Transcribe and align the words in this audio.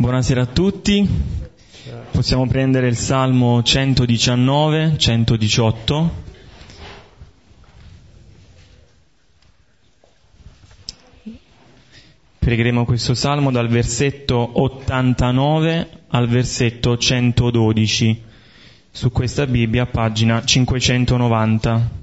Buonasera 0.00 0.40
a 0.40 0.46
tutti. 0.46 1.06
Possiamo 2.10 2.46
prendere 2.46 2.88
il 2.88 2.96
Salmo 2.96 3.62
119, 3.62 4.94
118. 4.96 6.10
Pregheremo 12.38 12.86
questo 12.86 13.12
Salmo 13.12 13.50
dal 13.50 13.68
versetto 13.68 14.62
89 14.62 15.88
al 16.08 16.28
versetto 16.28 16.96
112 16.96 18.22
su 18.90 19.12
questa 19.12 19.46
Bibbia, 19.46 19.84
pagina 19.84 20.42
590. 20.42 21.99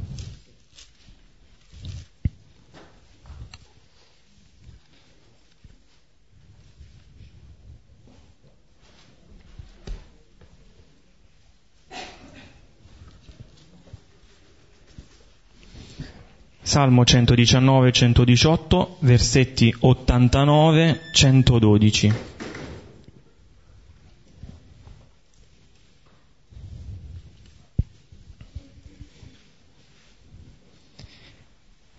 Salmo 16.68 17.06
119 17.06 17.94
118, 17.94 18.98
versetti 19.00 19.74
89 19.80 21.00
112. 21.14 22.14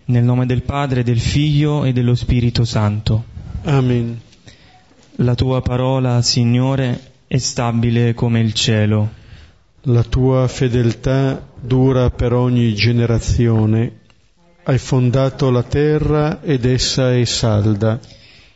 Nel 0.05 0.23
nome 0.23 0.45
del 0.45 0.61
Padre, 0.61 1.01
del 1.01 1.19
Figlio 1.19 1.83
e 1.83 1.91
dello 1.91 2.13
Spirito 2.13 2.63
Santo. 2.63 3.23
Amen. 3.63 4.21
La 5.15 5.33
tua 5.33 5.63
parola, 5.63 6.21
Signore, 6.21 7.13
è 7.25 7.37
stabile 7.39 8.13
come 8.13 8.39
il 8.39 8.53
cielo. 8.53 9.09
La 9.85 10.03
tua 10.03 10.47
fedeltà 10.47 11.43
dura 11.59 12.11
per 12.11 12.33
ogni 12.33 12.75
generazione. 12.75 13.98
Hai 14.61 14.77
fondato 14.77 15.49
la 15.49 15.63
terra 15.63 16.41
ed 16.43 16.65
essa 16.65 17.15
è 17.15 17.23
salda. 17.23 17.97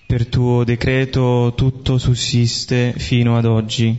Per 0.05 0.27
tuo 0.27 0.65
decreto 0.65 1.53
tutto 1.55 1.97
sussiste 1.97 2.93
fino 2.97 3.37
ad 3.37 3.45
oggi, 3.45 3.97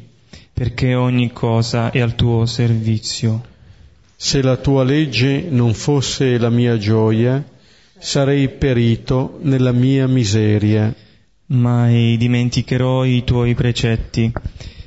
perché 0.52 0.94
ogni 0.94 1.32
cosa 1.32 1.90
è 1.90 2.00
al 2.00 2.14
tuo 2.14 2.44
servizio. 2.44 3.42
Se 4.14 4.42
la 4.42 4.56
tua 4.56 4.84
legge 4.84 5.46
non 5.48 5.72
fosse 5.72 6.36
la 6.36 6.50
mia 6.50 6.76
gioia, 6.76 7.42
sarei 7.98 8.50
perito 8.50 9.38
nella 9.40 9.72
mia 9.72 10.06
miseria. 10.06 10.94
Mai 11.46 12.16
dimenticherò 12.18 13.04
i 13.06 13.24
tuoi 13.24 13.54
precetti, 13.54 14.30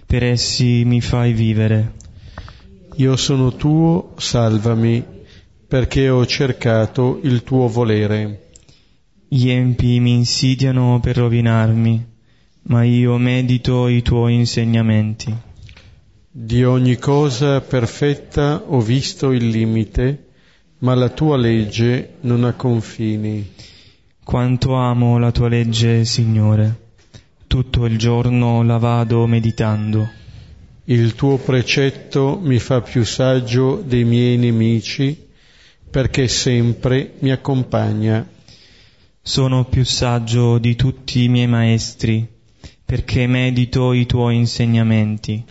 per 0.05 0.23
essi 0.23 0.83
mi 0.85 1.01
fai 1.01 1.33
vivere. 1.33 1.95
Io 2.97 3.15
sono 3.15 3.55
tuo, 3.55 4.13
salvami, 4.17 5.15
perché 5.67 6.09
ho 6.09 6.25
cercato 6.25 7.19
il 7.23 7.43
tuo 7.43 7.67
volere. 7.67 8.49
Gli 9.27 9.49
empi 9.49 9.99
mi 9.99 10.13
insidiano 10.13 10.99
per 11.01 11.17
rovinarmi, 11.17 12.05
ma 12.63 12.83
io 12.83 13.17
medito 13.17 13.87
i 13.89 14.01
tuoi 14.01 14.35
insegnamenti. 14.35 15.35
Di 16.31 16.63
ogni 16.63 16.97
cosa 16.97 17.59
perfetta 17.61 18.63
ho 18.67 18.79
visto 18.79 19.31
il 19.31 19.49
limite, 19.49 20.27
ma 20.79 20.93
la 20.95 21.09
tua 21.09 21.35
legge 21.35 22.15
non 22.21 22.45
ha 22.45 22.53
confini. 22.53 23.53
Quanto 24.23 24.75
amo 24.75 25.17
la 25.17 25.31
tua 25.31 25.49
legge, 25.49 26.05
Signore. 26.05 26.85
Tutto 27.47 27.85
il 27.85 27.97
giorno 27.97 28.61
la 28.61 28.77
vado 28.77 29.25
meditando. 29.25 30.09
Il 30.85 31.15
tuo 31.15 31.37
precetto 31.37 32.39
mi 32.41 32.59
fa 32.59 32.81
più 32.81 33.03
saggio 33.03 33.81
dei 33.85 34.03
miei 34.05 34.37
nemici, 34.37 35.26
perché 35.89 36.27
sempre 36.27 37.13
mi 37.19 37.31
accompagna. 37.31 38.27
Sono 39.21 39.65
più 39.65 39.83
saggio 39.83 40.57
di 40.57 40.75
tutti 40.75 41.23
i 41.23 41.27
miei 41.29 41.47
maestri, 41.47 42.27
perché 42.85 43.27
medito 43.27 43.93
i 43.93 44.05
tuoi 44.05 44.37
insegnamenti. 44.37 45.43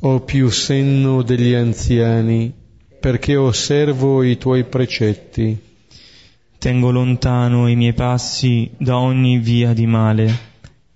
Ho 0.00 0.20
più 0.20 0.50
senno 0.50 1.22
degli 1.22 1.54
anziani, 1.54 2.52
perché 3.00 3.36
osservo 3.36 4.22
i 4.22 4.36
tuoi 4.36 4.64
precetti. 4.64 5.58
Tengo 6.58 6.90
lontano 6.90 7.68
i 7.68 7.76
miei 7.76 7.94
passi 7.94 8.70
da 8.76 8.98
ogni 8.98 9.38
via 9.38 9.72
di 9.72 9.86
male, 9.86 10.36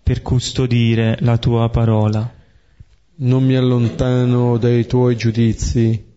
per 0.03 0.23
custodire 0.23 1.17
la 1.21 1.39
tua 1.39 1.69
parola. 1.69 2.31
Non 3.15 3.45
mi 3.45 3.55
allontano 3.55 4.59
dai 4.59 4.87
tuoi 4.87 5.17
giudizi, 5.17 6.12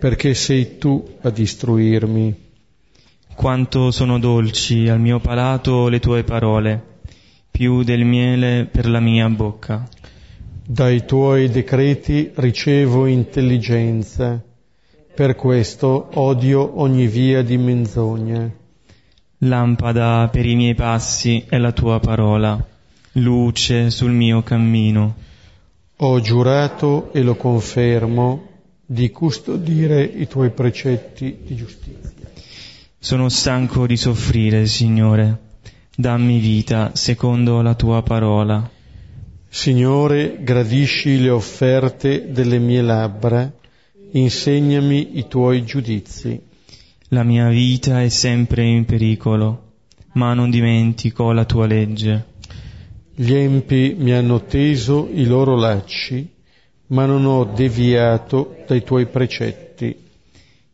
perché 0.00 0.32
sei 0.32 0.78
tu 0.78 1.18
a 1.20 1.28
distruirmi. 1.28 2.34
Quanto 3.34 3.90
sono 3.90 4.18
dolci 4.18 4.88
al 4.88 4.98
mio 4.98 5.20
palato 5.20 5.88
le 5.88 6.00
tue 6.00 6.24
parole, 6.24 6.82
più 7.50 7.82
del 7.82 8.06
miele 8.06 8.64
per 8.64 8.88
la 8.88 8.98
mia 8.98 9.28
bocca. 9.28 9.86
Dai 10.66 11.04
tuoi 11.04 11.50
decreti 11.50 12.30
ricevo 12.36 13.04
intelligenza, 13.04 14.42
per 15.14 15.36
questo 15.36 16.08
odio 16.14 16.80
ogni 16.80 17.06
via 17.06 17.42
di 17.42 17.58
menzogna. 17.58 18.50
Lampada 19.42 20.30
per 20.32 20.46
i 20.46 20.54
miei 20.54 20.74
passi 20.74 21.44
è 21.46 21.58
la 21.58 21.72
tua 21.72 22.00
parola, 22.00 22.58
luce 23.12 23.90
sul 23.90 24.12
mio 24.12 24.42
cammino. 24.42 25.14
Ho 25.96 26.20
giurato 26.20 27.12
e 27.12 27.20
lo 27.20 27.34
confermo 27.34 28.48
di 28.92 29.08
custodire 29.12 30.02
i 30.02 30.26
tuoi 30.26 30.50
precetti 30.50 31.36
di 31.46 31.54
giustizia. 31.54 32.28
Sono 32.98 33.28
stanco 33.28 33.86
di 33.86 33.96
soffrire, 33.96 34.66
Signore. 34.66 35.38
Dammi 35.94 36.40
vita 36.40 36.90
secondo 36.94 37.62
la 37.62 37.76
tua 37.76 38.02
parola. 38.02 38.68
Signore, 39.48 40.38
gradisci 40.42 41.20
le 41.20 41.30
offerte 41.30 42.32
delle 42.32 42.58
mie 42.58 42.82
labbra, 42.82 43.48
insegnami 44.10 45.18
i 45.18 45.28
tuoi 45.28 45.64
giudizi. 45.64 46.40
La 47.10 47.22
mia 47.22 47.48
vita 47.48 48.02
è 48.02 48.08
sempre 48.08 48.64
in 48.64 48.86
pericolo, 48.86 49.74
ma 50.14 50.34
non 50.34 50.50
dimentico 50.50 51.30
la 51.30 51.44
tua 51.44 51.66
legge. 51.66 52.24
Gli 53.14 53.34
empi 53.34 53.94
mi 53.96 54.12
hanno 54.12 54.42
teso 54.42 55.08
i 55.12 55.26
loro 55.26 55.54
lacci, 55.54 56.38
ma 56.90 57.06
non 57.06 57.24
ho 57.24 57.44
deviato 57.44 58.56
dai 58.66 58.82
tuoi 58.82 59.06
precetti. 59.06 59.94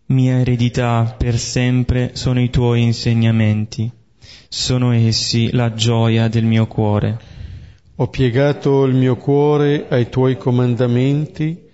Mia 0.06 0.38
eredità 0.38 1.14
per 1.16 1.38
sempre 1.38 2.10
sono 2.14 2.40
i 2.40 2.50
tuoi 2.50 2.82
insegnamenti, 2.82 3.90
sono 4.48 4.92
essi 4.92 5.50
la 5.52 5.74
gioia 5.74 6.28
del 6.28 6.44
mio 6.44 6.66
cuore. 6.66 7.18
Ho 7.96 8.08
piegato 8.08 8.84
il 8.84 8.94
mio 8.94 9.16
cuore 9.16 9.86
ai 9.88 10.08
tuoi 10.08 10.36
comandamenti, 10.36 11.64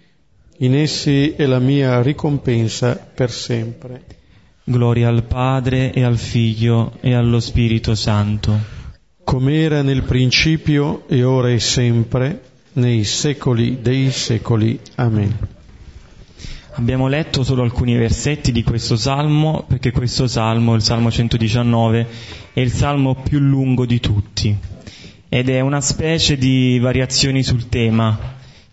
in 0.59 0.75
essi 0.77 1.33
è 1.33 1.45
la 1.47 1.59
mia 1.59 2.01
ricompensa 2.01 2.97
per 2.97 3.31
sempre. 3.31 4.05
Gloria 4.65 5.09
al 5.09 5.25
Padre 5.25 5.93
e 5.93 6.03
al 6.05 6.19
Figlio 6.19 6.97
e 7.01 7.15
allo 7.15 7.41
Spirito 7.41 7.95
Santo. 7.95 8.57
Come 9.25 9.55
era 9.61 9.83
nel 9.83 10.03
principio 10.03 11.03
e 11.09 11.23
ora 11.25 11.51
e 11.51 11.59
sempre, 11.59 12.41
nei 12.75 13.05
secoli 13.05 13.81
dei 13.81 14.11
secoli. 14.11 14.79
Amen. 14.97 15.37
Abbiamo 16.75 17.07
letto 17.07 17.45
solo 17.45 17.63
alcuni 17.63 17.95
versetti 17.97 18.51
di 18.51 18.63
questo 18.63 18.97
salmo, 18.97 19.65
perché 19.69 19.91
questo 19.91 20.27
salmo, 20.27 20.75
il 20.75 20.83
Salmo 20.83 21.11
119, 21.11 22.07
è 22.55 22.61
il 22.61 22.73
salmo 22.73 23.15
più 23.15 23.39
lungo 23.41 23.85
di 23.85 24.01
tutti 24.01 24.57
ed 25.29 25.49
è 25.49 25.61
una 25.61 25.81
specie 25.81 26.37
di 26.37 26.79
variazioni 26.79 27.43
sul 27.43 27.69
tema. 27.69 28.19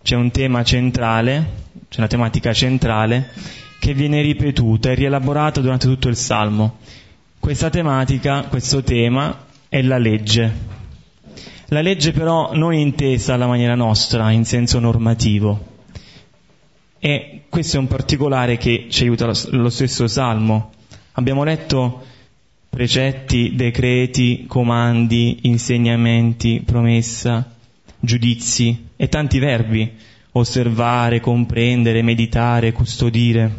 C'è 0.02 0.16
un 0.16 0.30
tema 0.30 0.64
centrale, 0.64 1.50
c'è 1.88 1.98
una 1.98 2.06
tematica 2.06 2.52
centrale 2.52 3.30
che 3.78 3.94
viene 3.94 4.20
ripetuta 4.22 4.90
e 4.90 4.94
rielaborata 4.94 5.60
durante 5.60 5.86
tutto 5.86 6.08
il 6.08 6.16
salmo. 6.16 6.78
Questa 7.38 7.70
tematica, 7.70 8.44
questo 8.44 8.82
tema 8.82 9.46
è 9.68 9.80
la 9.82 9.96
legge. 9.98 10.79
La 11.72 11.82
legge 11.82 12.10
però 12.10 12.52
non 12.52 12.74
intesa 12.74 13.34
alla 13.34 13.46
maniera 13.46 13.76
nostra, 13.76 14.32
in 14.32 14.44
senso 14.44 14.80
normativo. 14.80 15.66
E 16.98 17.42
questo 17.48 17.76
è 17.76 17.78
un 17.78 17.86
particolare 17.86 18.56
che 18.56 18.86
ci 18.90 19.04
aiuta 19.04 19.32
lo 19.50 19.70
stesso 19.70 20.08
Salmo. 20.08 20.72
Abbiamo 21.12 21.44
letto 21.44 22.04
precetti, 22.68 23.54
decreti, 23.54 24.46
comandi, 24.48 25.38
insegnamenti, 25.42 26.60
promessa, 26.66 27.54
giudizi 28.00 28.88
e 28.96 29.08
tanti 29.08 29.38
verbi, 29.38 29.92
osservare, 30.32 31.20
comprendere, 31.20 32.02
meditare, 32.02 32.72
custodire. 32.72 33.56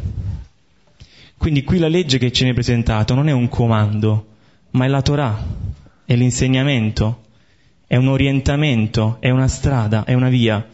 Quindi 1.38 1.64
qui 1.64 1.78
la 1.78 1.88
legge 1.88 2.18
che 2.18 2.30
ci 2.30 2.42
viene 2.42 2.54
presentato 2.54 3.14
non 3.14 3.28
è 3.28 3.32
un 3.32 3.48
comando, 3.48 4.26
ma 4.72 4.84
è 4.84 4.88
la 4.88 5.00
Torah, 5.00 5.46
è 6.04 6.14
l'insegnamento, 6.14 7.20
è 7.92 7.96
un 7.96 8.08
orientamento, 8.08 9.18
è 9.20 9.28
una 9.28 9.48
strada, 9.48 10.04
è 10.04 10.14
una 10.14 10.30
via. 10.30 10.66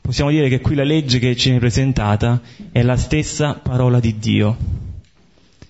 Possiamo 0.00 0.30
dire 0.30 0.48
che 0.48 0.62
qui 0.62 0.74
la 0.74 0.82
legge 0.82 1.18
che 1.18 1.36
ci 1.36 1.50
viene 1.50 1.58
presentata 1.58 2.40
è 2.72 2.80
la 2.80 2.96
stessa 2.96 3.60
parola 3.62 4.00
di 4.00 4.18
Dio. 4.18 4.56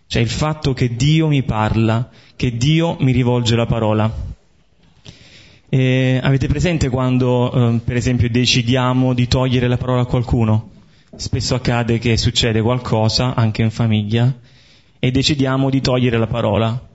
Cioè 0.06 0.23
il 0.23 0.29
fatto 0.29 0.73
che 0.73 0.94
Dio 0.94 1.26
mi 1.26 1.43
parla, 1.43 2.09
che 2.37 2.56
Dio 2.56 2.97
mi 3.00 3.11
rivolge 3.11 3.56
la 3.56 3.67
parola. 3.67 4.09
E 5.69 6.20
avete 6.23 6.47
presente 6.47 6.88
quando, 6.88 7.53
eh, 7.75 7.81
per 7.81 7.97
esempio, 7.97 8.31
decidiamo 8.31 9.14
di 9.14 9.26
togliere 9.26 9.67
la 9.67 9.79
parola 9.79 10.03
a 10.03 10.06
qualcuno? 10.06 10.70
Spesso 11.17 11.56
accade 11.56 11.99
che 11.99 12.17
succede 12.17 12.62
qualcosa, 12.62 13.35
anche 13.35 13.62
in 13.62 13.70
famiglia, 13.73 14.32
e 15.00 15.11
decidiamo 15.11 15.70
di 15.70 15.81
togliere 15.81 16.19
la 16.19 16.29
parola. 16.29 16.91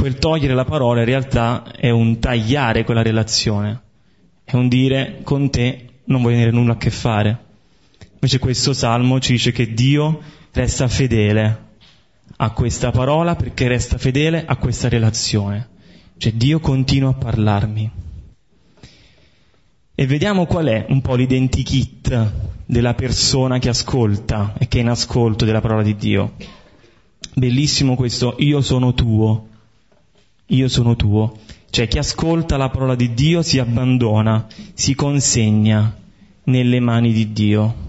Quel 0.00 0.16
togliere 0.18 0.54
la 0.54 0.64
parola 0.64 1.00
in 1.00 1.04
realtà 1.04 1.72
è 1.76 1.90
un 1.90 2.18
tagliare 2.20 2.84
quella 2.84 3.02
relazione, 3.02 3.82
è 4.44 4.56
un 4.56 4.66
dire 4.66 5.20
con 5.24 5.50
te 5.50 5.88
non 6.04 6.22
voglio 6.22 6.36
avere 6.36 6.52
nulla 6.52 6.72
a 6.72 6.76
che 6.78 6.88
fare. 6.88 7.38
Invece 8.14 8.38
questo 8.38 8.72
salmo 8.72 9.20
ci 9.20 9.32
dice 9.32 9.52
che 9.52 9.74
Dio 9.74 10.22
resta 10.52 10.88
fedele 10.88 11.64
a 12.34 12.50
questa 12.52 12.90
parola 12.90 13.36
perché 13.36 13.68
resta 13.68 13.98
fedele 13.98 14.46
a 14.46 14.56
questa 14.56 14.88
relazione. 14.88 15.68
Cioè 16.16 16.32
Dio 16.32 16.60
continua 16.60 17.10
a 17.10 17.14
parlarmi. 17.18 17.90
E 19.94 20.06
vediamo 20.06 20.46
qual 20.46 20.64
è 20.68 20.86
un 20.88 21.02
po' 21.02 21.14
l'identikit 21.14 22.32
della 22.64 22.94
persona 22.94 23.58
che 23.58 23.68
ascolta 23.68 24.54
e 24.58 24.66
che 24.66 24.78
è 24.78 24.80
in 24.80 24.88
ascolto 24.88 25.44
della 25.44 25.60
parola 25.60 25.82
di 25.82 25.94
Dio. 25.94 26.36
Bellissimo 27.34 27.96
questo, 27.96 28.36
io 28.38 28.62
sono 28.62 28.94
tuo, 28.94 29.48
io 30.50 30.68
sono 30.68 30.96
tuo. 30.96 31.38
Cioè 31.70 31.86
chi 31.86 31.98
ascolta 31.98 32.56
la 32.56 32.68
parola 32.68 32.94
di 32.94 33.14
Dio 33.14 33.42
si 33.42 33.58
abbandona, 33.58 34.46
si 34.74 34.94
consegna 34.94 35.96
nelle 36.44 36.80
mani 36.80 37.12
di 37.12 37.32
Dio. 37.32 37.88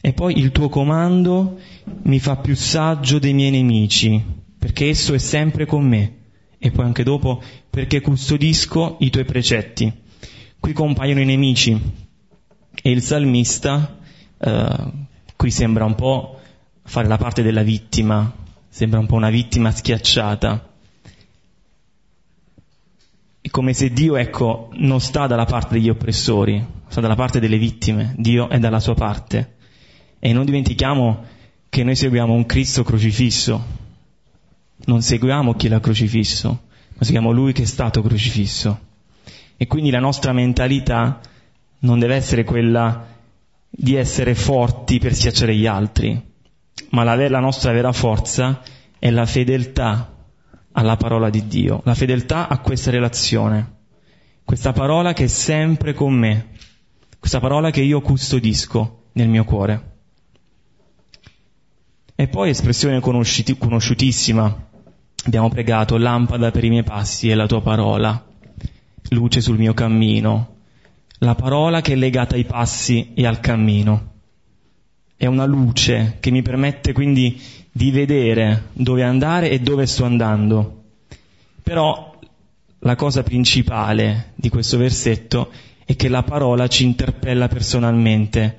E 0.00 0.12
poi 0.12 0.38
il 0.38 0.50
tuo 0.52 0.68
comando 0.68 1.58
mi 2.02 2.18
fa 2.18 2.36
più 2.36 2.54
saggio 2.54 3.18
dei 3.18 3.34
miei 3.34 3.50
nemici, 3.50 4.22
perché 4.58 4.88
esso 4.88 5.12
è 5.12 5.18
sempre 5.18 5.66
con 5.66 5.86
me. 5.86 6.14
E 6.58 6.70
poi 6.70 6.86
anche 6.86 7.02
dopo, 7.02 7.42
perché 7.68 8.00
custodisco 8.00 8.96
i 9.00 9.10
tuoi 9.10 9.24
precetti. 9.24 9.92
Qui 10.58 10.72
compaiono 10.72 11.20
i 11.20 11.24
nemici 11.24 11.78
e 12.82 12.90
il 12.90 13.02
salmista, 13.02 13.98
eh, 14.38 14.92
qui 15.36 15.50
sembra 15.50 15.84
un 15.84 15.94
po' 15.94 16.40
fare 16.82 17.06
la 17.06 17.18
parte 17.18 17.42
della 17.42 17.62
vittima, 17.62 18.32
sembra 18.78 19.00
un 19.00 19.06
po' 19.06 19.16
una 19.16 19.28
vittima 19.28 19.72
schiacciata. 19.72 20.68
È 23.40 23.48
come 23.50 23.72
se 23.72 23.90
Dio, 23.90 24.14
ecco, 24.14 24.70
non 24.74 25.00
sta 25.00 25.26
dalla 25.26 25.46
parte 25.46 25.74
degli 25.74 25.88
oppressori, 25.88 26.64
sta 26.86 27.00
dalla 27.00 27.16
parte 27.16 27.40
delle 27.40 27.58
vittime, 27.58 28.14
Dio 28.16 28.48
è 28.48 28.60
dalla 28.60 28.78
sua 28.78 28.94
parte. 28.94 29.56
E 30.20 30.32
non 30.32 30.44
dimentichiamo 30.44 31.24
che 31.68 31.82
noi 31.82 31.96
seguiamo 31.96 32.32
un 32.32 32.46
Cristo 32.46 32.84
crocifisso, 32.84 33.66
non 34.84 35.02
seguiamo 35.02 35.54
chi 35.54 35.66
l'ha 35.66 35.80
crocifisso, 35.80 36.48
ma 36.94 37.02
seguiamo 37.02 37.32
Lui 37.32 37.52
che 37.52 37.62
è 37.62 37.66
stato 37.66 38.00
crocifisso. 38.00 38.78
E 39.56 39.66
quindi 39.66 39.90
la 39.90 39.98
nostra 39.98 40.32
mentalità 40.32 41.18
non 41.80 41.98
deve 41.98 42.14
essere 42.14 42.44
quella 42.44 43.08
di 43.68 43.96
essere 43.96 44.36
forti 44.36 45.00
per 45.00 45.14
schiacciare 45.14 45.56
gli 45.56 45.66
altri, 45.66 46.27
ma 46.90 47.02
la, 47.04 47.28
la 47.28 47.40
nostra 47.40 47.72
vera 47.72 47.92
forza 47.92 48.62
è 48.98 49.10
la 49.10 49.26
fedeltà 49.26 50.14
alla 50.72 50.96
parola 50.96 51.30
di 51.30 51.46
Dio, 51.46 51.80
la 51.84 51.94
fedeltà 51.94 52.48
a 52.48 52.58
questa 52.58 52.90
relazione, 52.90 53.76
questa 54.44 54.72
parola 54.72 55.12
che 55.12 55.24
è 55.24 55.28
sempre 55.28 55.92
con 55.92 56.14
me, 56.14 56.50
questa 57.18 57.40
parola 57.40 57.70
che 57.70 57.82
io 57.82 58.00
custodisco 58.00 59.08
nel 59.12 59.28
mio 59.28 59.44
cuore. 59.44 59.96
E 62.14 62.28
poi 62.28 62.50
espressione 62.50 63.00
conosciutissima, 63.00 64.66
abbiamo 65.24 65.48
pregato, 65.48 65.96
lampada 65.96 66.50
per 66.50 66.64
i 66.64 66.68
miei 66.68 66.82
passi 66.82 67.28
è 67.28 67.34
la 67.34 67.46
tua 67.46 67.60
parola, 67.60 68.24
luce 69.10 69.40
sul 69.40 69.58
mio 69.58 69.74
cammino, 69.74 70.56
la 71.18 71.34
parola 71.34 71.80
che 71.80 71.92
è 71.92 71.96
legata 71.96 72.34
ai 72.34 72.44
passi 72.44 73.12
e 73.14 73.26
al 73.26 73.40
cammino. 73.40 74.16
È 75.18 75.26
una 75.26 75.44
luce 75.44 76.16
che 76.20 76.30
mi 76.30 76.40
permette 76.40 76.92
quindi 76.92 77.38
di 77.70 77.90
vedere 77.90 78.68
dove 78.72 79.02
andare 79.02 79.50
e 79.50 79.58
dove 79.60 79.84
sto 79.84 80.06
andando. 80.06 80.84
Però 81.62 82.18
la 82.78 82.96
cosa 82.96 83.22
principale 83.22 84.32
di 84.36 84.48
questo 84.48 84.78
versetto 84.78 85.50
è 85.84 85.94
che 85.96 86.08
la 86.08 86.22
parola 86.22 86.66
ci 86.68 86.84
interpella 86.84 87.48
personalmente 87.48 88.58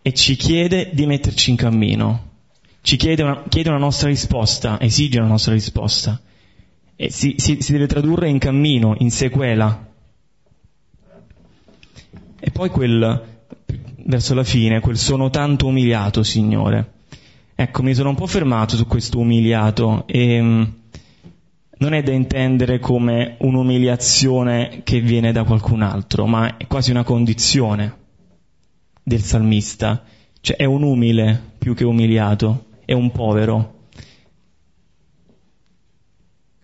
e 0.00 0.14
ci 0.14 0.36
chiede 0.36 0.88
di 0.94 1.04
metterci 1.04 1.50
in 1.50 1.56
cammino 1.56 2.26
ci 2.86 2.94
chiede 2.94 3.24
una, 3.24 3.42
chiede 3.48 3.68
una 3.68 3.78
nostra 3.78 4.06
risposta, 4.06 4.80
esige 4.80 5.18
una 5.18 5.26
nostra 5.26 5.52
risposta. 5.52 6.20
E 6.94 7.10
si, 7.10 7.34
si, 7.36 7.60
si 7.60 7.72
deve 7.72 7.88
tradurre 7.88 8.28
in 8.28 8.38
cammino, 8.38 8.94
in 9.00 9.10
sequela. 9.10 9.92
E 12.38 12.50
poi 12.52 12.70
quel, 12.70 13.40
verso 14.06 14.34
la 14.34 14.44
fine, 14.44 14.80
quel 14.80 14.96
sono 14.96 15.30
tanto 15.30 15.66
umiliato, 15.66 16.22
Signore. 16.22 16.92
Ecco, 17.54 17.82
mi 17.82 17.94
sono 17.94 18.10
un 18.10 18.14
po' 18.14 18.26
fermato 18.26 18.76
su 18.76 18.86
questo 18.86 19.18
umiliato 19.18 20.04
e 20.06 20.40
mm, 20.40 20.62
non 21.78 21.92
è 21.92 22.02
da 22.02 22.12
intendere 22.12 22.78
come 22.78 23.36
un'umiliazione 23.38 24.82
che 24.84 25.00
viene 25.00 25.32
da 25.32 25.44
qualcun 25.44 25.82
altro, 25.82 26.26
ma 26.26 26.56
è 26.56 26.66
quasi 26.66 26.90
una 26.90 27.04
condizione 27.04 28.04
del 29.02 29.22
salmista, 29.22 30.04
cioè 30.40 30.56
è 30.56 30.64
un 30.64 30.82
umile 30.82 31.40
più 31.58 31.74
che 31.74 31.84
umiliato 31.84 32.66
è 32.84 32.92
un 32.92 33.10
povero. 33.10 33.74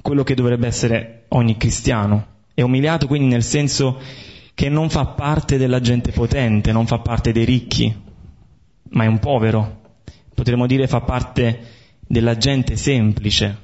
Quello 0.00 0.24
che 0.24 0.34
dovrebbe 0.34 0.66
essere 0.66 1.24
ogni 1.28 1.56
cristiano. 1.56 2.26
È 2.54 2.62
umiliato 2.62 3.06
quindi 3.06 3.28
nel 3.28 3.42
senso 3.42 4.00
che 4.62 4.68
non 4.68 4.90
fa 4.90 5.06
parte 5.06 5.58
della 5.58 5.80
gente 5.80 6.12
potente, 6.12 6.70
non 6.70 6.86
fa 6.86 7.00
parte 7.00 7.32
dei 7.32 7.44
ricchi, 7.44 7.92
ma 8.90 9.02
è 9.02 9.08
un 9.08 9.18
povero. 9.18 9.80
Potremmo 10.32 10.68
dire 10.68 10.86
fa 10.86 11.00
parte 11.00 11.62
della 11.98 12.36
gente 12.36 12.76
semplice. 12.76 13.58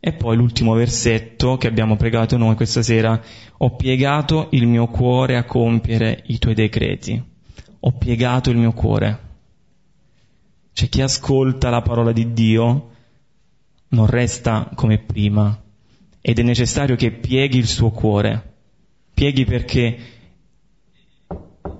E 0.00 0.12
poi 0.12 0.36
l'ultimo 0.36 0.74
versetto 0.74 1.56
che 1.56 1.68
abbiamo 1.68 1.94
pregato 1.94 2.36
noi 2.36 2.56
questa 2.56 2.82
sera, 2.82 3.22
ho 3.58 3.76
piegato 3.76 4.48
il 4.50 4.66
mio 4.66 4.88
cuore 4.88 5.36
a 5.36 5.44
compiere 5.44 6.24
i 6.26 6.38
tuoi 6.38 6.54
decreti. 6.54 7.22
Ho 7.78 7.92
piegato 7.92 8.50
il 8.50 8.56
mio 8.56 8.72
cuore. 8.72 9.20
Cioè 10.72 10.88
chi 10.88 11.00
ascolta 11.00 11.70
la 11.70 11.82
parola 11.82 12.10
di 12.10 12.32
Dio 12.32 12.90
non 13.90 14.06
resta 14.08 14.68
come 14.74 14.98
prima 14.98 15.62
ed 16.20 16.40
è 16.40 16.42
necessario 16.42 16.96
che 16.96 17.12
pieghi 17.12 17.58
il 17.58 17.68
suo 17.68 17.90
cuore. 17.90 18.48
Pieghi 19.14 19.44
perché 19.44 19.96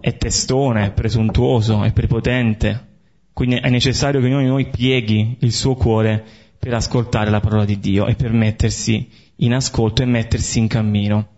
è 0.00 0.16
testone, 0.16 0.86
è 0.86 0.92
presuntuoso, 0.92 1.82
è 1.82 1.92
prepotente. 1.92 2.92
Quindi 3.32 3.56
è 3.56 3.68
necessario 3.68 4.20
che 4.20 4.26
ognuno 4.26 4.42
di 4.42 4.46
noi 4.46 4.68
pieghi 4.68 5.38
il 5.40 5.52
suo 5.52 5.74
cuore 5.74 6.24
per 6.58 6.72
ascoltare 6.74 7.30
la 7.30 7.40
parola 7.40 7.64
di 7.64 7.78
Dio 7.80 8.06
e 8.06 8.14
per 8.14 8.32
mettersi 8.32 9.08
in 9.36 9.52
ascolto 9.52 10.02
e 10.02 10.06
mettersi 10.06 10.60
in 10.60 10.68
cammino. 10.68 11.28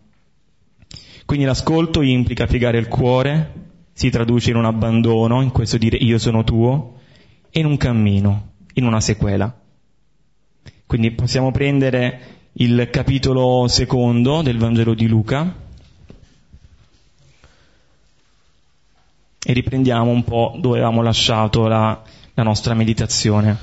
Quindi 1.24 1.46
l'ascolto 1.46 2.02
implica 2.02 2.46
piegare 2.46 2.78
il 2.78 2.88
cuore, 2.88 3.52
si 3.92 4.10
traduce 4.10 4.50
in 4.50 4.56
un 4.56 4.66
abbandono, 4.66 5.40
in 5.40 5.50
questo 5.50 5.78
dire 5.78 5.96
io 5.96 6.18
sono 6.18 6.44
tuo, 6.44 7.00
in 7.52 7.64
un 7.64 7.76
cammino, 7.76 8.52
in 8.74 8.84
una 8.84 9.00
sequela. 9.00 9.58
Quindi 10.86 11.10
possiamo 11.12 11.50
prendere 11.50 12.20
il 12.52 12.88
capitolo 12.90 13.66
secondo 13.68 14.42
del 14.42 14.58
Vangelo 14.58 14.94
di 14.94 15.08
Luca 15.08 15.64
e 19.48 19.52
riprendiamo 19.52 20.10
un 20.10 20.24
po' 20.24 20.56
dove 20.58 20.78
avevamo 20.78 21.02
lasciato 21.02 21.68
la, 21.68 22.02
la 22.34 22.42
nostra 22.42 22.74
meditazione. 22.74 23.56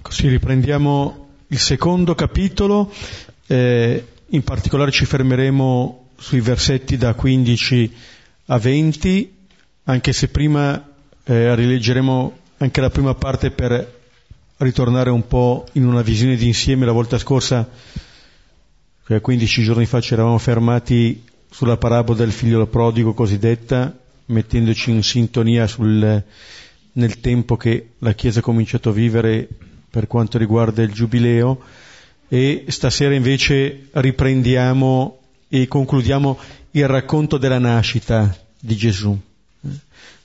Così 0.00 0.26
riprendiamo 0.26 1.26
il 1.48 1.58
secondo 1.58 2.14
capitolo, 2.14 2.90
eh, 3.46 4.06
in 4.28 4.42
particolare 4.42 4.90
ci 4.90 5.04
fermeremo 5.04 6.12
sui 6.16 6.40
versetti 6.40 6.96
da 6.96 7.12
15 7.12 7.94
a 8.46 8.56
20, 8.56 9.34
anche 9.84 10.14
se 10.14 10.28
prima 10.28 10.82
eh, 11.24 11.54
rileggeremo 11.54 12.38
anche 12.56 12.80
la 12.80 12.88
prima 12.88 13.14
parte 13.14 13.50
per 13.50 14.00
ritornare 14.56 15.10
un 15.10 15.26
po' 15.26 15.66
in 15.72 15.86
una 15.86 16.00
visione 16.00 16.36
d'insieme. 16.36 16.86
La 16.86 16.92
volta 16.92 17.18
scorsa, 17.18 17.68
15 19.04 19.62
giorni 19.62 19.84
fa, 19.84 20.00
ci 20.00 20.14
eravamo 20.14 20.38
fermati 20.38 21.22
sulla 21.50 21.76
parabola 21.76 22.16
del 22.16 22.32
figlio 22.32 22.66
prodigo 22.66 23.12
cosiddetta, 23.12 23.94
mettendoci 24.26 24.90
in 24.90 25.02
sintonia 25.02 25.66
sul, 25.66 26.22
nel 26.92 27.20
tempo 27.20 27.56
che 27.56 27.90
la 27.98 28.12
Chiesa 28.12 28.40
ha 28.40 28.42
cominciato 28.42 28.90
a 28.90 28.92
vivere 28.92 29.48
per 29.90 30.06
quanto 30.06 30.38
riguarda 30.38 30.82
il 30.82 30.92
giubileo 30.92 31.60
e 32.28 32.64
stasera 32.68 33.14
invece 33.14 33.88
riprendiamo 33.92 35.18
e 35.48 35.66
concludiamo 35.68 36.38
il 36.72 36.88
racconto 36.88 37.38
della 37.38 37.58
nascita 37.58 38.36
di 38.58 38.74
Gesù. 38.76 39.16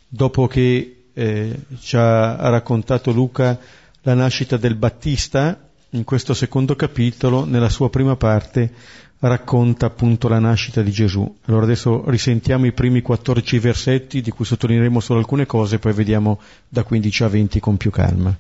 Dopo 0.08 0.48
che 0.48 1.04
eh, 1.14 1.60
ci 1.80 1.96
ha 1.96 2.50
raccontato 2.50 3.12
Luca 3.12 3.58
la 4.02 4.14
nascita 4.14 4.58
del 4.58 4.76
Battista, 4.76 5.70
in 5.92 6.04
questo 6.04 6.34
secondo 6.34 6.76
capitolo, 6.76 7.46
nella 7.46 7.70
sua 7.70 7.90
prima 7.90 8.16
parte, 8.16 8.72
racconta 9.22 9.86
appunto 9.86 10.28
la 10.28 10.40
nascita 10.40 10.82
di 10.82 10.92
Gesù. 10.92 11.38
Allora 11.46 11.64
adesso 11.64 12.10
risentiamo 12.10 12.66
i 12.66 12.72
primi 12.72 13.02
14 13.02 13.60
versetti 13.60 14.22
di 14.22 14.32
cui 14.32 14.46
sottolineeremo 14.46 15.00
solo 15.00 15.20
alcune 15.20 15.46
cose, 15.46 15.80
poi 15.80 15.94
vediamo 15.94 16.40
da 16.68 16.84
15 16.84 17.24
a 17.24 17.28
20 17.28 17.60
con 17.60 17.78
più 17.78 17.92
calma. 17.92 18.36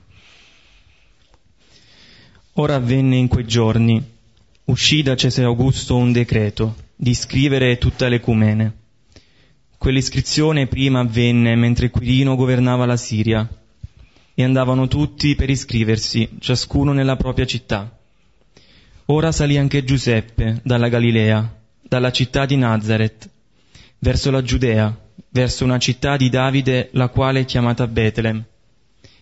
Ora 2.53 2.75
avvenne 2.75 3.15
in 3.15 3.27
quei 3.27 3.45
giorni, 3.45 4.03
uscì 4.65 5.03
da 5.03 5.15
Cesare 5.15 5.47
Augusto 5.47 5.95
un 5.95 6.11
decreto 6.11 6.75
di 6.95 7.13
scrivere 7.13 7.77
tutta 7.77 8.07
l'ecumene. 8.07 8.79
Quell'iscrizione 9.77 10.67
prima 10.67 11.00
avvenne 11.00 11.55
mentre 11.55 11.89
Quirino 11.89 12.35
governava 12.35 12.85
la 12.85 12.97
Siria 12.97 13.47
e 14.33 14.43
andavano 14.43 14.88
tutti 14.88 15.35
per 15.35 15.50
iscriversi, 15.50 16.38
ciascuno 16.39 16.91
nella 16.91 17.15
propria 17.15 17.45
città. 17.45 18.00
Ora 19.12 19.34
salì 19.34 19.58
anche 19.58 19.84
Giuseppe 19.84 20.62
dalla 20.63 20.88
Galilea, 20.88 21.53
dalla 21.82 22.13
città 22.13 22.46
di 22.46 22.56
Nazareth, 22.56 23.30
verso 24.00 24.32
la 24.32 24.41
Giudea, 24.41 24.98
verso 25.32 25.65
una 25.65 25.77
città 25.80 26.15
di 26.15 26.30
Davide, 26.30 26.88
la 26.94 27.10
quale 27.10 27.41
è 27.41 27.46
chiamata 27.46 27.88
Betlem, 27.88 28.41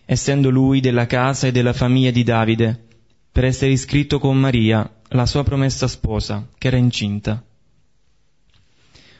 essendo 0.04 0.48
lui 0.48 0.78
della 0.78 1.06
casa 1.06 1.48
e 1.48 1.50
della 1.50 1.72
famiglia 1.72 2.12
di 2.12 2.22
Davide, 2.22 2.84
per 3.32 3.44
essere 3.44 3.72
iscritto 3.72 4.20
con 4.20 4.38
Maria, 4.38 4.88
la 5.08 5.26
sua 5.26 5.42
promessa 5.42 5.88
sposa, 5.88 6.46
che 6.56 6.68
era 6.68 6.76
incinta. 6.76 7.42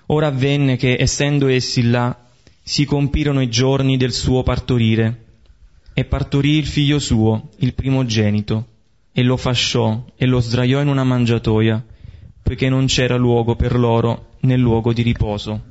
Ora 0.06 0.28
avvenne 0.28 0.76
che, 0.76 0.96
essendo 1.00 1.48
essi 1.48 1.82
là, 1.82 2.16
si 2.62 2.84
compirono 2.84 3.40
i 3.40 3.50
giorni 3.50 3.96
del 3.96 4.12
suo 4.12 4.44
partorire, 4.44 5.24
e 5.94 6.04
partorì 6.04 6.58
il 6.58 6.66
figlio 6.66 7.00
suo, 7.00 7.48
il 7.56 7.74
primogenito, 7.74 8.66
e 9.12 9.22
lo 9.22 9.36
fasciò 9.36 10.04
e 10.16 10.26
lo 10.26 10.40
sdraiò 10.40 10.80
in 10.80 10.88
una 10.88 11.04
mangiatoia, 11.04 11.84
poiché 12.42 12.68
non 12.68 12.86
c'era 12.86 13.16
luogo 13.16 13.56
per 13.56 13.78
loro 13.78 14.36
nel 14.40 14.60
luogo 14.60 14.92
di 14.92 15.02
riposo. 15.02 15.62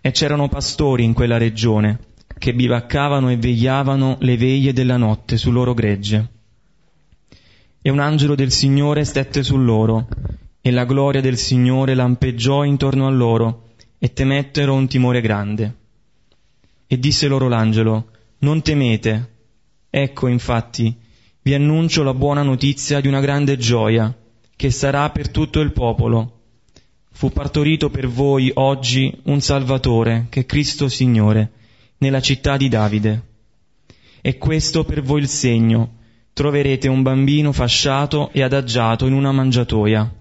E 0.00 0.10
c'erano 0.10 0.48
pastori 0.48 1.04
in 1.04 1.12
quella 1.12 1.38
regione, 1.38 1.98
che 2.38 2.54
bivaccavano 2.54 3.30
e 3.30 3.36
vegliavano 3.36 4.16
le 4.20 4.36
veglie 4.36 4.72
della 4.72 4.96
notte 4.96 5.36
su 5.36 5.50
loro 5.50 5.74
gregge. 5.74 6.28
E 7.80 7.90
un 7.90 7.98
angelo 7.98 8.34
del 8.34 8.52
Signore 8.52 9.04
stette 9.04 9.42
su 9.42 9.56
loro, 9.56 10.08
e 10.60 10.70
la 10.70 10.84
gloria 10.84 11.20
del 11.20 11.36
Signore 11.38 11.94
lampeggiò 11.94 12.64
intorno 12.64 13.06
a 13.06 13.10
loro, 13.10 13.68
e 13.98 14.12
temettero 14.12 14.74
un 14.74 14.86
timore 14.86 15.20
grande. 15.20 15.74
E 16.86 16.98
disse 16.98 17.26
loro 17.26 17.48
l'angelo, 17.48 18.10
Non 18.38 18.62
temete. 18.62 19.36
Ecco, 19.90 20.28
infatti, 20.28 20.96
vi 21.48 21.54
annuncio 21.54 22.02
la 22.02 22.12
buona 22.12 22.42
notizia 22.42 23.00
di 23.00 23.08
una 23.08 23.20
grande 23.20 23.56
gioia, 23.56 24.14
che 24.54 24.70
sarà 24.70 25.08
per 25.08 25.30
tutto 25.30 25.60
il 25.60 25.72
popolo. 25.72 26.40
Fu 27.10 27.30
partorito 27.30 27.88
per 27.88 28.06
voi 28.06 28.50
oggi 28.52 29.10
un 29.22 29.40
Salvatore, 29.40 30.26
che 30.28 30.40
è 30.40 30.44
Cristo 30.44 30.88
Signore, 30.88 31.52
nella 32.00 32.20
città 32.20 32.58
di 32.58 32.68
Davide. 32.68 33.22
E 34.20 34.36
questo 34.36 34.84
per 34.84 35.00
voi 35.00 35.20
il 35.20 35.28
segno, 35.28 35.94
troverete 36.34 36.86
un 36.86 37.00
bambino 37.00 37.52
fasciato 37.52 38.28
e 38.32 38.42
adagiato 38.42 39.06
in 39.06 39.14
una 39.14 39.32
mangiatoia 39.32 40.12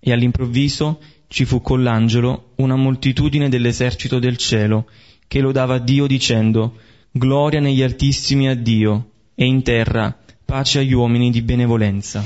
e 0.00 0.12
all'improvviso 0.12 1.00
ci 1.28 1.46
fu 1.46 1.62
con 1.62 1.82
l'angelo 1.82 2.52
una 2.56 2.76
moltitudine 2.76 3.48
dell'esercito 3.48 4.18
del 4.18 4.36
cielo, 4.36 4.86
che 5.26 5.40
lodava 5.40 5.78
Dio 5.78 6.06
dicendo, 6.06 6.76
Gloria 7.10 7.60
negli 7.60 7.82
altissimi 7.82 8.48
a 8.48 8.54
Dio, 8.54 9.10
e 9.40 9.46
in 9.46 9.62
terra 9.62 10.14
pace 10.44 10.80
agli 10.80 10.92
uomini 10.92 11.30
di 11.30 11.40
benevolenza. 11.40 12.22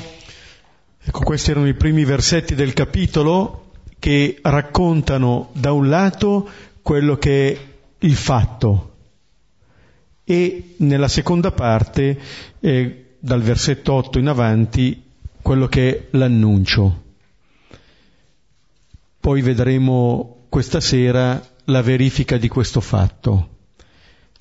Ecco, 1.00 1.20
questi 1.20 1.52
erano 1.52 1.68
i 1.68 1.74
primi 1.74 2.04
versetti 2.04 2.56
del 2.56 2.72
capitolo 2.72 3.70
che 4.00 4.38
raccontano 4.42 5.50
da 5.52 5.70
un 5.70 5.88
lato 5.88 6.48
quello 6.82 7.16
che 7.16 7.52
è 7.52 7.58
il 8.00 8.16
fatto 8.16 8.94
e 10.24 10.74
nella 10.78 11.06
seconda 11.06 11.52
parte, 11.52 12.18
eh, 12.58 13.04
dal 13.20 13.42
versetto 13.42 13.92
8 13.92 14.18
in 14.18 14.26
avanti, 14.26 15.00
quello 15.40 15.68
che 15.68 15.90
è 15.90 16.06
l'annuncio. 16.16 17.02
Poi 19.20 19.40
vedremo 19.40 20.46
questa 20.48 20.80
sera 20.80 21.40
la 21.66 21.80
verifica 21.80 22.38
di 22.38 22.48
questo 22.48 22.80
fatto. 22.80 23.50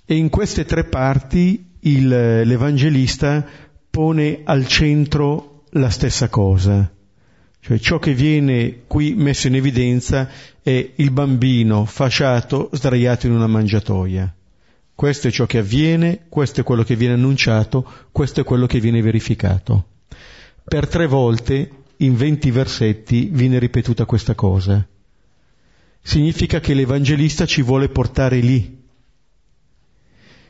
E 0.05 0.15
in 0.15 0.29
queste 0.29 0.65
tre 0.65 0.85
parti 0.85 1.72
il, 1.83 2.07
l'Evangelista 2.07 3.45
pone 3.89 4.41
al 4.43 4.67
centro 4.67 5.63
la 5.71 5.89
stessa 5.89 6.29
cosa. 6.29 6.91
Cioè 7.59 7.79
ciò 7.79 7.97
che 7.97 8.13
viene 8.13 8.81
qui 8.87 9.13
messo 9.15 9.47
in 9.47 9.55
evidenza 9.55 10.29
è 10.61 10.91
il 10.95 11.11
bambino 11.11 11.85
fasciato 11.85 12.69
sdraiato 12.73 13.27
in 13.27 13.33
una 13.33 13.47
mangiatoia. 13.47 14.33
Questo 14.95 15.27
è 15.27 15.31
ciò 15.31 15.45
che 15.45 15.59
avviene, 15.59 16.25
questo 16.29 16.61
è 16.61 16.63
quello 16.63 16.83
che 16.83 16.95
viene 16.95 17.13
annunciato, 17.13 17.89
questo 18.11 18.41
è 18.41 18.43
quello 18.43 18.67
che 18.67 18.79
viene 18.79 19.01
verificato. 19.01 19.85
Per 20.63 20.87
tre 20.87 21.07
volte 21.07 21.69
in 21.97 22.15
venti 22.15 22.51
versetti 22.51 23.29
viene 23.31 23.59
ripetuta 23.59 24.05
questa 24.05 24.35
cosa. 24.35 24.85
Significa 26.01 26.59
che 26.59 26.73
l'Evangelista 26.73 27.45
ci 27.45 27.61
vuole 27.61 27.87
portare 27.87 28.39
lì. 28.39 28.82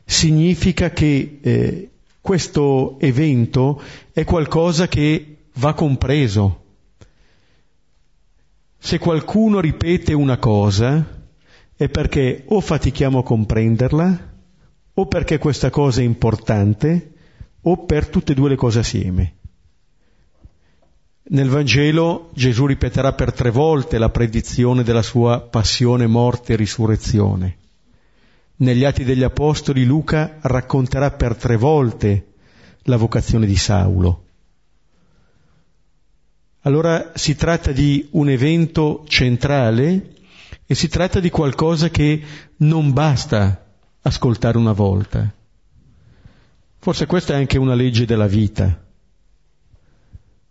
Significa 0.05 0.91
che 0.91 1.39
eh, 1.41 1.89
questo 2.19 3.00
evento 3.00 3.81
è 4.12 4.24
qualcosa 4.24 4.88
che 4.88 5.38
va 5.55 5.74
compreso. 5.74 6.62
Se 8.77 8.98
qualcuno 9.00 9.60
ripete 9.60 10.13
una 10.13 10.38
cosa 10.38 11.22
è 11.75 11.89
perché 11.89 12.43
o 12.48 12.60
fatichiamo 12.62 13.19
a 13.19 13.24
comprenderla, 13.24 14.31
o 14.93 15.05
perché 15.07 15.38
questa 15.38 15.69
cosa 15.69 16.01
è 16.01 16.03
importante, 16.03 17.13
o 17.62 17.86
per 17.86 18.07
tutte 18.07 18.33
e 18.33 18.36
due 18.36 18.50
le 18.50 18.55
cose 18.55 18.79
assieme. 18.79 19.36
Nel 21.25 21.50
Vangelo 21.50 22.29
Gesù 22.33 22.65
ripeterà 22.65 23.13
per 23.13 23.31
tre 23.31 23.50
volte 23.50 23.98
la 23.98 24.10
predizione 24.10 24.83
della 24.83 25.01
sua 25.01 25.41
passione, 25.41 26.05
morte 26.05 26.53
e 26.53 26.57
risurrezione. 26.57 27.57
Negli 28.63 28.86
Atti 28.86 29.03
degli 29.03 29.24
Apostoli 29.24 29.84
Luca 29.84 30.38
racconterà 30.39 31.12
per 31.12 31.36
tre 31.36 31.58
volte 31.58 32.27
la 32.84 32.96
vocazione 32.96 33.46
di 33.46 33.58
Saulo. 33.58 34.24
Allora 36.62 37.12
si 37.13 37.36
tratta 37.36 37.74
di 37.74 38.08
un 38.12 38.29
evento 38.29 39.03
centrale 39.05 40.13
e 40.65 40.75
si 40.75 40.88
tratta 40.88 41.20
di 41.20 41.29
qualcosa 41.29 41.89
che 41.89 42.24
non 42.60 42.93
basta 42.93 43.65
ascoltare 44.01 44.58
una 44.58 44.72
volta. 44.72 45.29
Forse 46.77 47.05
questa 47.05 47.34
è 47.34 47.36
anche 47.36 47.58
una 47.58 47.75
legge 47.75 48.05
della 48.05 48.27
vita. 48.27 48.82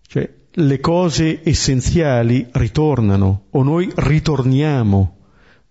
Cioè, 0.07 0.35
le 0.51 0.81
cose 0.81 1.41
essenziali 1.49 2.47
ritornano 2.53 3.45
o 3.49 3.63
noi 3.63 3.91
ritorniamo 3.95 5.17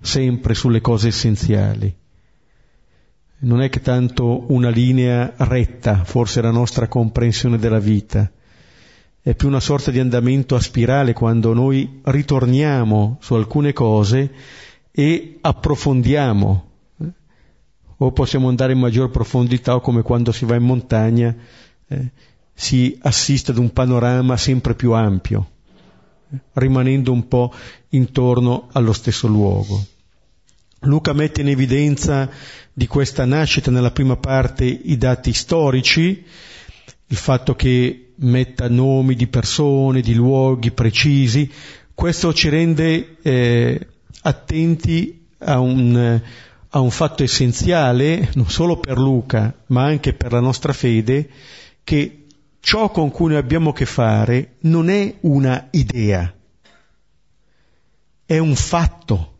sempre 0.01 0.55
sulle 0.55 0.81
cose 0.81 1.09
essenziali. 1.09 1.99
Non 3.43 3.61
è 3.61 3.69
che 3.69 3.81
tanto 3.81 4.51
una 4.51 4.69
linea 4.69 5.33
retta, 5.37 6.03
forse 6.03 6.41
la 6.41 6.51
nostra 6.51 6.87
comprensione 6.87 7.57
della 7.57 7.79
vita, 7.79 8.29
è 9.19 9.33
più 9.33 9.47
una 9.47 9.59
sorta 9.59 9.89
di 9.89 9.99
andamento 9.99 10.55
a 10.55 10.59
spirale 10.59 11.13
quando 11.13 11.53
noi 11.53 12.01
ritorniamo 12.03 13.17
su 13.19 13.33
alcune 13.33 13.73
cose 13.73 14.31
e 14.91 15.37
approfondiamo. 15.41 16.69
O 17.97 18.11
possiamo 18.11 18.47
andare 18.47 18.73
in 18.73 18.79
maggior 18.79 19.09
profondità 19.09 19.75
o 19.75 19.79
come 19.79 20.03
quando 20.03 20.31
si 20.31 20.45
va 20.45 20.55
in 20.55 20.63
montagna. 20.63 21.35
Eh, 21.87 22.11
si 22.53 22.97
assiste 23.01 23.51
ad 23.51 23.57
un 23.57 23.73
panorama 23.73 24.37
sempre 24.37 24.75
più 24.75 24.91
ampio, 24.93 25.49
rimanendo 26.53 27.11
un 27.11 27.27
po' 27.27 27.51
intorno 27.89 28.69
allo 28.71 28.93
stesso 28.93 29.27
luogo. 29.27 29.83
Luca 30.81 31.13
mette 31.13 31.41
in 31.41 31.49
evidenza 31.49 32.29
di 32.73 32.87
questa 32.87 33.25
nascita 33.25 33.69
nella 33.69 33.91
prima 33.91 34.17
parte 34.17 34.65
i 34.65 34.97
dati 34.97 35.31
storici, 35.31 36.23
il 37.07 37.17
fatto 37.17 37.55
che 37.55 38.13
metta 38.15 38.67
nomi 38.67 39.15
di 39.15 39.27
persone, 39.27 40.01
di 40.01 40.15
luoghi 40.15 40.71
precisi, 40.71 41.51
questo 41.93 42.33
ci 42.33 42.49
rende 42.49 43.17
eh, 43.21 43.87
attenti 44.23 45.27
a 45.39 45.59
un, 45.59 46.21
a 46.69 46.79
un 46.79 46.89
fatto 46.89 47.21
essenziale, 47.21 48.31
non 48.33 48.49
solo 48.49 48.79
per 48.79 48.97
Luca, 48.97 49.53
ma 49.67 49.83
anche 49.83 50.13
per 50.13 50.31
la 50.31 50.39
nostra 50.39 50.73
fede, 50.73 51.29
che 51.83 52.25
ciò 52.59 52.89
con 52.89 53.11
cui 53.11 53.29
noi 53.29 53.37
abbiamo 53.37 53.69
a 53.69 53.73
che 53.73 53.85
fare 53.85 54.55
non 54.61 54.89
è 54.89 55.15
una 55.21 55.67
idea, 55.71 56.33
è 58.25 58.37
un 58.39 58.55
fatto. 58.55 59.30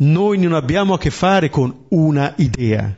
Noi 0.00 0.38
non 0.38 0.52
abbiamo 0.52 0.94
a 0.94 0.98
che 0.98 1.10
fare 1.10 1.50
con 1.50 1.86
una 1.88 2.32
idea, 2.36 2.96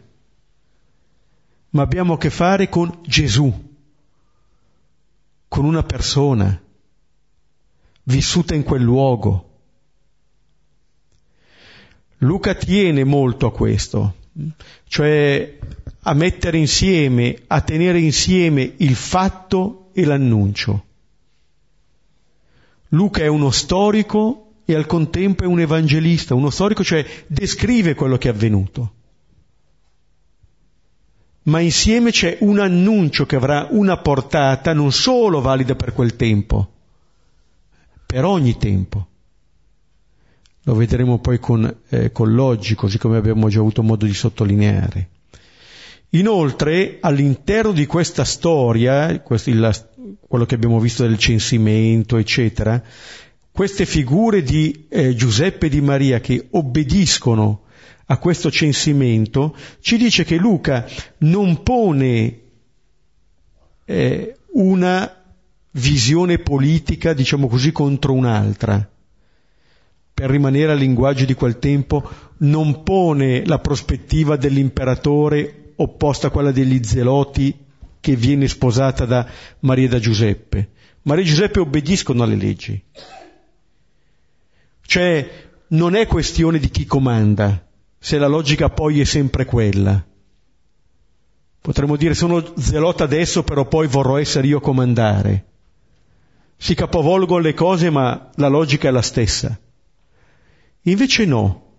ma 1.70 1.82
abbiamo 1.82 2.14
a 2.14 2.18
che 2.18 2.28
fare 2.28 2.68
con 2.68 2.98
Gesù, 3.02 3.50
con 5.48 5.64
una 5.64 5.82
persona 5.82 6.62
vissuta 8.02 8.54
in 8.54 8.64
quel 8.64 8.82
luogo. 8.82 9.48
Luca 12.18 12.54
tiene 12.54 13.04
molto 13.04 13.46
a 13.46 13.52
questo, 13.52 14.16
cioè 14.84 15.58
a 16.02 16.12
mettere 16.12 16.58
insieme, 16.58 17.44
a 17.46 17.62
tenere 17.62 17.98
insieme 17.98 18.74
il 18.76 18.94
fatto 18.94 19.88
e 19.94 20.04
l'annuncio. 20.04 20.84
Luca 22.88 23.22
è 23.22 23.26
uno 23.26 23.50
storico 23.50 24.49
e 24.72 24.76
al 24.76 24.86
contempo 24.86 25.42
è 25.42 25.46
un 25.46 25.60
evangelista, 25.60 26.34
uno 26.34 26.50
storico, 26.50 26.84
cioè 26.84 27.04
descrive 27.26 27.94
quello 27.94 28.16
che 28.18 28.28
è 28.28 28.32
avvenuto. 28.32 28.92
Ma 31.42 31.60
insieme 31.60 32.10
c'è 32.10 32.36
un 32.40 32.58
annuncio 32.58 33.26
che 33.26 33.36
avrà 33.36 33.66
una 33.70 33.96
portata 33.96 34.72
non 34.72 34.92
solo 34.92 35.40
valida 35.40 35.74
per 35.74 35.92
quel 35.92 36.14
tempo, 36.14 36.70
per 38.06 38.24
ogni 38.24 38.56
tempo. 38.58 39.06
Lo 40.64 40.74
vedremo 40.74 41.18
poi 41.18 41.40
con, 41.40 41.76
eh, 41.88 42.12
con 42.12 42.32
l'oggi, 42.32 42.74
così 42.74 42.98
come 42.98 43.16
abbiamo 43.16 43.48
già 43.48 43.58
avuto 43.58 43.82
modo 43.82 44.04
di 44.04 44.14
sottolineare. 44.14 45.08
Inoltre, 46.10 46.98
all'interno 47.00 47.72
di 47.72 47.86
questa 47.86 48.24
storia, 48.24 49.20
questo, 49.20 49.50
il, 49.50 50.18
quello 50.20 50.44
che 50.44 50.54
abbiamo 50.54 50.78
visto 50.78 51.04
del 51.04 51.18
censimento, 51.18 52.16
eccetera, 52.18 52.82
queste 53.52 53.84
figure 53.84 54.42
di 54.42 54.86
eh, 54.88 55.14
Giuseppe 55.14 55.66
e 55.66 55.70
di 55.70 55.80
Maria 55.80 56.20
che 56.20 56.48
obbediscono 56.50 57.62
a 58.06 58.18
questo 58.18 58.50
censimento, 58.50 59.56
ci 59.80 59.96
dice 59.96 60.24
che 60.24 60.36
Luca 60.36 60.86
non 61.18 61.62
pone 61.62 62.40
eh, 63.84 64.36
una 64.52 65.14
visione 65.72 66.38
politica, 66.38 67.12
diciamo 67.12 67.46
così, 67.46 67.70
contro 67.70 68.12
un'altra. 68.12 68.88
Per 70.12 70.28
rimanere 70.28 70.72
al 70.72 70.78
linguaggio 70.78 71.24
di 71.24 71.34
quel 71.34 71.58
tempo, 71.58 72.08
non 72.38 72.82
pone 72.82 73.44
la 73.46 73.58
prospettiva 73.58 74.36
dell'imperatore 74.36 75.72
opposta 75.76 76.26
a 76.26 76.30
quella 76.30 76.50
degli 76.50 76.82
zeloti 76.82 77.56
che 78.00 78.16
viene 78.16 78.48
sposata 78.48 79.04
da 79.04 79.26
Maria 79.60 79.86
e 79.86 79.88
da 79.88 79.98
Giuseppe. 79.98 80.70
Maria 81.02 81.22
e 81.22 81.26
Giuseppe 81.26 81.60
obbediscono 81.60 82.22
alle 82.22 82.36
leggi. 82.36 82.82
Cioè 84.90 85.30
non 85.68 85.94
è 85.94 86.08
questione 86.08 86.58
di 86.58 86.68
chi 86.68 86.84
comanda, 86.84 87.64
se 87.96 88.18
la 88.18 88.26
logica 88.26 88.70
poi 88.70 89.00
è 89.00 89.04
sempre 89.04 89.44
quella. 89.44 90.04
Potremmo 91.60 91.94
dire 91.94 92.14
sono 92.14 92.54
zelota 92.56 93.04
adesso, 93.04 93.44
però 93.44 93.68
poi 93.68 93.86
vorrò 93.86 94.16
essere 94.16 94.48
io 94.48 94.58
a 94.58 94.60
comandare. 94.60 95.44
Si 96.56 96.74
capovolgono 96.74 97.40
le 97.40 97.54
cose, 97.54 97.88
ma 97.88 98.32
la 98.34 98.48
logica 98.48 98.88
è 98.88 98.90
la 98.90 99.00
stessa. 99.00 99.56
Invece 100.82 101.24
no, 101.24 101.74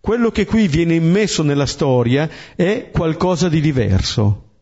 quello 0.00 0.30
che 0.30 0.46
qui 0.46 0.66
viene 0.66 0.94
immesso 0.94 1.42
nella 1.42 1.66
storia 1.66 2.30
è 2.56 2.88
qualcosa 2.90 3.50
di 3.50 3.60
diverso. 3.60 4.52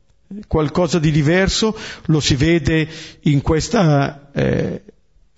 Qualcosa 0.48 0.98
di 0.98 1.12
diverso 1.12 1.78
lo 2.06 2.18
si 2.18 2.34
vede 2.34 2.88
in 3.20 3.42
questa 3.42 4.32
eh, 4.32 4.82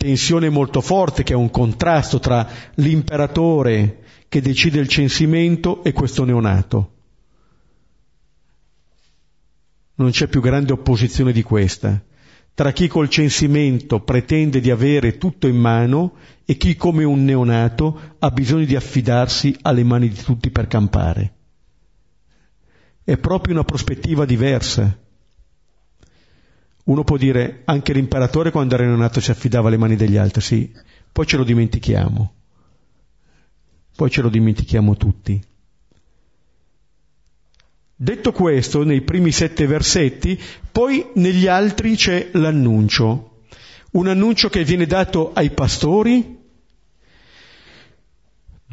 tensione 0.04 0.50
molto 0.50 0.82
forte 0.82 1.22
che 1.22 1.32
è 1.32 1.36
un 1.36 1.48
contrasto 1.48 2.18
tra 2.18 2.46
l'imperatore 2.74 4.02
che 4.28 4.42
decide 4.42 4.78
il 4.78 4.86
censimento 4.86 5.82
e 5.82 5.94
questo 5.94 6.24
neonato. 6.24 6.92
Non 9.94 10.10
c'è 10.10 10.26
più 10.26 10.42
grande 10.42 10.74
opposizione 10.74 11.32
di 11.32 11.42
questa, 11.42 12.04
tra 12.52 12.72
chi 12.72 12.86
col 12.86 13.08
censimento 13.08 14.00
pretende 14.00 14.60
di 14.60 14.70
avere 14.70 15.16
tutto 15.16 15.46
in 15.46 15.56
mano 15.56 16.16
e 16.44 16.58
chi 16.58 16.76
come 16.76 17.04
un 17.04 17.24
neonato 17.24 18.16
ha 18.18 18.30
bisogno 18.30 18.66
di 18.66 18.76
affidarsi 18.76 19.56
alle 19.62 19.84
mani 19.84 20.10
di 20.10 20.22
tutti 20.22 20.50
per 20.50 20.66
campare. 20.66 21.32
È 23.02 23.16
proprio 23.16 23.54
una 23.54 23.64
prospettiva 23.64 24.26
diversa. 24.26 24.98
Uno 26.84 27.04
può 27.04 27.16
dire 27.16 27.62
anche 27.64 27.92
l'imperatore 27.92 28.50
quando 28.50 28.74
era 28.74 28.84
neonato 28.84 29.20
si 29.20 29.30
affidava 29.30 29.68
alle 29.68 29.78
mani 29.78 29.96
degli 29.96 30.16
altri, 30.16 30.40
sì, 30.42 30.72
poi 31.10 31.26
ce 31.26 31.36
lo 31.38 31.44
dimentichiamo, 31.44 32.34
poi 33.96 34.10
ce 34.10 34.20
lo 34.20 34.28
dimentichiamo 34.28 34.96
tutti. 34.96 35.42
Detto 37.96 38.32
questo, 38.32 38.82
nei 38.84 39.00
primi 39.00 39.30
sette 39.30 39.66
versetti, 39.66 40.38
poi 40.70 41.06
negli 41.14 41.46
altri 41.46 41.96
c'è 41.96 42.30
l'annuncio, 42.32 43.40
un 43.92 44.08
annuncio 44.08 44.50
che 44.50 44.64
viene 44.64 44.84
dato 44.84 45.32
ai 45.32 45.50
pastori, 45.50 46.43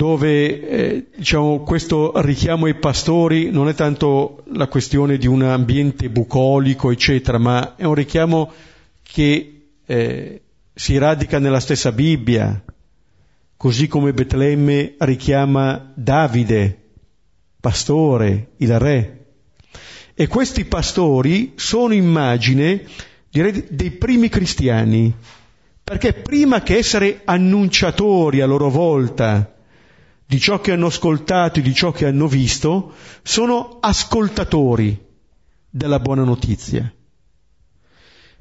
dove 0.02 0.68
eh, 0.68 1.06
diciamo, 1.16 1.60
questo 1.60 2.12
richiamo 2.22 2.66
ai 2.66 2.74
pastori 2.74 3.52
non 3.52 3.70
è 3.70 3.76
tanto 3.76 4.44
la 4.54 4.66
questione 4.66 5.20
di 5.20 5.28
un 5.28 5.44
ambiente 5.44 6.10
bucolico, 6.10 6.90
eccetera, 6.90 7.38
ma 7.38 7.76
è 7.76 7.84
un 7.84 7.94
richiamo 7.94 8.52
che 9.04 9.68
eh, 9.86 10.42
si 10.74 10.98
radica 10.98 11.38
nella 11.38 11.60
stessa 11.60 11.92
Bibbia, 11.92 12.64
così 13.56 13.88
come 13.88 14.12
Betlemme 14.12 14.96
richiama 14.98 15.92
Davide, 15.94 16.80
pastore, 17.60 18.54
il 18.58 18.80
re. 18.80 19.26
E 20.16 20.26
questi 20.26 20.66
pastori 20.66 21.52
sono 21.58 21.94
immagine, 21.94 22.86
direi, 23.30 23.66
dei 23.70 23.92
primi 23.92 24.30
cristiani, 24.30 25.14
perché 25.84 26.14
prima 26.14 26.64
che 26.64 26.78
essere 26.78 27.22
annunciatori 27.24 28.42
a 28.42 28.48
loro 28.48 28.72
volta 28.72 29.60
di 30.32 30.40
ciò 30.40 30.62
che 30.62 30.72
hanno 30.72 30.86
ascoltato 30.86 31.60
e 31.60 31.62
di 31.62 31.74
ciò 31.74 31.92
che 31.92 32.06
hanno 32.06 32.26
visto, 32.26 32.94
sono 33.22 33.80
ascoltatori 33.82 34.98
della 35.70 36.00
buona 36.00 36.24
notizia. 36.24 36.90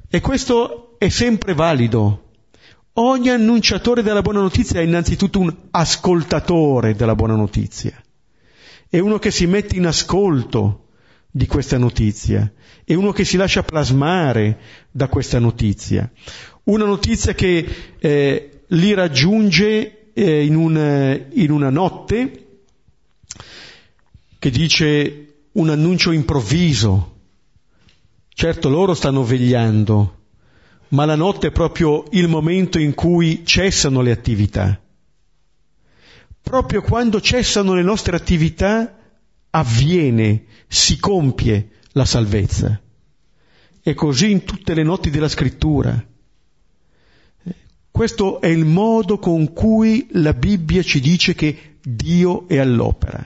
E 0.09 0.21
questo 0.21 0.95
è 0.97 1.09
sempre 1.09 1.53
valido. 1.53 2.29
Ogni 2.93 3.27
annunciatore 3.27 4.03
della 4.03 4.21
buona 4.21 4.39
notizia 4.39 4.79
è 4.79 4.83
innanzitutto 4.83 5.39
un 5.39 5.53
ascoltatore 5.71 6.95
della 6.95 7.13
buona 7.13 7.35
notizia. 7.35 8.01
È 8.87 8.97
uno 8.97 9.19
che 9.19 9.29
si 9.29 9.45
mette 9.45 9.75
in 9.75 9.85
ascolto 9.85 10.91
di 11.29 11.45
questa 11.45 11.77
notizia. 11.77 12.49
È 12.85 12.93
uno 12.93 13.11
che 13.11 13.25
si 13.25 13.35
lascia 13.35 13.63
plasmare 13.63 14.59
da 14.91 15.09
questa 15.09 15.39
notizia. 15.39 16.09
Una 16.63 16.85
notizia 16.85 17.33
che 17.33 17.67
eh, 17.99 18.63
li 18.65 18.93
raggiunge 18.93 20.00
eh, 20.13 20.45
in, 20.45 20.55
un, 20.55 21.27
in 21.33 21.51
una 21.51 21.69
notte 21.69 22.47
che 24.39 24.49
dice 24.49 25.25
un 25.53 25.69
annuncio 25.69 26.11
improvviso. 26.11 27.19
Certo 28.33 28.69
loro 28.69 28.93
stanno 28.93 29.23
vegliando, 29.23 30.19
ma 30.89 31.05
la 31.05 31.15
notte 31.15 31.47
è 31.47 31.51
proprio 31.51 32.05
il 32.11 32.27
momento 32.27 32.79
in 32.79 32.93
cui 32.93 33.45
cessano 33.45 34.01
le 34.01 34.11
attività. 34.11 34.81
Proprio 36.41 36.81
quando 36.81 37.21
cessano 37.21 37.75
le 37.75 37.83
nostre 37.83 38.15
attività 38.15 38.97
avviene, 39.51 40.45
si 40.67 40.97
compie 40.97 41.69
la 41.91 42.05
salvezza. 42.05 42.81
E 43.83 43.93
così 43.93 44.31
in 44.31 44.43
tutte 44.43 44.73
le 44.73 44.83
notti 44.83 45.09
della 45.09 45.29
scrittura. 45.29 46.03
Questo 48.01 48.41
è 48.41 48.47
il 48.47 48.65
modo 48.65 49.19
con 49.19 49.53
cui 49.53 50.07
la 50.13 50.33
Bibbia 50.33 50.81
ci 50.81 50.99
dice 50.99 51.35
che 51.35 51.75
Dio 51.83 52.47
è 52.47 52.57
all'opera. 52.57 53.23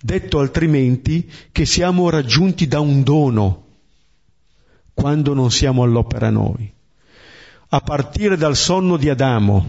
Detto 0.00 0.38
altrimenti 0.38 1.30
che 1.52 1.66
siamo 1.66 2.08
raggiunti 2.08 2.66
da 2.66 2.80
un 2.80 3.02
dono 3.02 3.64
quando 4.94 5.34
non 5.34 5.50
siamo 5.50 5.82
all'opera 5.82 6.30
noi. 6.30 6.72
A 7.68 7.80
partire 7.82 8.38
dal 8.38 8.56
sonno 8.56 8.96
di 8.96 9.10
Adamo, 9.10 9.68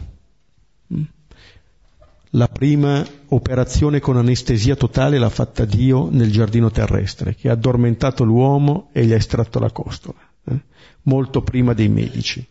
la 2.30 2.48
prima 2.48 3.06
operazione 3.28 4.00
con 4.00 4.16
anestesia 4.16 4.78
totale 4.78 5.18
l'ha 5.18 5.28
fatta 5.28 5.66
Dio 5.66 6.08
nel 6.10 6.32
giardino 6.32 6.72
terrestre, 6.72 7.36
che 7.36 7.50
ha 7.50 7.52
addormentato 7.52 8.24
l'uomo 8.24 8.88
e 8.94 9.04
gli 9.04 9.12
ha 9.12 9.18
estratto 9.18 9.60
la 9.60 9.72
costola, 9.72 10.22
eh? 10.46 10.60
molto 11.02 11.42
prima 11.42 11.74
dei 11.74 11.90
medici 11.90 12.48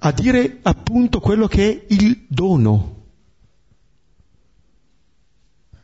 a 0.00 0.12
dire 0.12 0.58
appunto 0.62 1.20
quello 1.20 1.46
che 1.46 1.70
è 1.70 1.84
il 1.94 2.24
dono. 2.28 2.96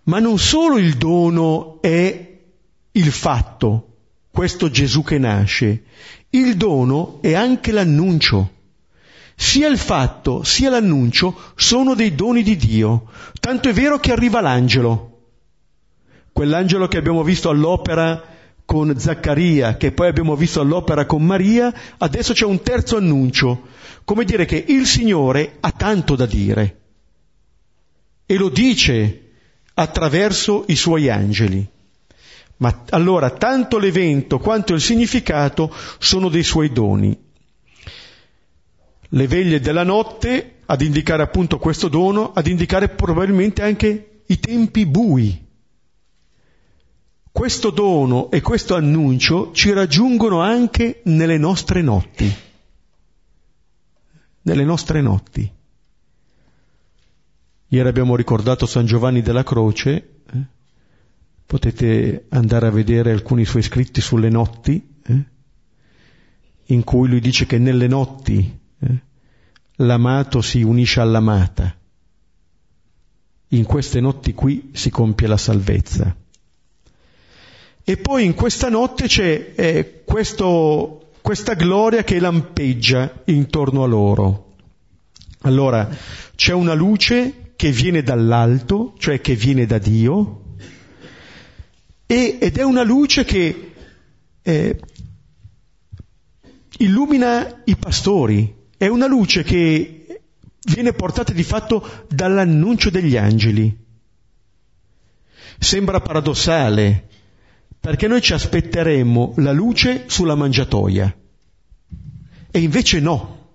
Ma 0.04 0.18
non 0.18 0.38
solo 0.38 0.78
il 0.78 0.96
dono 0.96 1.80
è 1.80 2.40
il 2.92 3.12
fatto, 3.12 3.96
questo 4.30 4.70
Gesù 4.70 5.02
che 5.02 5.18
nasce, 5.18 5.84
il 6.30 6.56
dono 6.56 7.18
è 7.22 7.34
anche 7.34 7.72
l'annuncio. 7.72 8.52
Sia 9.36 9.66
il 9.66 9.78
fatto 9.78 10.44
sia 10.44 10.70
l'annuncio 10.70 11.36
sono 11.56 11.94
dei 11.94 12.14
doni 12.14 12.42
di 12.42 12.56
Dio, 12.56 13.06
tanto 13.40 13.68
è 13.68 13.72
vero 13.72 13.98
che 13.98 14.12
arriva 14.12 14.40
l'angelo. 14.40 15.10
Quell'angelo 16.32 16.86
che 16.86 16.98
abbiamo 16.98 17.22
visto 17.22 17.48
all'opera 17.48 18.33
con 18.64 18.98
Zaccaria, 18.98 19.76
che 19.76 19.92
poi 19.92 20.08
abbiamo 20.08 20.36
visto 20.36 20.60
all'opera 20.60 21.06
con 21.06 21.24
Maria, 21.24 21.72
adesso 21.98 22.32
c'è 22.32 22.44
un 22.44 22.62
terzo 22.62 22.96
annuncio, 22.96 23.68
come 24.04 24.24
dire 24.24 24.44
che 24.44 24.64
il 24.66 24.86
Signore 24.86 25.56
ha 25.60 25.70
tanto 25.70 26.16
da 26.16 26.26
dire 26.26 26.80
e 28.26 28.36
lo 28.36 28.48
dice 28.48 29.20
attraverso 29.74 30.64
i 30.68 30.76
suoi 30.76 31.08
angeli. 31.08 31.66
Ma 32.56 32.84
allora 32.90 33.30
tanto 33.30 33.78
l'evento 33.78 34.38
quanto 34.38 34.72
il 34.74 34.80
significato 34.80 35.74
sono 35.98 36.28
dei 36.28 36.44
suoi 36.44 36.72
doni. 36.72 37.18
Le 39.08 39.26
veglie 39.26 39.60
della 39.60 39.82
notte 39.82 40.60
ad 40.66 40.80
indicare 40.80 41.22
appunto 41.22 41.58
questo 41.58 41.88
dono, 41.88 42.32
ad 42.32 42.46
indicare 42.46 42.88
probabilmente 42.88 43.62
anche 43.62 44.22
i 44.26 44.40
tempi 44.40 44.86
bui. 44.86 45.43
Questo 47.34 47.70
dono 47.70 48.30
e 48.30 48.40
questo 48.40 48.76
annuncio 48.76 49.50
ci 49.50 49.72
raggiungono 49.72 50.40
anche 50.40 51.00
nelle 51.06 51.36
nostre 51.36 51.82
notti. 51.82 52.32
Nelle 54.42 54.62
nostre 54.62 55.00
notti. 55.00 55.52
Ieri 57.66 57.88
abbiamo 57.88 58.14
ricordato 58.14 58.66
San 58.66 58.86
Giovanni 58.86 59.20
della 59.20 59.42
Croce, 59.42 60.20
eh? 60.32 60.44
potete 61.44 62.26
andare 62.28 62.68
a 62.68 62.70
vedere 62.70 63.10
alcuni 63.10 63.44
suoi 63.44 63.62
scritti 63.62 64.00
sulle 64.00 64.28
notti, 64.28 64.94
eh? 65.04 65.24
in 66.66 66.84
cui 66.84 67.08
lui 67.08 67.20
dice 67.20 67.46
che 67.46 67.58
nelle 67.58 67.88
notti 67.88 68.58
eh, 68.78 69.02
l'amato 69.78 70.40
si 70.40 70.62
unisce 70.62 71.00
all'amata. 71.00 71.76
In 73.48 73.64
queste 73.64 74.00
notti 74.00 74.34
qui 74.34 74.70
si 74.72 74.88
compie 74.90 75.26
la 75.26 75.36
salvezza. 75.36 76.22
E 77.84 77.96
poi 77.98 78.24
in 78.24 78.32
questa 78.32 78.70
notte 78.70 79.06
c'è 79.06 79.52
eh, 79.54 80.02
questo, 80.04 81.10
questa 81.20 81.52
gloria 81.52 82.02
che 82.02 82.18
lampeggia 82.18 83.22
intorno 83.24 83.82
a 83.82 83.86
loro. 83.86 84.54
Allora, 85.42 85.94
c'è 86.34 86.54
una 86.54 86.72
luce 86.72 87.52
che 87.56 87.70
viene 87.70 88.02
dall'alto, 88.02 88.94
cioè 88.98 89.20
che 89.20 89.34
viene 89.34 89.66
da 89.66 89.76
Dio, 89.76 90.56
e, 92.06 92.38
ed 92.40 92.56
è 92.56 92.62
una 92.62 92.82
luce 92.82 93.24
che 93.24 93.72
eh, 94.40 94.80
illumina 96.78 97.62
i 97.64 97.76
pastori, 97.76 98.54
è 98.78 98.86
una 98.86 99.06
luce 99.06 99.42
che 99.42 100.22
viene 100.64 100.92
portata 100.94 101.34
di 101.34 101.42
fatto 101.42 102.06
dall'annuncio 102.08 102.88
degli 102.88 103.18
angeli. 103.18 103.76
Sembra 105.58 106.00
paradossale, 106.00 107.08
perché 107.84 108.08
noi 108.08 108.22
ci 108.22 108.32
aspetteremmo 108.32 109.34
la 109.36 109.52
luce 109.52 110.04
sulla 110.06 110.34
mangiatoia. 110.34 111.14
E 112.50 112.58
invece 112.58 112.98
no. 112.98 113.48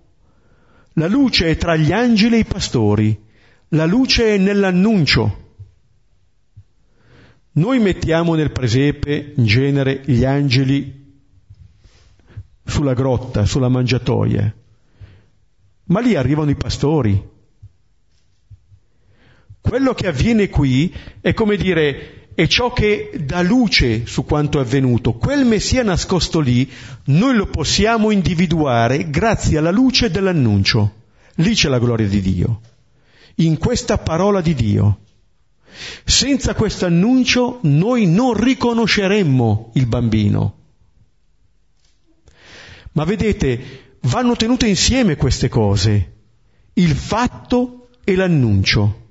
La 0.92 1.08
luce 1.08 1.48
è 1.48 1.56
tra 1.56 1.74
gli 1.74 1.90
angeli 1.90 2.36
e 2.36 2.38
i 2.38 2.44
pastori. 2.44 3.20
La 3.70 3.86
luce 3.86 4.36
è 4.36 4.38
nell'annuncio. 4.38 5.54
Noi 7.54 7.80
mettiamo 7.80 8.36
nel 8.36 8.52
presepe, 8.52 9.32
in 9.36 9.46
genere, 9.46 10.02
gli 10.04 10.24
angeli 10.24 11.22
sulla 12.64 12.94
grotta, 12.94 13.44
sulla 13.44 13.68
mangiatoia, 13.68 14.54
ma 15.86 15.98
lì 15.98 16.14
arrivano 16.14 16.50
i 16.50 16.56
pastori. 16.56 17.20
Quello 19.60 19.92
che 19.92 20.06
avviene 20.06 20.48
qui 20.48 20.94
è 21.20 21.34
come 21.34 21.56
dire, 21.56 22.19
è 22.40 22.46
ciò 22.46 22.72
che 22.72 23.10
dà 23.22 23.42
luce 23.42 24.06
su 24.06 24.24
quanto 24.24 24.58
è 24.58 24.62
avvenuto. 24.62 25.12
Quel 25.12 25.44
Messia 25.44 25.82
nascosto 25.82 26.40
lì, 26.40 26.70
noi 27.04 27.34
lo 27.34 27.46
possiamo 27.46 28.10
individuare 28.10 29.10
grazie 29.10 29.58
alla 29.58 29.70
luce 29.70 30.10
dell'annuncio. 30.10 30.94
Lì 31.34 31.54
c'è 31.54 31.68
la 31.68 31.78
gloria 31.78 32.08
di 32.08 32.20
Dio 32.20 32.60
in 33.36 33.58
questa 33.58 33.98
parola 33.98 34.40
di 34.40 34.54
Dio. 34.54 35.00
Senza 36.04 36.54
questo 36.54 36.86
annuncio 36.86 37.58
noi 37.62 38.06
non 38.06 38.34
riconosceremmo 38.34 39.72
il 39.74 39.86
bambino. 39.86 40.54
Ma 42.92 43.04
vedete, 43.04 43.96
vanno 44.02 44.34
tenute 44.34 44.66
insieme 44.66 45.16
queste 45.16 45.48
cose, 45.48 46.12
il 46.74 46.94
fatto 46.94 47.88
e 48.02 48.14
l'annuncio, 48.14 49.09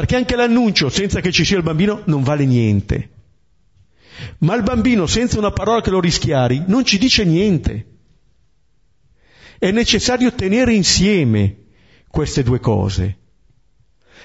perché 0.00 0.16
anche 0.16 0.34
l'annuncio 0.34 0.88
senza 0.88 1.20
che 1.20 1.30
ci 1.30 1.44
sia 1.44 1.58
il 1.58 1.62
bambino 1.62 2.00
non 2.06 2.22
vale 2.22 2.46
niente. 2.46 3.10
Ma 4.38 4.54
il 4.54 4.62
bambino 4.62 5.06
senza 5.06 5.36
una 5.36 5.50
parola 5.50 5.82
che 5.82 5.90
lo 5.90 6.00
rischiari 6.00 6.62
non 6.66 6.86
ci 6.86 6.96
dice 6.96 7.22
niente. 7.22 7.86
È 9.58 9.70
necessario 9.70 10.32
tenere 10.32 10.72
insieme 10.72 11.64
queste 12.08 12.42
due 12.42 12.60
cose. 12.60 13.18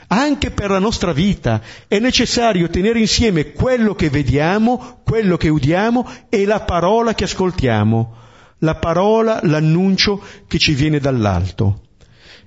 Anche 0.07 0.51
per 0.51 0.69
la 0.69 0.79
nostra 0.79 1.11
vita 1.11 1.61
è 1.89 1.99
necessario 1.99 2.69
tenere 2.69 2.99
insieme 2.99 3.51
quello 3.51 3.95
che 3.95 4.09
vediamo, 4.09 5.01
quello 5.03 5.35
che 5.35 5.49
udiamo 5.49 6.09
e 6.29 6.45
la 6.45 6.61
parola 6.61 7.13
che 7.13 7.25
ascoltiamo, 7.25 8.15
la 8.59 8.75
parola, 8.75 9.41
l'annuncio 9.43 10.23
che 10.47 10.57
ci 10.57 10.73
viene 10.73 10.99
dall'alto. 10.99 11.84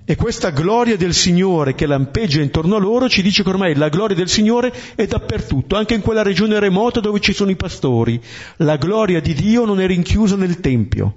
E 0.09 0.15
questa 0.15 0.49
gloria 0.49 0.97
del 0.97 1.13
Signore 1.13 1.75
che 1.75 1.85
lampeggia 1.85 2.41
intorno 2.41 2.75
a 2.75 2.79
loro 2.79 3.07
ci 3.07 3.21
dice 3.21 3.43
che 3.43 3.49
ormai 3.49 3.75
la 3.75 3.89
gloria 3.89 4.15
del 4.15 4.27
Signore 4.27 4.73
è 4.95 5.05
dappertutto, 5.05 5.75
anche 5.75 5.93
in 5.93 6.01
quella 6.01 6.23
regione 6.23 6.59
remota 6.59 6.99
dove 6.99 7.19
ci 7.19 7.31
sono 7.31 7.51
i 7.51 7.55
pastori. 7.55 8.19
La 8.57 8.77
gloria 8.77 9.21
di 9.21 9.35
Dio 9.35 9.65
non 9.65 9.79
è 9.79 9.85
rinchiusa 9.85 10.35
nel 10.35 10.59
Tempio, 10.61 11.15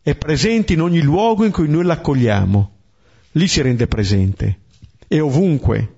è 0.00 0.14
presente 0.14 0.74
in 0.74 0.80
ogni 0.80 1.00
luogo 1.00 1.44
in 1.44 1.50
cui 1.50 1.68
noi 1.68 1.82
l'accogliamo 1.82 2.76
lì 3.32 3.46
si 3.46 3.62
rende 3.62 3.86
presente, 3.86 4.60
è 5.06 5.20
ovunque. 5.20 5.94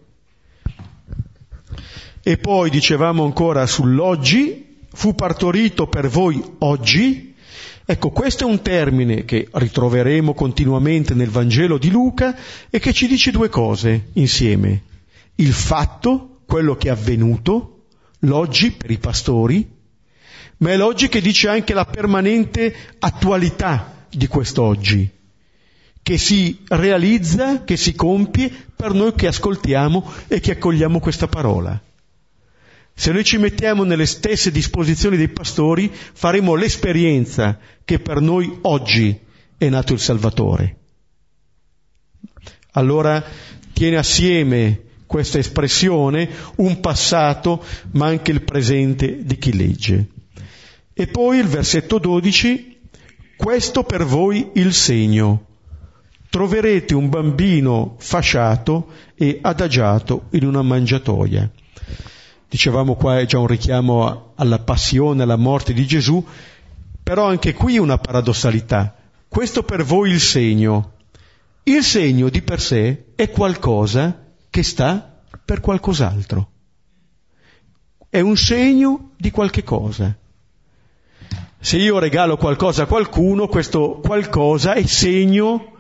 E 2.23 2.37
poi 2.37 2.71
dicevamo 2.71 3.25
ancora 3.25 3.67
sull'oggi, 3.67 4.79
fu 4.93 5.15
partorito 5.15 5.87
per 5.87 6.09
voi 6.09 6.43
oggi. 6.59 7.30
Ecco, 7.91 8.11
questo 8.11 8.45
è 8.45 8.47
un 8.49 8.63
termine 8.63 9.25
che 9.25 9.49
ritroveremo 9.51 10.33
continuamente 10.33 11.13
nel 11.13 11.29
Vangelo 11.29 11.77
di 11.77 11.91
Luca 11.91 12.37
e 12.71 12.79
che 12.79 12.93
ci 12.93 13.09
dice 13.09 13.33
due 13.33 13.49
cose 13.49 14.11
insieme. 14.13 14.83
Il 15.35 15.53
fatto, 15.53 16.43
quello 16.47 16.77
che 16.77 16.87
è 16.87 16.93
avvenuto, 16.93 17.87
l'oggi 18.21 18.71
per 18.71 18.93
i 18.93 18.99
pastori, 18.99 19.69
ma 20.59 20.71
è 20.71 20.77
l'oggi 20.77 21.09
che 21.09 21.21
dice 21.21 21.49
anche 21.49 21.75
la 21.75 21.85
permanente 21.85 22.73
attualità 23.01 24.07
di 24.09 24.29
quest'oggi 24.29 25.11
che 26.01 26.17
si 26.17 26.63
realizza, 26.69 27.65
che 27.65 27.77
si 27.77 27.97
compie 27.97 28.53
per 28.77 28.95
noi 28.95 29.15
che 29.15 29.27
ascoltiamo 29.27 30.13
e 30.29 30.39
che 30.39 30.53
accogliamo 30.53 31.01
questa 31.01 31.27
parola. 31.27 31.90
Se 33.01 33.13
noi 33.13 33.25
ci 33.25 33.39
mettiamo 33.39 33.85
nelle 33.85 34.05
stesse 34.05 34.51
disposizioni 34.51 35.17
dei 35.17 35.31
pastori, 35.31 35.91
faremo 35.91 36.55
l'esperienza 36.55 37.59
che 37.83 37.99
per 37.99 38.21
noi 38.21 38.59
oggi 38.61 39.19
è 39.57 39.71
nato 39.71 39.95
il 39.95 39.99
Salvatore. 39.99 40.77
Allora 42.73 43.25
tiene 43.73 43.97
assieme 43.97 44.83
questa 45.07 45.39
espressione 45.39 46.29
un 46.57 46.79
passato 46.81 47.65
ma 47.93 48.05
anche 48.05 48.33
il 48.33 48.43
presente 48.43 49.25
di 49.25 49.39
chi 49.39 49.57
legge. 49.57 50.09
E 50.93 51.07
poi 51.07 51.39
il 51.39 51.47
versetto 51.47 51.97
12, 51.97 52.81
questo 53.39 53.83
per 53.83 54.05
voi 54.05 54.51
il 54.57 54.75
segno 54.75 55.47
troverete 56.29 56.95
un 56.95 57.09
bambino 57.09 57.97
fasciato 57.99 58.89
e 59.15 59.39
adagiato 59.41 60.27
in 60.33 60.45
una 60.45 60.61
mangiatoia. 60.61 61.51
Dicevamo 62.51 62.97
qua 62.97 63.21
è 63.21 63.27
già 63.27 63.39
un 63.39 63.47
richiamo 63.47 64.33
alla 64.35 64.59
passione, 64.59 65.23
alla 65.23 65.37
morte 65.37 65.73
di 65.73 65.87
Gesù, 65.87 66.27
però 67.01 67.29
anche 67.29 67.55
qui 67.55 67.79
una 67.79 67.97
paradossalità. 67.97 68.97
Questo 69.29 69.63
per 69.63 69.85
voi 69.85 70.11
il 70.11 70.19
segno. 70.19 70.95
Il 71.63 71.85
segno 71.85 72.29
di 72.29 72.43
per 72.43 72.61
sé 72.61 73.13
è 73.15 73.31
qualcosa 73.31 74.33
che 74.51 74.65
sta 74.65 75.23
per 75.45 75.61
qualcos'altro. 75.61 76.51
È 78.09 78.19
un 78.19 78.37
segno 78.37 79.13
di 79.17 79.31
qualche 79.31 79.63
cosa. 79.63 80.13
Se 81.61 81.77
io 81.77 82.01
regalo 82.01 82.37
qualcosa 82.37 82.83
a 82.83 82.87
qualcuno, 82.87 83.47
questo 83.47 84.01
qualcosa 84.03 84.73
è 84.73 84.85
segno 84.87 85.77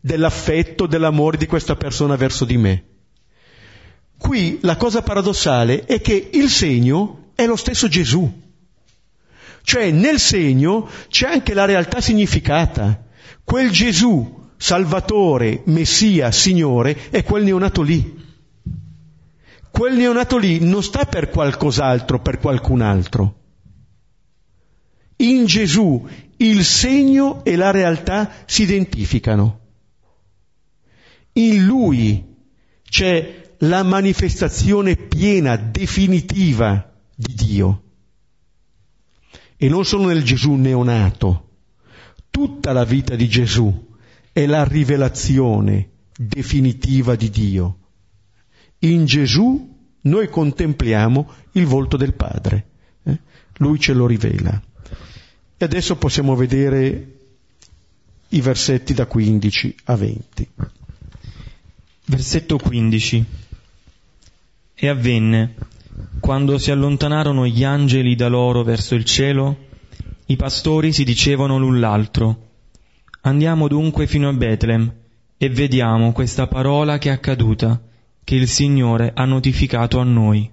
dell'affetto, 0.00 0.86
dell'amore 0.86 1.36
di 1.36 1.44
questa 1.44 1.76
persona 1.76 2.16
verso 2.16 2.46
di 2.46 2.56
me. 2.56 2.84
Qui 4.20 4.58
la 4.62 4.76
cosa 4.76 5.00
paradossale 5.00 5.86
è 5.86 6.02
che 6.02 6.28
il 6.34 6.50
segno 6.50 7.30
è 7.34 7.46
lo 7.46 7.56
stesso 7.56 7.88
Gesù. 7.88 8.30
Cioè 9.62 9.90
nel 9.90 10.18
segno 10.18 10.86
c'è 11.08 11.26
anche 11.26 11.54
la 11.54 11.64
realtà 11.64 12.02
significata. 12.02 13.02
Quel 13.42 13.70
Gesù, 13.70 14.50
Salvatore, 14.58 15.62
Messia, 15.64 16.30
Signore, 16.32 17.08
è 17.08 17.24
quel 17.24 17.44
neonato 17.44 17.80
lì. 17.80 18.18
Quel 19.70 19.96
neonato 19.96 20.36
lì 20.36 20.60
non 20.60 20.82
sta 20.82 21.06
per 21.06 21.30
qualcos'altro, 21.30 22.20
per 22.20 22.38
qualcun 22.40 22.82
altro. 22.82 23.34
In 25.16 25.46
Gesù 25.46 26.06
il 26.36 26.62
segno 26.62 27.42
e 27.42 27.56
la 27.56 27.70
realtà 27.70 28.30
si 28.44 28.64
identificano. 28.64 29.60
In 31.32 31.64
Lui 31.64 32.36
c'è 32.84 33.40
la 33.62 33.82
manifestazione 33.82 34.96
piena, 34.96 35.56
definitiva 35.56 36.92
di 37.14 37.34
Dio. 37.34 37.82
E 39.56 39.68
non 39.68 39.84
solo 39.84 40.06
nel 40.06 40.22
Gesù 40.22 40.52
neonato. 40.52 41.48
Tutta 42.30 42.72
la 42.72 42.84
vita 42.84 43.16
di 43.16 43.28
Gesù 43.28 43.88
è 44.32 44.46
la 44.46 44.64
rivelazione 44.64 45.90
definitiva 46.16 47.16
di 47.16 47.28
Dio. 47.28 47.78
In 48.80 49.04
Gesù 49.04 49.78
noi 50.02 50.28
contempliamo 50.28 51.30
il 51.52 51.66
volto 51.66 51.96
del 51.98 52.14
Padre. 52.14 52.68
Eh? 53.02 53.18
Lui 53.56 53.78
ce 53.78 53.92
lo 53.92 54.06
rivela. 54.06 54.62
E 55.56 55.64
adesso 55.64 55.96
possiamo 55.96 56.34
vedere 56.34 57.16
i 58.28 58.40
versetti 58.40 58.94
da 58.94 59.04
15 59.04 59.76
a 59.84 59.96
20. 59.96 60.48
Versetto 62.06 62.56
15. 62.56 63.39
E 64.82 64.88
avvenne, 64.88 65.54
quando 66.20 66.56
si 66.56 66.70
allontanarono 66.70 67.46
gli 67.46 67.64
angeli 67.64 68.14
da 68.14 68.28
loro 68.28 68.62
verso 68.62 68.94
il 68.94 69.04
cielo, 69.04 69.68
i 70.26 70.36
pastori 70.36 70.92
si 70.92 71.04
dicevano 71.04 71.58
l'un 71.58 71.80
l'altro, 71.80 72.48
Andiamo 73.22 73.68
dunque 73.68 74.06
fino 74.06 74.30
a 74.30 74.32
Betlem 74.32 74.90
e 75.36 75.48
vediamo 75.50 76.12
questa 76.12 76.46
parola 76.46 76.96
che 76.96 77.10
è 77.10 77.12
accaduta, 77.12 77.78
che 78.24 78.34
il 78.34 78.48
Signore 78.48 79.12
ha 79.14 79.26
notificato 79.26 79.98
a 79.98 80.04
noi. 80.04 80.50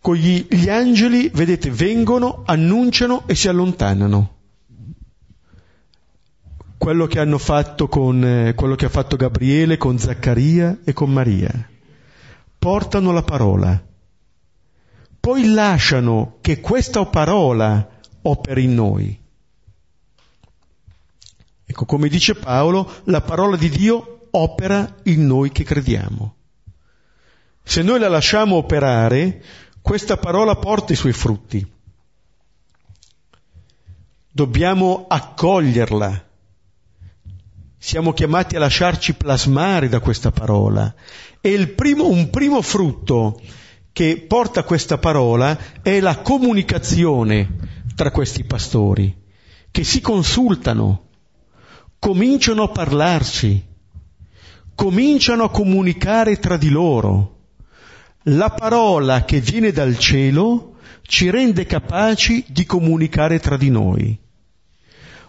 Con 0.00 0.14
gli, 0.14 0.46
gli 0.46 0.68
angeli, 0.68 1.30
vedete, 1.32 1.70
vengono, 1.70 2.42
annunciano 2.44 3.26
e 3.26 3.34
si 3.34 3.48
allontanano 3.48 4.36
quello 6.78 7.06
che 7.06 7.18
hanno 7.18 7.38
fatto 7.38 7.88
con 7.88 8.24
eh, 8.24 8.54
quello 8.54 8.76
che 8.76 8.86
ha 8.86 8.88
fatto 8.88 9.16
Gabriele 9.16 9.76
con 9.76 9.98
Zaccaria 9.98 10.78
e 10.84 10.92
con 10.92 11.12
Maria. 11.12 11.68
Portano 12.56 13.12
la 13.12 13.22
parola. 13.22 13.84
Poi 15.20 15.52
lasciano 15.52 16.38
che 16.40 16.60
questa 16.60 17.04
parola 17.04 18.00
operi 18.22 18.64
in 18.64 18.74
noi. 18.74 19.20
Ecco, 21.66 21.84
come 21.84 22.08
dice 22.08 22.34
Paolo, 22.34 22.90
la 23.04 23.20
parola 23.20 23.56
di 23.56 23.68
Dio 23.68 24.28
opera 24.30 24.96
in 25.04 25.26
noi 25.26 25.50
che 25.50 25.64
crediamo. 25.64 26.36
Se 27.62 27.82
noi 27.82 27.98
la 27.98 28.08
lasciamo 28.08 28.56
operare, 28.56 29.42
questa 29.82 30.16
parola 30.16 30.54
porta 30.56 30.92
i 30.92 30.96
suoi 30.96 31.12
frutti. 31.12 31.66
Dobbiamo 34.30 35.06
accoglierla 35.08 36.27
siamo 37.78 38.12
chiamati 38.12 38.56
a 38.56 38.58
lasciarci 38.58 39.14
plasmare 39.14 39.88
da 39.88 40.00
questa 40.00 40.32
parola. 40.32 40.92
E 41.40 41.68
primo, 41.68 42.08
un 42.08 42.28
primo 42.28 42.60
frutto 42.60 43.40
che 43.92 44.24
porta 44.26 44.64
questa 44.64 44.98
parola 44.98 45.56
è 45.80 46.00
la 46.00 46.18
comunicazione 46.18 47.56
tra 47.94 48.10
questi 48.10 48.44
pastori, 48.44 49.16
che 49.70 49.84
si 49.84 50.00
consultano, 50.00 51.06
cominciano 51.98 52.64
a 52.64 52.68
parlarsi, 52.68 53.64
cominciano 54.74 55.44
a 55.44 55.50
comunicare 55.50 56.38
tra 56.38 56.56
di 56.56 56.68
loro. 56.68 57.36
La 58.24 58.50
parola 58.50 59.24
che 59.24 59.40
viene 59.40 59.72
dal 59.72 59.96
cielo 59.98 60.74
ci 61.02 61.30
rende 61.30 61.64
capaci 61.64 62.44
di 62.48 62.66
comunicare 62.66 63.38
tra 63.40 63.56
di 63.56 63.70
noi. 63.70 64.18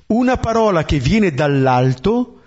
Una 0.08 0.38
parola 0.38 0.84
che 0.84 1.00
viene 1.00 1.32
dall'alto 1.32 2.39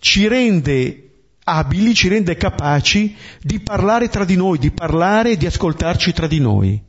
ci 0.00 0.26
rende 0.26 1.10
abili, 1.44 1.94
ci 1.94 2.08
rende 2.08 2.36
capaci 2.36 3.14
di 3.40 3.60
parlare 3.60 4.08
tra 4.08 4.24
di 4.24 4.34
noi, 4.34 4.58
di 4.58 4.70
parlare 4.70 5.32
e 5.32 5.36
di 5.36 5.46
ascoltarci 5.46 6.12
tra 6.12 6.26
di 6.26 6.40
noi. 6.40 6.82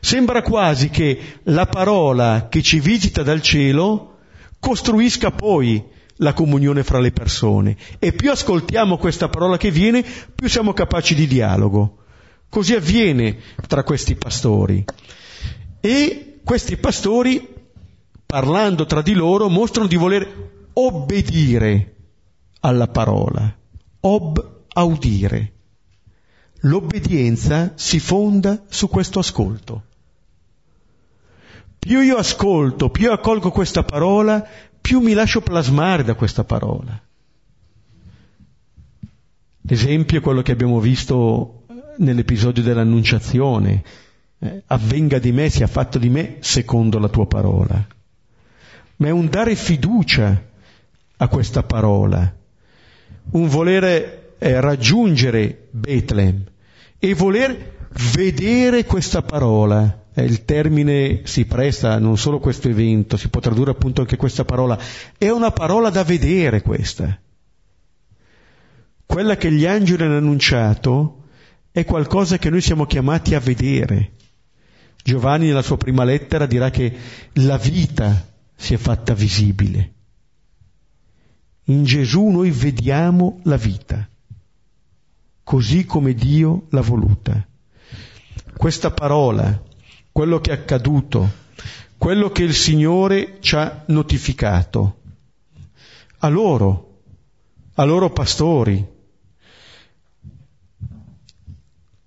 Sembra 0.00 0.42
quasi 0.42 0.90
che 0.90 1.38
la 1.44 1.66
parola 1.66 2.48
che 2.50 2.62
ci 2.62 2.78
visita 2.80 3.22
dal 3.22 3.40
cielo 3.40 4.18
costruisca 4.60 5.30
poi 5.30 5.82
la 6.18 6.32
comunione 6.32 6.84
fra 6.84 7.00
le 7.00 7.10
persone 7.10 7.76
e 7.98 8.12
più 8.12 8.30
ascoltiamo 8.30 8.98
questa 8.98 9.28
parola 9.28 9.56
che 9.56 9.70
viene, 9.70 10.04
più 10.34 10.48
siamo 10.48 10.72
capaci 10.72 11.14
di 11.14 11.26
dialogo. 11.26 11.98
Così 12.48 12.74
avviene 12.74 13.38
tra 13.66 13.82
questi 13.82 14.14
pastori. 14.14 14.84
E 15.80 16.38
questi 16.44 16.76
pastori, 16.76 17.48
parlando 18.24 18.86
tra 18.86 19.02
di 19.02 19.12
loro, 19.12 19.48
mostrano 19.48 19.88
di 19.88 19.96
voler 19.96 20.52
obbedire 20.74 21.94
alla 22.60 22.88
parola, 22.88 23.54
ob 24.00 24.64
audire. 24.72 25.52
L'obbedienza 26.60 27.72
si 27.74 27.98
fonda 28.00 28.64
su 28.68 28.88
questo 28.88 29.18
ascolto. 29.18 29.84
Più 31.78 32.00
io 32.00 32.16
ascolto, 32.16 32.88
più 32.88 33.10
accolgo 33.10 33.50
questa 33.50 33.82
parola, 33.82 34.46
più 34.80 35.00
mi 35.00 35.12
lascio 35.12 35.42
plasmare 35.42 36.02
da 36.02 36.14
questa 36.14 36.44
parola. 36.44 36.98
L'esempio 39.66 40.18
è 40.18 40.20
quello 40.22 40.42
che 40.42 40.52
abbiamo 40.52 40.80
visto 40.80 41.64
nell'episodio 41.98 42.62
dell'annunciazione. 42.62 43.82
Eh, 44.38 44.62
avvenga 44.66 45.18
di 45.18 45.32
me, 45.32 45.48
sia 45.50 45.66
fatto 45.66 45.98
di 45.98 46.08
me 46.08 46.36
secondo 46.40 46.98
la 46.98 47.08
tua 47.08 47.26
parola. 47.26 47.86
Ma 48.96 49.06
è 49.06 49.10
un 49.10 49.28
dare 49.28 49.54
fiducia 49.54 50.52
a 51.16 51.28
questa 51.28 51.62
parola, 51.62 52.34
un 53.30 53.48
volere 53.48 54.34
eh, 54.38 54.60
raggiungere 54.60 55.68
Betlem 55.70 56.44
e 56.98 57.14
voler 57.14 57.72
vedere 58.12 58.84
questa 58.84 59.22
parola. 59.22 60.02
Eh, 60.12 60.24
il 60.24 60.44
termine 60.44 61.22
si 61.24 61.46
presta 61.46 61.98
non 61.98 62.16
solo 62.18 62.36
a 62.36 62.40
questo 62.40 62.68
evento, 62.68 63.16
si 63.16 63.28
può 63.28 63.40
tradurre 63.40 63.70
appunto 63.70 64.00
anche 64.00 64.16
questa 64.16 64.44
parola. 64.44 64.78
È 65.16 65.28
una 65.30 65.50
parola 65.50 65.90
da 65.90 66.04
vedere 66.04 66.62
questa. 66.62 67.18
Quella 69.06 69.36
che 69.36 69.52
gli 69.52 69.66
angeli 69.66 70.02
hanno 70.02 70.16
annunciato 70.16 71.22
è 71.70 71.84
qualcosa 71.84 72.38
che 72.38 72.50
noi 72.50 72.60
siamo 72.60 72.86
chiamati 72.86 73.34
a 73.34 73.40
vedere. 73.40 74.12
Giovanni 75.02 75.46
nella 75.46 75.62
sua 75.62 75.76
prima 75.76 76.04
lettera 76.04 76.46
dirà 76.46 76.70
che 76.70 76.92
la 77.34 77.58
vita 77.58 78.26
si 78.56 78.74
è 78.74 78.76
fatta 78.76 79.12
visibile. 79.14 79.93
In 81.64 81.84
Gesù 81.84 82.26
noi 82.26 82.50
vediamo 82.50 83.40
la 83.44 83.56
vita, 83.56 84.06
così 85.42 85.86
come 85.86 86.12
Dio 86.12 86.66
l'ha 86.70 86.82
voluta. 86.82 87.46
Questa 88.54 88.90
parola, 88.90 89.62
quello 90.12 90.40
che 90.40 90.50
è 90.50 90.54
accaduto, 90.54 91.42
quello 91.96 92.30
che 92.30 92.42
il 92.42 92.52
Signore 92.52 93.38
ci 93.40 93.56
ha 93.56 93.82
notificato, 93.86 95.00
a 96.18 96.28
loro, 96.28 97.00
a 97.74 97.84
loro 97.84 98.10
pastori. 98.10 98.86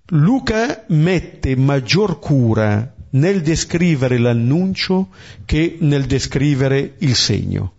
Luca 0.10 0.86
mette 0.89 1.56
maggior 1.56 2.20
cura 2.20 2.93
nel 3.12 3.41
descrivere 3.41 4.20
l'annuncio 4.20 5.10
che 5.46 5.78
nel 5.80 6.06
descrivere 6.06 6.93
il 7.00 7.15
segno. 7.15 7.77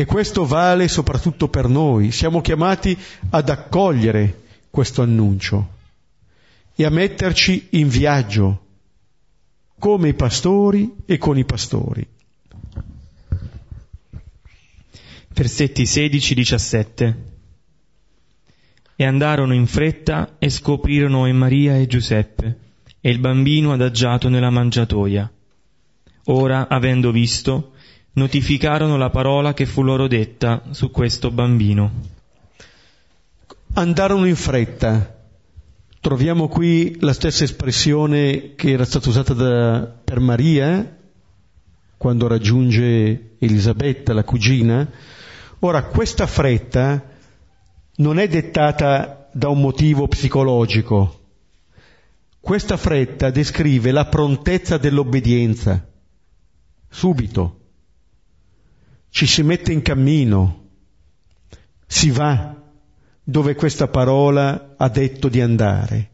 E 0.00 0.04
questo 0.04 0.46
vale 0.46 0.86
soprattutto 0.86 1.48
per 1.48 1.66
noi. 1.66 2.12
Siamo 2.12 2.40
chiamati 2.40 2.96
ad 3.30 3.48
accogliere 3.48 4.42
questo 4.70 5.02
annuncio 5.02 5.70
e 6.76 6.84
a 6.84 6.88
metterci 6.88 7.66
in 7.70 7.88
viaggio 7.88 8.66
come 9.76 10.10
i 10.10 10.14
pastori 10.14 10.98
e 11.04 11.18
con 11.18 11.36
i 11.36 11.44
pastori. 11.44 12.06
Versetti 15.34 15.82
16-17 15.82 17.14
E 18.94 19.04
andarono 19.04 19.52
in 19.52 19.66
fretta 19.66 20.36
e 20.38 20.48
scoprirono 20.48 21.26
in 21.26 21.36
Maria 21.36 21.76
e 21.76 21.88
Giuseppe 21.88 22.58
e 23.00 23.10
il 23.10 23.18
bambino 23.18 23.72
adagiato 23.72 24.28
nella 24.28 24.50
mangiatoia. 24.50 25.28
Ora, 26.26 26.68
avendo 26.68 27.10
visto, 27.10 27.72
notificarono 28.18 28.98
la 28.98 29.10
parola 29.10 29.54
che 29.54 29.64
fu 29.64 29.82
loro 29.82 30.06
detta 30.06 30.62
su 30.70 30.90
questo 30.90 31.30
bambino. 31.30 31.90
Andarono 33.72 34.26
in 34.26 34.36
fretta, 34.36 35.18
Troviamo 36.00 36.46
qui 36.46 36.96
la 37.00 37.12
stessa 37.12 37.42
espressione 37.42 38.54
che 38.54 38.70
era 38.70 38.84
stata 38.84 39.08
usata 39.08 39.34
da, 39.34 39.92
per 40.04 40.20
Maria 40.20 40.96
quando 41.96 42.28
raggiunge 42.28 43.34
Elisabetta, 43.38 44.12
la 44.12 44.22
cugina. 44.22 44.88
Ora, 45.58 45.82
questa 45.86 46.28
fretta 46.28 47.04
non 47.96 48.20
è 48.20 48.28
dettata 48.28 49.28
da 49.32 49.48
un 49.48 49.60
motivo 49.60 50.06
psicologico. 50.06 51.20
Questa 52.38 52.76
fretta 52.76 53.30
descrive 53.30 53.90
la 53.90 54.06
prontezza 54.06 54.78
dell'obbedienza. 54.78 55.84
Subito. 56.88 57.56
Ci 59.10 59.26
si 59.26 59.42
mette 59.42 59.72
in 59.72 59.82
cammino. 59.82 60.66
Si 61.86 62.10
va 62.10 62.54
dove 63.22 63.54
questa 63.54 63.88
parola 63.88 64.74
ha 64.76 64.88
detto 64.88 65.28
di 65.28 65.40
andare. 65.40 66.10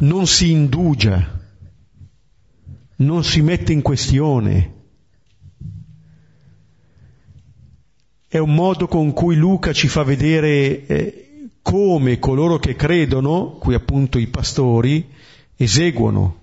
Non 0.00 0.26
si 0.26 0.50
indugia, 0.50 1.40
non 2.96 3.24
si 3.24 3.40
mette 3.40 3.72
in 3.72 3.82
questione. 3.82 4.74
È 8.28 8.36
un 8.36 8.54
modo 8.54 8.86
con 8.86 9.12
cui 9.14 9.36
Luca 9.36 9.72
ci 9.72 9.88
fa 9.88 10.02
vedere 10.02 10.86
eh, 10.86 11.50
come 11.62 12.18
coloro 12.18 12.58
che 12.58 12.76
credono, 12.76 13.52
qui 13.52 13.74
appunto 13.74 14.18
i 14.18 14.26
pastori, 14.26 15.08
eseguono. 15.56 16.40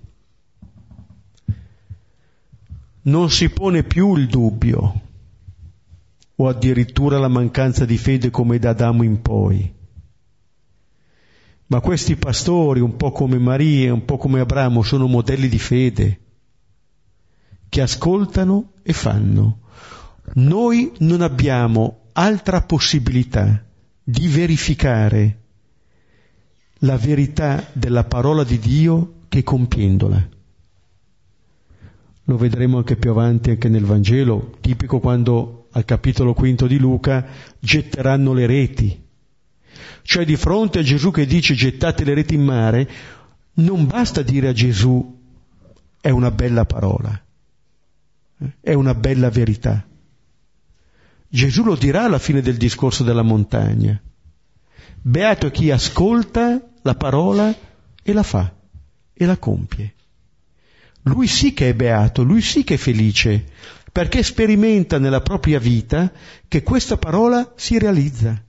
Non 3.06 3.30
si 3.30 3.48
pone 3.50 3.84
più 3.84 4.16
il 4.16 4.26
dubbio, 4.26 5.00
o 6.34 6.48
addirittura 6.48 7.18
la 7.18 7.28
mancanza 7.28 7.84
di 7.84 7.96
fede 7.98 8.30
come 8.30 8.58
da 8.58 8.70
Adamo 8.70 9.04
in 9.04 9.22
poi. 9.22 9.72
Ma 11.68 11.80
questi 11.80 12.16
pastori, 12.16 12.80
un 12.80 12.96
po' 12.96 13.12
come 13.12 13.38
Maria, 13.38 13.92
un 13.92 14.04
po' 14.04 14.16
come 14.16 14.40
Abramo, 14.40 14.82
sono 14.82 15.06
modelli 15.06 15.48
di 15.48 15.58
fede, 15.58 16.20
che 17.68 17.80
ascoltano 17.80 18.72
e 18.82 18.92
fanno. 18.92 19.60
Noi 20.34 20.92
non 20.98 21.20
abbiamo 21.20 22.08
altra 22.12 22.62
possibilità 22.62 23.64
di 24.02 24.26
verificare 24.26 25.42
la 26.80 26.96
verità 26.96 27.68
della 27.72 28.02
parola 28.02 28.42
di 28.42 28.58
Dio 28.58 29.20
che 29.28 29.44
compiendola. 29.44 30.34
Lo 32.28 32.36
vedremo 32.36 32.78
anche 32.78 32.96
più 32.96 33.10
avanti, 33.10 33.50
anche 33.50 33.68
nel 33.68 33.84
Vangelo, 33.84 34.56
tipico 34.60 34.98
quando 34.98 35.68
al 35.72 35.84
capitolo 35.84 36.34
quinto 36.34 36.66
di 36.66 36.78
Luca, 36.78 37.26
getteranno 37.58 38.32
le 38.32 38.46
reti. 38.46 39.04
Cioè 40.02 40.24
di 40.24 40.36
fronte 40.36 40.80
a 40.80 40.82
Gesù 40.82 41.10
che 41.10 41.26
dice 41.26 41.54
gettate 41.54 42.04
le 42.04 42.14
reti 42.14 42.34
in 42.34 42.44
mare, 42.44 42.88
non 43.54 43.86
basta 43.86 44.22
dire 44.22 44.48
a 44.48 44.52
Gesù 44.52 45.14
è 46.00 46.10
una 46.10 46.30
bella 46.30 46.64
parola, 46.64 47.20
è 48.60 48.72
una 48.72 48.94
bella 48.94 49.30
verità. 49.30 49.84
Gesù 51.28 51.64
lo 51.64 51.74
dirà 51.74 52.04
alla 52.04 52.18
fine 52.18 52.40
del 52.40 52.56
discorso 52.56 53.04
della 53.04 53.22
montagna. 53.22 54.00
Beato 55.00 55.50
chi 55.50 55.70
ascolta 55.70 56.60
la 56.82 56.94
parola 56.94 57.54
e 58.02 58.12
la 58.12 58.22
fa 58.22 58.52
e 59.12 59.26
la 59.26 59.36
compie. 59.36 59.95
Lui 61.06 61.28
sì 61.28 61.52
che 61.52 61.70
è 61.70 61.74
beato, 61.74 62.22
lui 62.22 62.40
sì 62.40 62.64
che 62.64 62.74
è 62.74 62.76
felice, 62.76 63.44
perché 63.92 64.22
sperimenta 64.22 64.98
nella 64.98 65.20
propria 65.20 65.58
vita 65.58 66.12
che 66.48 66.62
questa 66.62 66.96
parola 66.96 67.52
si 67.56 67.78
realizza. 67.78 68.42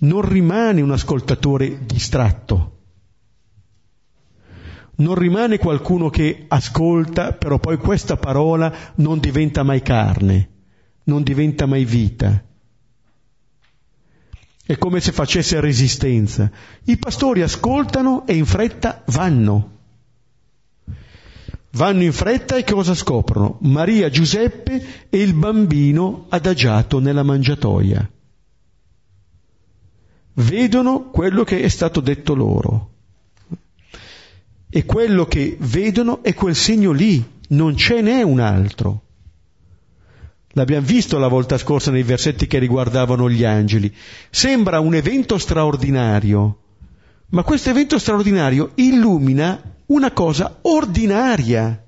Non 0.00 0.28
rimane 0.28 0.80
un 0.80 0.90
ascoltatore 0.90 1.84
distratto, 1.84 2.78
non 4.96 5.14
rimane 5.14 5.58
qualcuno 5.58 6.10
che 6.10 6.46
ascolta, 6.48 7.32
però 7.32 7.60
poi 7.60 7.76
questa 7.76 8.16
parola 8.16 8.74
non 8.96 9.20
diventa 9.20 9.62
mai 9.62 9.82
carne, 9.82 10.50
non 11.04 11.22
diventa 11.22 11.66
mai 11.66 11.84
vita. 11.84 12.42
È 14.66 14.76
come 14.76 15.00
se 15.00 15.12
facesse 15.12 15.60
resistenza. 15.60 16.50
I 16.84 16.96
pastori 16.98 17.42
ascoltano 17.42 18.26
e 18.26 18.34
in 18.34 18.44
fretta 18.44 19.04
vanno. 19.06 19.77
Vanno 21.78 22.02
in 22.02 22.12
fretta 22.12 22.56
e 22.56 22.64
cosa 22.64 22.92
scoprono? 22.92 23.58
Maria, 23.60 24.10
Giuseppe 24.10 25.06
e 25.08 25.22
il 25.22 25.32
bambino 25.32 26.26
adagiato 26.28 26.98
nella 26.98 27.22
mangiatoia. 27.22 28.10
Vedono 30.32 31.10
quello 31.10 31.44
che 31.44 31.62
è 31.62 31.68
stato 31.68 32.00
detto 32.00 32.34
loro. 32.34 32.90
E 34.68 34.84
quello 34.84 35.26
che 35.26 35.56
vedono 35.60 36.24
è 36.24 36.34
quel 36.34 36.56
segno 36.56 36.90
lì, 36.90 37.24
non 37.50 37.76
ce 37.76 38.00
n'è 38.00 38.22
un 38.22 38.40
altro. 38.40 39.02
L'abbiamo 40.54 40.84
visto 40.84 41.16
la 41.18 41.28
volta 41.28 41.58
scorsa 41.58 41.92
nei 41.92 42.02
versetti 42.02 42.48
che 42.48 42.58
riguardavano 42.58 43.30
gli 43.30 43.44
angeli. 43.44 43.94
Sembra 44.30 44.80
un 44.80 44.96
evento 44.96 45.38
straordinario, 45.38 46.58
ma 47.28 47.44
questo 47.44 47.70
evento 47.70 48.00
straordinario 48.00 48.72
illumina 48.74 49.76
una 49.88 50.10
cosa 50.12 50.58
ordinaria. 50.62 51.84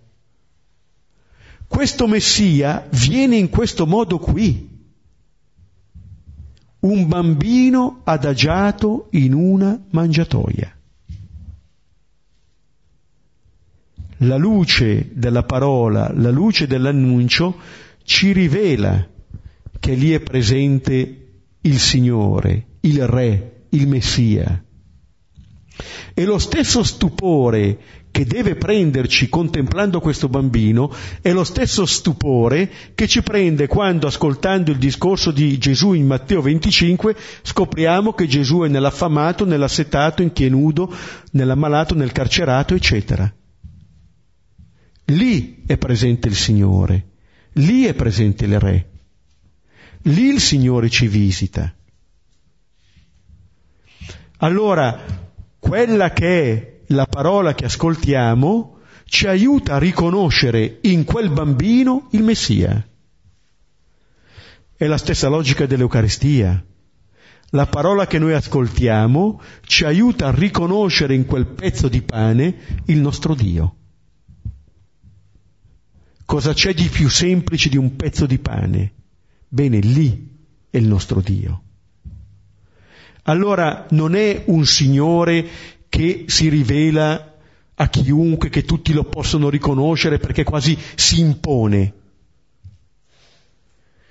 Questo 1.66 2.06
Messia 2.06 2.86
viene 2.90 3.36
in 3.36 3.48
questo 3.48 3.86
modo 3.86 4.18
qui. 4.18 4.68
Un 6.80 7.08
bambino 7.08 8.00
adagiato 8.04 9.08
in 9.10 9.34
una 9.34 9.78
mangiatoia. 9.90 10.74
La 14.22 14.36
luce 14.36 15.10
della 15.12 15.44
parola, 15.44 16.10
la 16.14 16.30
luce 16.30 16.66
dell'annuncio 16.66 17.58
ci 18.02 18.32
rivela 18.32 19.08
che 19.78 19.94
lì 19.94 20.12
è 20.12 20.20
presente 20.20 21.28
il 21.60 21.78
Signore, 21.78 22.66
il 22.80 23.06
Re, 23.06 23.66
il 23.70 23.86
Messia. 23.86 24.62
E 26.14 26.25
lo 26.25 26.38
stesso 26.38 26.83
stupore 26.83 27.79
che 28.11 28.25
deve 28.25 28.57
prenderci 28.57 29.29
contemplando 29.29 30.01
questo 30.01 30.29
bambino 30.29 30.93
è 31.21 31.33
lo 31.33 31.45
stesso 31.45 31.87
stupore 31.87 32.71
che 32.95 33.07
ci 33.07 33.23
prende 33.23 33.66
quando, 33.66 34.07
ascoltando 34.07 34.73
il 34.73 34.79
discorso 34.79 35.31
di 35.31 35.59
Gesù 35.59 35.93
in 35.93 36.07
Matteo 36.07 36.40
25, 36.40 37.16
scopriamo 37.43 38.12
che 38.12 38.27
Gesù 38.27 38.61
è 38.61 38.69
nell'affamato, 38.69 39.45
nell'assetato, 39.45 40.23
in 40.23 40.33
chi 40.33 40.45
è 40.45 40.49
nudo, 40.49 40.93
nell'ammalato, 41.33 41.95
nel 41.95 42.12
carcerato, 42.12 42.75
eccetera. 42.75 43.33
Lì 45.07 45.62
è 45.66 45.77
presente 45.77 46.29
il 46.29 46.37
Signore, 46.37 47.07
lì 47.55 47.85
è 47.85 47.95
presente 47.95 48.45
il 48.45 48.59
Re, 48.59 48.90
lì 50.03 50.27
il 50.27 50.40
Signore 50.40 50.88
ci 50.88 51.07
visita. 51.07 51.73
Allora, 54.43 55.30
quella 55.61 56.11
che 56.11 56.53
è 56.53 56.81
la 56.88 57.07
parola 57.07 57.55
che 57.55 57.66
ascoltiamo 57.66 58.79
ci 59.05 59.27
aiuta 59.27 59.75
a 59.75 59.79
riconoscere 59.79 60.79
in 60.83 61.05
quel 61.05 61.31
bambino 61.31 62.09
il 62.12 62.23
Messia. 62.23 62.85
È 64.75 64.87
la 64.87 64.96
stessa 64.96 65.29
logica 65.29 65.66
dell'Eucaristia. 65.66 66.64
La 67.51 67.66
parola 67.66 68.07
che 68.07 68.18
noi 68.18 68.33
ascoltiamo 68.33 69.40
ci 69.62 69.85
aiuta 69.85 70.29
a 70.29 70.35
riconoscere 70.35 71.14
in 71.14 71.27
quel 71.27 71.46
pezzo 71.46 71.88
di 71.88 72.01
pane 72.01 72.83
il 72.87 72.99
nostro 72.99 73.35
Dio. 73.35 73.75
Cosa 76.25 76.53
c'è 76.55 76.73
di 76.73 76.88
più 76.88 77.09
semplice 77.09 77.68
di 77.68 77.76
un 77.76 77.97
pezzo 77.97 78.24
di 78.24 78.39
pane? 78.39 78.93
Bene, 79.49 79.80
lì 79.80 80.39
è 80.70 80.76
il 80.76 80.87
nostro 80.87 81.20
Dio 81.20 81.64
allora 83.31 83.87
non 83.91 84.16
è 84.16 84.43
un 84.47 84.66
Signore 84.66 85.49
che 85.89 86.24
si 86.26 86.49
rivela 86.49 87.37
a 87.74 87.89
chiunque, 87.89 88.51
che 88.51 88.64
tutti 88.64 88.93
lo 88.93 89.05
possono 89.05 89.49
riconoscere 89.49 90.18
perché 90.18 90.43
quasi 90.43 90.76
si 90.97 91.20
impone. 91.20 91.95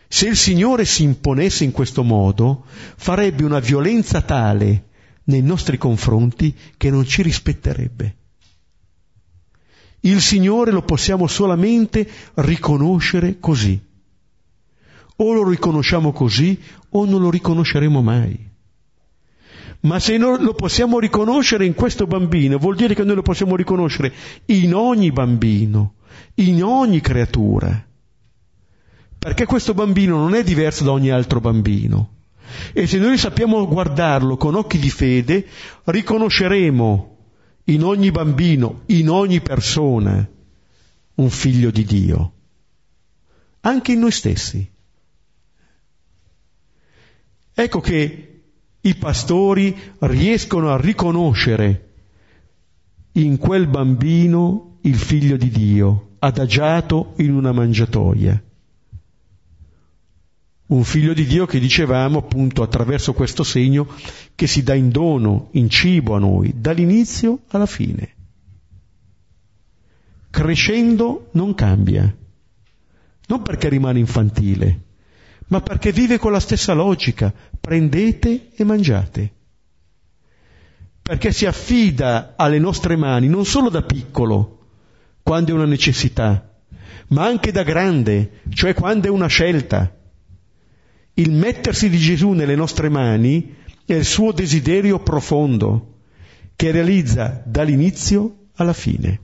Se 0.07 0.28
il 0.28 0.38
Signore 0.38 0.86
si 0.86 1.03
imponesse 1.03 1.65
in 1.65 1.72
questo 1.72 2.03
modo, 2.03 2.63
farebbe 2.95 3.43
una 3.43 3.59
violenza 3.59 4.22
tale 4.22 4.86
nei 5.26 5.41
nostri 5.41 5.78
confronti 5.78 6.55
che 6.78 6.89
non 6.89 7.05
ci 7.05 7.22
rispetterebbe. 7.22 8.15
Il 10.01 10.22
Signore 10.22 10.72
lo 10.72 10.82
possiamo 10.82 11.28
solamente 11.28 12.09
riconoscere 12.36 13.38
così. 13.39 13.80
O 15.17 15.34
lo 15.34 15.47
riconosciamo 15.47 16.13
così 16.13 16.57
o 16.91 17.05
non 17.05 17.22
lo 17.22 17.30
riconosceremo 17.30 18.01
mai. 18.01 18.48
Ma 19.82 19.99
se 19.99 20.17
noi 20.17 20.41
lo 20.43 20.53
possiamo 20.53 20.99
riconoscere 20.99 21.65
in 21.65 21.73
questo 21.73 22.05
bambino, 22.05 22.57
vuol 22.57 22.75
dire 22.75 22.93
che 22.93 23.03
noi 23.03 23.15
lo 23.15 23.21
possiamo 23.21 23.55
riconoscere 23.55 24.11
in 24.45 24.73
ogni 24.73 25.11
bambino, 25.11 25.95
in 26.36 26.63
ogni 26.63 26.99
creatura. 26.99 27.88
Perché 29.17 29.45
questo 29.45 29.73
bambino 29.73 30.17
non 30.17 30.34
è 30.34 30.43
diverso 30.43 30.84
da 30.84 30.91
ogni 30.91 31.09
altro 31.09 31.39
bambino. 31.39 32.17
E 32.73 32.88
se 32.88 32.97
noi 32.97 33.17
sappiamo 33.17 33.67
guardarlo 33.67 34.36
con 34.36 34.55
occhi 34.55 34.80
di 34.80 34.89
fede, 34.89 35.45
riconosceremo 35.86 37.17
in 37.65 37.84
ogni 37.84 38.11
bambino, 38.11 38.82
in 38.88 39.09
ogni 39.09 39.39
persona, 39.39 40.27
un 41.15 41.30
figlio 41.30 41.69
di 41.71 41.84
Dio, 41.86 42.34
anche 43.61 43.91
in 43.93 43.99
noi 43.99 44.11
stessi. 44.11 44.69
Ecco 47.53 47.80
che 47.82 48.28
i 48.82 48.95
pastori 48.95 49.75
riescono 49.99 50.71
a 50.71 50.80
riconoscere 50.80 51.88
in 53.13 53.38
quel 53.38 53.67
bambino 53.67 54.77
il 54.82 54.95
figlio 54.95 55.36
di 55.36 55.49
Dio, 55.49 56.11
adagiato 56.19 57.13
in 57.17 57.34
una 57.34 57.51
mangiatoia. 57.51 58.41
Un 60.67 60.84
figlio 60.84 61.13
di 61.13 61.25
Dio 61.25 61.45
che 61.45 61.59
dicevamo 61.59 62.19
appunto 62.19 62.61
attraverso 62.61 63.13
questo 63.13 63.43
segno 63.43 63.88
che 64.36 64.47
si 64.47 64.63
dà 64.63 64.75
in 64.75 64.89
dono, 64.89 65.49
in 65.53 65.67
cibo 65.69 66.15
a 66.15 66.19
noi, 66.19 66.53
dall'inizio 66.55 67.39
alla 67.47 67.65
fine. 67.65 68.15
Crescendo 70.30 71.30
non 71.32 71.55
cambia, 71.55 72.15
non 73.27 73.41
perché 73.41 73.67
rimane 73.67 73.99
infantile, 73.99 74.82
ma 75.49 75.61
perché 75.61 75.91
vive 75.91 76.17
con 76.17 76.31
la 76.31 76.39
stessa 76.39 76.73
logica, 76.73 77.31
prendete 77.59 78.49
e 78.55 78.63
mangiate. 78.63 79.33
Perché 81.01 81.31
si 81.31 81.45
affida 81.45 82.33
alle 82.35 82.57
nostre 82.59 82.95
mani 82.95 83.27
non 83.27 83.45
solo 83.45 83.69
da 83.69 83.83
piccolo, 83.83 84.57
quando 85.21 85.51
è 85.51 85.53
una 85.53 85.65
necessità, 85.65 86.55
ma 87.09 87.25
anche 87.25 87.51
da 87.51 87.63
grande, 87.63 88.41
cioè 88.49 88.73
quando 88.73 89.07
è 89.07 89.09
una 89.09 89.27
scelta 89.27 89.93
il 91.19 91.31
mettersi 91.31 91.89
di 91.89 91.97
Gesù 91.97 92.31
nelle 92.31 92.55
nostre 92.55 92.87
mani 92.87 93.55
è 93.85 93.93
il 93.93 94.05
suo 94.05 94.31
desiderio 94.31 94.99
profondo, 94.99 95.95
che 96.55 96.71
realizza 96.71 97.41
dall'inizio 97.45 98.47
alla 98.55 98.73
fine. 98.73 99.19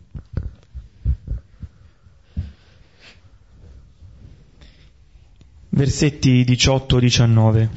Versetti 5.76 6.46
18-19 6.46 7.68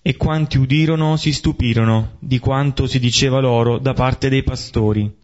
E 0.00 0.16
quanti 0.16 0.56
udirono 0.56 1.18
si 1.18 1.30
stupirono 1.30 2.12
di 2.20 2.38
quanto 2.38 2.86
si 2.86 2.98
diceva 2.98 3.38
loro 3.38 3.76
da 3.76 3.92
parte 3.92 4.30
dei 4.30 4.42
pastori. 4.42 5.14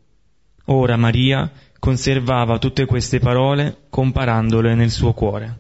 Ora 0.66 0.96
Maria 0.98 1.50
conservava 1.78 2.58
tutte 2.58 2.84
queste 2.84 3.20
parole 3.20 3.84
comparandole 3.88 4.74
nel 4.74 4.90
suo 4.90 5.14
cuore. 5.14 5.58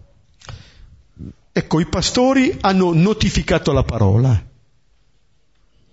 Ecco, 1.50 1.80
i 1.80 1.86
pastori 1.86 2.54
hanno 2.60 2.92
notificato 2.92 3.72
la 3.72 3.84
parola 3.84 4.44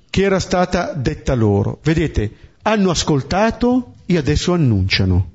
che 0.09 0.21
era 0.21 0.39
stata 0.41 0.91
detta 0.91 1.33
loro. 1.33 1.79
Vedete, 1.81 2.57
hanno 2.63 2.89
ascoltato 2.89 3.93
e 4.05 4.17
adesso 4.17 4.51
annunciano. 4.51 5.34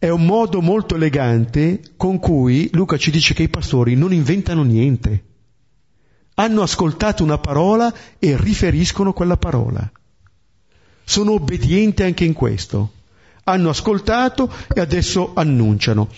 È 0.00 0.08
un 0.08 0.24
modo 0.24 0.62
molto 0.62 0.94
elegante 0.94 1.82
con 1.98 2.18
cui 2.18 2.70
Luca 2.72 2.96
ci 2.96 3.10
dice 3.10 3.34
che 3.34 3.42
i 3.42 3.50
pastori 3.50 3.96
non 3.96 4.14
inventano 4.14 4.62
niente. 4.62 5.24
Hanno 6.36 6.62
ascoltato 6.62 7.22
una 7.22 7.36
parola 7.36 7.92
e 8.18 8.34
riferiscono 8.38 9.12
quella 9.12 9.36
parola. 9.36 9.92
Sono 11.04 11.32
obbedienti 11.32 12.02
anche 12.02 12.24
in 12.24 12.32
questo 12.32 12.92
hanno 13.44 13.70
ascoltato 13.70 14.50
e 14.72 14.80
adesso 14.80 15.32
annunciano. 15.34 16.08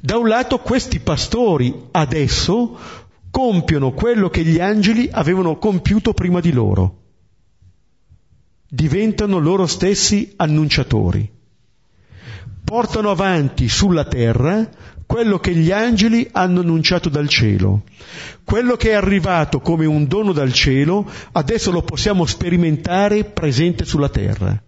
Da 0.00 0.18
un 0.18 0.28
lato 0.28 0.58
questi 0.58 1.00
pastori 1.00 1.88
adesso 1.90 2.78
compiono 3.30 3.92
quello 3.92 4.28
che 4.28 4.44
gli 4.44 4.60
angeli 4.60 5.08
avevano 5.10 5.58
compiuto 5.58 6.12
prima 6.12 6.40
di 6.40 6.52
loro. 6.52 6.98
Diventano 8.68 9.38
loro 9.38 9.66
stessi 9.66 10.34
annunciatori. 10.36 11.40
Portano 12.72 13.10
avanti 13.10 13.68
sulla 13.68 14.06
terra 14.06 14.66
quello 15.04 15.38
che 15.38 15.54
gli 15.54 15.70
angeli 15.70 16.26
hanno 16.32 16.60
annunciato 16.60 17.10
dal 17.10 17.28
cielo. 17.28 17.82
Quello 18.44 18.76
che 18.76 18.92
è 18.92 18.94
arrivato 18.94 19.60
come 19.60 19.84
un 19.84 20.06
dono 20.06 20.32
dal 20.32 20.54
cielo, 20.54 21.06
adesso 21.32 21.70
lo 21.70 21.82
possiamo 21.82 22.24
sperimentare 22.24 23.24
presente 23.24 23.84
sulla 23.84 24.08
terra 24.08 24.58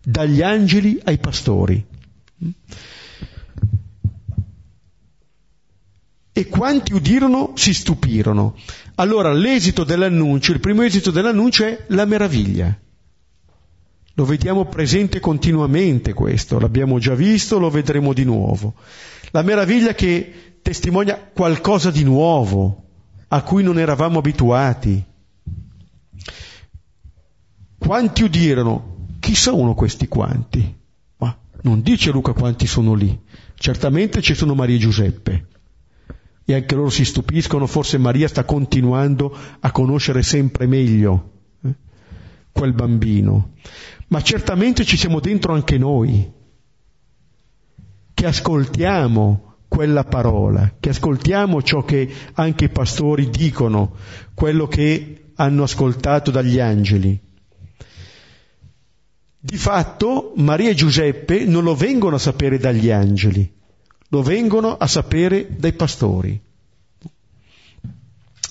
dagli 0.00 0.42
angeli 0.42 1.00
ai 1.02 1.18
pastori. 1.18 1.84
E 6.32 6.46
quanti 6.46 6.92
udirono 6.92 7.50
si 7.56 7.74
stupirono. 7.74 8.54
Allora 8.94 9.32
l'esito 9.32 9.82
dell'annuncio, 9.82 10.52
il 10.52 10.60
primo 10.60 10.82
esito 10.82 11.10
dell'annuncio 11.10 11.64
è 11.64 11.84
la 11.88 12.04
meraviglia. 12.04 12.78
Lo 14.18 14.24
vediamo 14.24 14.64
presente 14.64 15.20
continuamente 15.20 16.12
questo, 16.12 16.58
l'abbiamo 16.58 16.98
già 16.98 17.14
visto, 17.14 17.60
lo 17.60 17.70
vedremo 17.70 18.12
di 18.12 18.24
nuovo. 18.24 18.74
La 19.30 19.42
meraviglia 19.42 19.94
che 19.94 20.56
testimonia 20.60 21.30
qualcosa 21.32 21.92
di 21.92 22.02
nuovo, 22.02 22.86
a 23.28 23.42
cui 23.42 23.62
non 23.62 23.78
eravamo 23.78 24.18
abituati. 24.18 25.04
Quanti 27.78 28.22
udirono? 28.24 29.06
Chi 29.20 29.36
sono 29.36 29.74
questi 29.74 30.08
quanti? 30.08 30.76
Ma 31.18 31.38
non 31.62 31.80
dice 31.82 32.10
Luca 32.10 32.32
quanti 32.32 32.66
sono 32.66 32.94
lì. 32.94 33.16
Certamente 33.54 34.20
ci 34.20 34.34
sono 34.34 34.56
Maria 34.56 34.74
e 34.74 34.80
Giuseppe. 34.80 35.46
E 36.44 36.54
anche 36.54 36.74
loro 36.74 36.90
si 36.90 37.04
stupiscono, 37.04 37.68
forse 37.68 37.98
Maria 37.98 38.26
sta 38.26 38.42
continuando 38.42 39.32
a 39.60 39.70
conoscere 39.70 40.24
sempre 40.24 40.66
meglio 40.66 41.36
quel 42.52 42.72
bambino. 42.72 43.52
Ma 44.08 44.22
certamente 44.22 44.84
ci 44.84 44.96
siamo 44.96 45.20
dentro 45.20 45.52
anche 45.52 45.78
noi, 45.78 46.30
che 48.14 48.26
ascoltiamo 48.26 49.54
quella 49.68 50.04
parola, 50.04 50.74
che 50.80 50.88
ascoltiamo 50.88 51.62
ciò 51.62 51.84
che 51.84 52.10
anche 52.32 52.64
i 52.64 52.70
pastori 52.70 53.28
dicono, 53.28 53.94
quello 54.34 54.66
che 54.66 55.30
hanno 55.36 55.62
ascoltato 55.62 56.30
dagli 56.30 56.58
angeli. 56.58 57.20
Di 59.40 59.56
fatto 59.56 60.32
Maria 60.36 60.70
e 60.70 60.74
Giuseppe 60.74 61.44
non 61.44 61.62
lo 61.62 61.74
vengono 61.76 62.16
a 62.16 62.18
sapere 62.18 62.58
dagli 62.58 62.90
angeli, 62.90 63.50
lo 64.08 64.22
vengono 64.22 64.76
a 64.76 64.86
sapere 64.86 65.54
dai 65.56 65.74
pastori. 65.74 66.40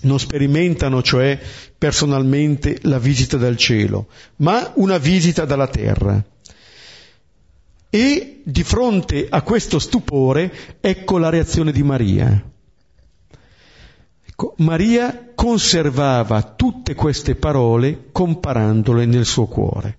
Non 0.01 0.19
sperimentano 0.19 1.01
cioè 1.01 1.39
personalmente 1.77 2.79
la 2.83 2.99
visita 2.99 3.37
dal 3.37 3.57
cielo, 3.57 4.07
ma 4.37 4.71
una 4.75 4.97
visita 4.97 5.45
dalla 5.45 5.67
terra. 5.67 6.23
E 7.89 8.41
di 8.43 8.63
fronte 8.63 9.27
a 9.29 9.41
questo 9.41 9.79
stupore 9.79 10.77
ecco 10.81 11.17
la 11.17 11.29
reazione 11.29 11.71
di 11.71 11.83
Maria. 11.83 12.43
Ecco, 14.25 14.53
Maria 14.57 15.31
conservava 15.33 16.43
tutte 16.43 16.93
queste 16.93 17.35
parole 17.35 18.09
comparandole 18.11 19.05
nel 19.05 19.25
suo 19.25 19.47
cuore. 19.47 19.97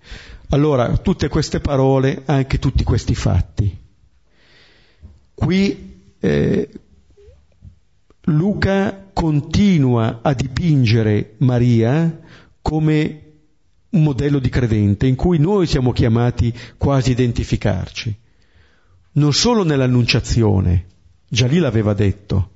Allora, 0.50 0.96
tutte 0.98 1.28
queste 1.28 1.60
parole, 1.60 2.22
anche 2.24 2.58
tutti 2.58 2.84
questi 2.84 3.14
fatti. 3.14 3.76
Qui 5.34 6.12
eh, 6.20 6.68
Luca 8.28 9.08
continua 9.12 10.20
a 10.22 10.34
dipingere 10.34 11.34
Maria 11.38 12.20
come 12.60 13.22
un 13.90 14.02
modello 14.02 14.38
di 14.38 14.50
credente 14.50 15.06
in 15.06 15.16
cui 15.16 15.38
noi 15.38 15.66
siamo 15.66 15.92
chiamati 15.92 16.52
quasi 16.76 17.10
a 17.10 17.12
identificarci. 17.12 18.16
Non 19.12 19.32
solo 19.32 19.64
nell'annunciazione, 19.64 20.86
già 21.26 21.46
lì 21.46 21.58
l'aveva 21.58 21.94
detto, 21.94 22.50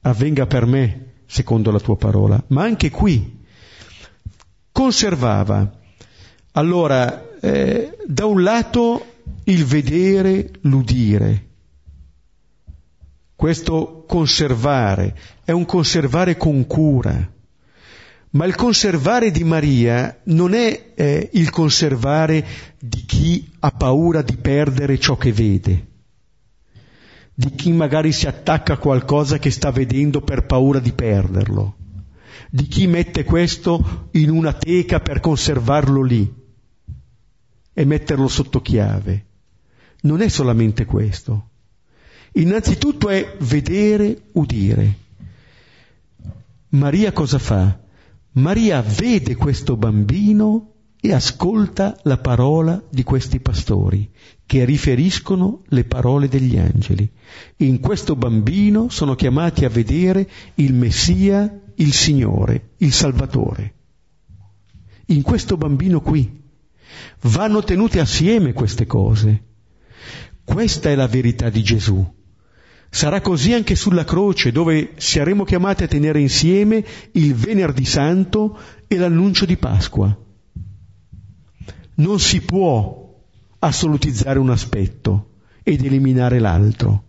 avvenga 0.00 0.46
per 0.46 0.66
me 0.66 1.12
secondo 1.26 1.70
la 1.70 1.78
tua 1.78 1.96
parola, 1.96 2.42
ma 2.48 2.62
anche 2.62 2.90
qui 2.90 3.40
conservava 4.72 5.80
allora, 6.52 7.38
eh, 7.40 7.96
da 8.06 8.26
un 8.26 8.42
lato 8.42 9.04
il 9.44 9.64
vedere, 9.64 10.50
l'udire, 10.62 11.51
questo 13.42 14.04
conservare, 14.06 15.18
è 15.42 15.50
un 15.50 15.64
conservare 15.64 16.36
con 16.36 16.64
cura, 16.64 17.28
ma 18.30 18.44
il 18.44 18.54
conservare 18.54 19.32
di 19.32 19.42
Maria 19.42 20.20
non 20.26 20.54
è 20.54 20.92
eh, 20.94 21.28
il 21.32 21.50
conservare 21.50 22.46
di 22.78 23.04
chi 23.04 23.50
ha 23.58 23.72
paura 23.72 24.22
di 24.22 24.36
perdere 24.36 24.96
ciò 24.96 25.16
che 25.16 25.32
vede, 25.32 25.86
di 27.34 27.50
chi 27.50 27.72
magari 27.72 28.12
si 28.12 28.28
attacca 28.28 28.74
a 28.74 28.78
qualcosa 28.78 29.40
che 29.40 29.50
sta 29.50 29.72
vedendo 29.72 30.20
per 30.20 30.46
paura 30.46 30.78
di 30.78 30.92
perderlo, 30.92 31.76
di 32.48 32.68
chi 32.68 32.86
mette 32.86 33.24
questo 33.24 34.08
in 34.12 34.30
una 34.30 34.52
teca 34.52 35.00
per 35.00 35.18
conservarlo 35.18 36.02
lì 36.02 36.32
e 37.72 37.84
metterlo 37.84 38.28
sotto 38.28 38.62
chiave. 38.62 39.26
Non 40.02 40.20
è 40.20 40.28
solamente 40.28 40.84
questo. 40.84 41.48
Innanzitutto 42.32 43.08
è 43.08 43.36
vedere, 43.40 44.22
udire. 44.32 44.98
Maria 46.70 47.12
cosa 47.12 47.38
fa? 47.38 47.78
Maria 48.32 48.80
vede 48.80 49.36
questo 49.36 49.76
bambino 49.76 50.72
e 50.98 51.12
ascolta 51.12 51.98
la 52.04 52.16
parola 52.16 52.82
di 52.88 53.02
questi 53.02 53.40
pastori 53.40 54.08
che 54.46 54.64
riferiscono 54.64 55.62
le 55.66 55.84
parole 55.84 56.28
degli 56.28 56.56
angeli. 56.56 57.10
In 57.56 57.80
questo 57.80 58.16
bambino 58.16 58.88
sono 58.88 59.14
chiamati 59.14 59.64
a 59.64 59.68
vedere 59.68 60.30
il 60.54 60.72
Messia, 60.72 61.60
il 61.74 61.92
Signore, 61.92 62.70
il 62.78 62.92
Salvatore. 62.92 63.74
In 65.06 65.22
questo 65.22 65.56
bambino 65.56 66.00
qui 66.00 66.40
vanno 67.22 67.62
tenute 67.62 68.00
assieme 68.00 68.52
queste 68.52 68.86
cose. 68.86 69.42
Questa 70.44 70.88
è 70.88 70.94
la 70.94 71.08
verità 71.08 71.50
di 71.50 71.62
Gesù. 71.62 72.20
Sarà 72.94 73.22
così 73.22 73.54
anche 73.54 73.74
sulla 73.74 74.04
croce, 74.04 74.52
dove 74.52 74.92
saremo 74.96 75.44
chiamati 75.44 75.82
a 75.82 75.88
tenere 75.88 76.20
insieme 76.20 76.84
il 77.12 77.34
venerdì 77.34 77.86
santo 77.86 78.58
e 78.86 78.98
l'annuncio 78.98 79.46
di 79.46 79.56
Pasqua. 79.56 80.14
Non 81.94 82.20
si 82.20 82.42
può 82.42 83.18
assolutizzare 83.60 84.38
un 84.38 84.50
aspetto 84.50 85.30
ed 85.62 85.82
eliminare 85.82 86.38
l'altro. 86.38 87.04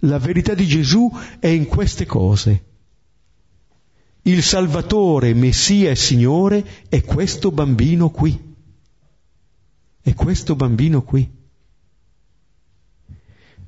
La 0.00 0.18
verità 0.18 0.54
di 0.54 0.66
Gesù 0.66 1.12
è 1.38 1.48
in 1.48 1.66
queste 1.66 2.06
cose. 2.06 2.64
Il 4.22 4.42
Salvatore, 4.42 5.34
Messia 5.34 5.90
e 5.90 5.96
Signore 5.96 6.64
è 6.88 7.02
questo 7.02 7.50
bambino 7.50 8.08
qui. 8.08 8.54
È 10.00 10.14
questo 10.14 10.56
bambino 10.56 11.02
qui. 11.02 11.30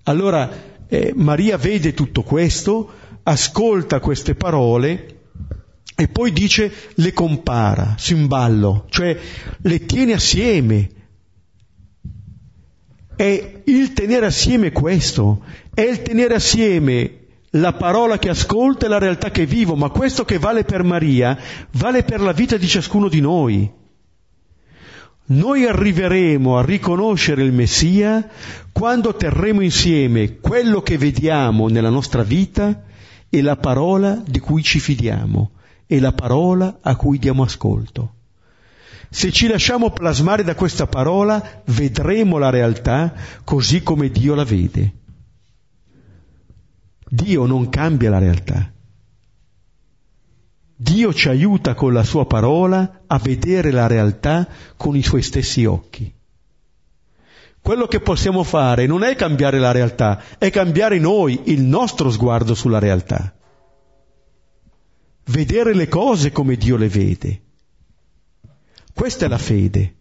Allora, 0.05 0.73
eh, 0.89 1.13
Maria 1.15 1.57
vede 1.57 1.95
tutto 1.95 2.23
questo, 2.23 2.93
ascolta 3.23 4.01
queste 4.01 4.35
parole 4.35 5.21
e 5.97 6.09
poi 6.09 6.33
dice 6.33 6.73
le 6.95 7.13
compara, 7.13 7.95
simballo, 7.99 8.87
cioè 8.89 9.17
le 9.59 9.87
tiene 9.87 10.15
assieme. 10.15 10.91
È 13.17 13.63
il 13.65 13.93
tenere 13.93 14.27
assieme 14.27 14.73
questo, 14.73 15.45
è 15.73 15.83
il 15.83 16.03
tenere 16.03 16.35
assieme 16.35 17.19
la 17.51 17.73
parola 17.73 18.19
che 18.19 18.29
ascolta 18.29 18.87
e 18.87 18.89
la 18.89 18.99
realtà 18.99 19.31
che 19.31 19.47
vivo, 19.47 19.77
ma 19.77 19.89
questo 19.91 20.25
che 20.25 20.39
vale 20.39 20.65
per 20.65 20.83
Maria 20.83 21.39
vale 21.73 22.03
per 22.03 22.21
la 22.21 22.33
vita 22.33 22.57
di 22.57 22.67
ciascuno 22.67 23.09
di 23.09 23.21
noi. 23.21 23.71
Noi 25.27 25.65
arriveremo 25.65 26.59
a 26.59 26.65
riconoscere 26.65 27.43
il 27.43 27.53
Messia 27.53 28.29
quando 28.73 29.15
terremo 29.15 29.63
insieme 29.63 30.39
quello 30.39 30.83
che 30.83 30.99
vediamo 30.99 31.69
nella 31.69 31.89
nostra 31.89 32.23
vita 32.23 32.83
e 33.31 33.41
la 33.41 33.57
parola 33.57 34.23
di 34.27 34.39
cui 34.39 34.63
ci 34.63 34.81
fidiamo 34.81 35.53
e 35.87 35.99
la 35.99 36.13
parola 36.13 36.79
a 36.83 36.95
cui 36.97 37.19
diamo 37.19 37.43
ascolto. 37.43 38.13
Se 39.09 39.33
ci 39.33 39.47
lasciamo 39.47 39.93
plasmare 39.93 40.45
da 40.45 40.55
questa 40.55 40.87
parola, 40.87 41.63
vedremo 41.67 42.37
la 42.37 42.51
realtà 42.51 43.15
così 43.45 43.83
come 43.83 44.11
Dio 44.11 44.35
la 44.35 44.45
vede. 44.45 44.93
Dio 47.09 47.47
non 47.47 47.71
cambia 47.71 48.11
la 48.11 48.19
realtà. 48.19 48.74
Dio 50.85 51.15
ci 51.15 51.31
aiuta 51.31 51.73
con 51.73 51.95
la 51.95 52.05
sua 52.05 52.27
parola 52.27 53.05
a 53.07 53.19
vedere 53.19 53.71
la 53.71 53.87
realtà 53.87 54.47
con 54.77 54.95
i 54.95 55.03
suoi 55.03 55.23
stessi 55.23 55.65
occhi. 55.65 56.13
Quello 57.63 57.87
che 57.87 58.01
possiamo 58.01 58.43
fare 58.43 58.85
non 58.87 59.03
è 59.03 59.17
cambiare 59.17 59.59
la 59.59 59.73
realtà, 59.73 60.23
è 60.37 60.51
cambiare 60.51 60.99
noi 60.99 61.41
il 61.45 61.63
nostro 61.63 62.11
sguardo 62.11 62.55
sulla 62.55 62.79
realtà. 62.79 63.35
Vedere 65.25 65.73
le 65.73 65.89
cose 65.89 66.33
come 66.33 66.57
Dio 66.57 66.77
le 66.77 66.89
vede. 66.89 67.43
Questa 68.93 69.25
è 69.25 69.29
la 69.29 69.39
fede. 69.39 69.95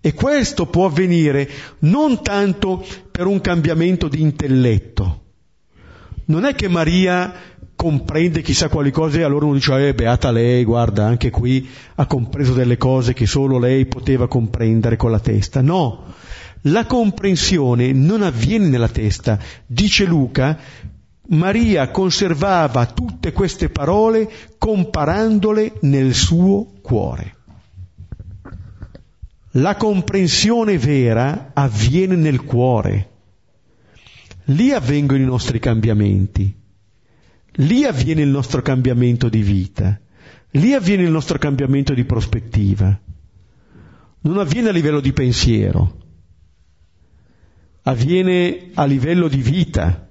E 0.00 0.14
questo 0.14 0.66
può 0.66 0.86
avvenire 0.86 1.48
non 1.80 2.24
tanto 2.24 2.84
per 3.12 3.26
un 3.26 3.40
cambiamento 3.40 4.08
di 4.08 4.20
intelletto. 4.20 5.26
Non 6.24 6.44
è 6.44 6.56
che 6.56 6.68
Maria 6.68 7.56
comprende 7.78 8.42
chissà 8.42 8.68
quali 8.68 8.90
cose, 8.90 9.22
allora 9.22 9.44
uno 9.44 9.54
dice, 9.54 9.86
eh, 9.86 9.94
beata 9.94 10.32
lei, 10.32 10.64
guarda, 10.64 11.06
anche 11.06 11.30
qui 11.30 11.64
ha 11.94 12.06
compreso 12.06 12.52
delle 12.52 12.76
cose 12.76 13.14
che 13.14 13.24
solo 13.24 13.56
lei 13.56 13.86
poteva 13.86 14.26
comprendere 14.26 14.96
con 14.96 15.12
la 15.12 15.20
testa. 15.20 15.60
No, 15.60 16.02
la 16.62 16.86
comprensione 16.86 17.92
non 17.92 18.22
avviene 18.22 18.66
nella 18.66 18.88
testa. 18.88 19.38
Dice 19.64 20.06
Luca, 20.06 20.58
Maria 21.28 21.88
conservava 21.92 22.84
tutte 22.86 23.30
queste 23.30 23.68
parole 23.68 24.28
comparandole 24.58 25.74
nel 25.82 26.14
suo 26.14 26.66
cuore. 26.82 27.36
La 29.52 29.76
comprensione 29.76 30.78
vera 30.78 31.52
avviene 31.54 32.16
nel 32.16 32.42
cuore. 32.42 33.10
Lì 34.46 34.72
avvengono 34.72 35.22
i 35.22 35.26
nostri 35.26 35.60
cambiamenti. 35.60 36.57
Lì 37.60 37.84
avviene 37.84 38.22
il 38.22 38.28
nostro 38.28 38.62
cambiamento 38.62 39.28
di 39.28 39.42
vita, 39.42 39.98
lì 40.52 40.74
avviene 40.74 41.02
il 41.02 41.10
nostro 41.10 41.38
cambiamento 41.38 41.92
di 41.92 42.04
prospettiva. 42.04 43.00
Non 44.20 44.38
avviene 44.38 44.68
a 44.68 44.72
livello 44.72 45.00
di 45.00 45.12
pensiero, 45.12 45.96
avviene 47.82 48.70
a 48.74 48.84
livello 48.84 49.26
di 49.26 49.42
vita, 49.42 50.08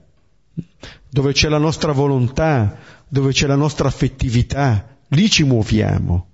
dove 1.09 1.31
c'è 1.31 1.47
la 1.47 1.57
nostra 1.57 1.93
volontà, 1.93 2.79
dove 3.07 3.31
c'è 3.31 3.47
la 3.47 3.55
nostra 3.55 3.87
affettività, 3.87 4.97
lì 5.09 5.29
ci 5.29 5.43
muoviamo. 5.43 6.31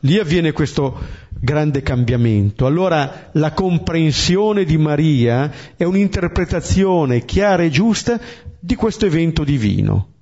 Lì 0.00 0.18
avviene 0.18 0.52
questo 0.52 0.96
grande 1.40 1.82
cambiamento. 1.82 2.66
Allora 2.66 3.30
la 3.32 3.52
comprensione 3.52 4.64
di 4.64 4.76
Maria 4.76 5.50
è 5.74 5.84
un'interpretazione 5.84 7.24
chiara 7.24 7.62
e 7.62 7.70
giusta 7.70 8.20
di 8.60 8.74
questo 8.74 9.06
evento 9.06 9.42
divino. 9.42 10.16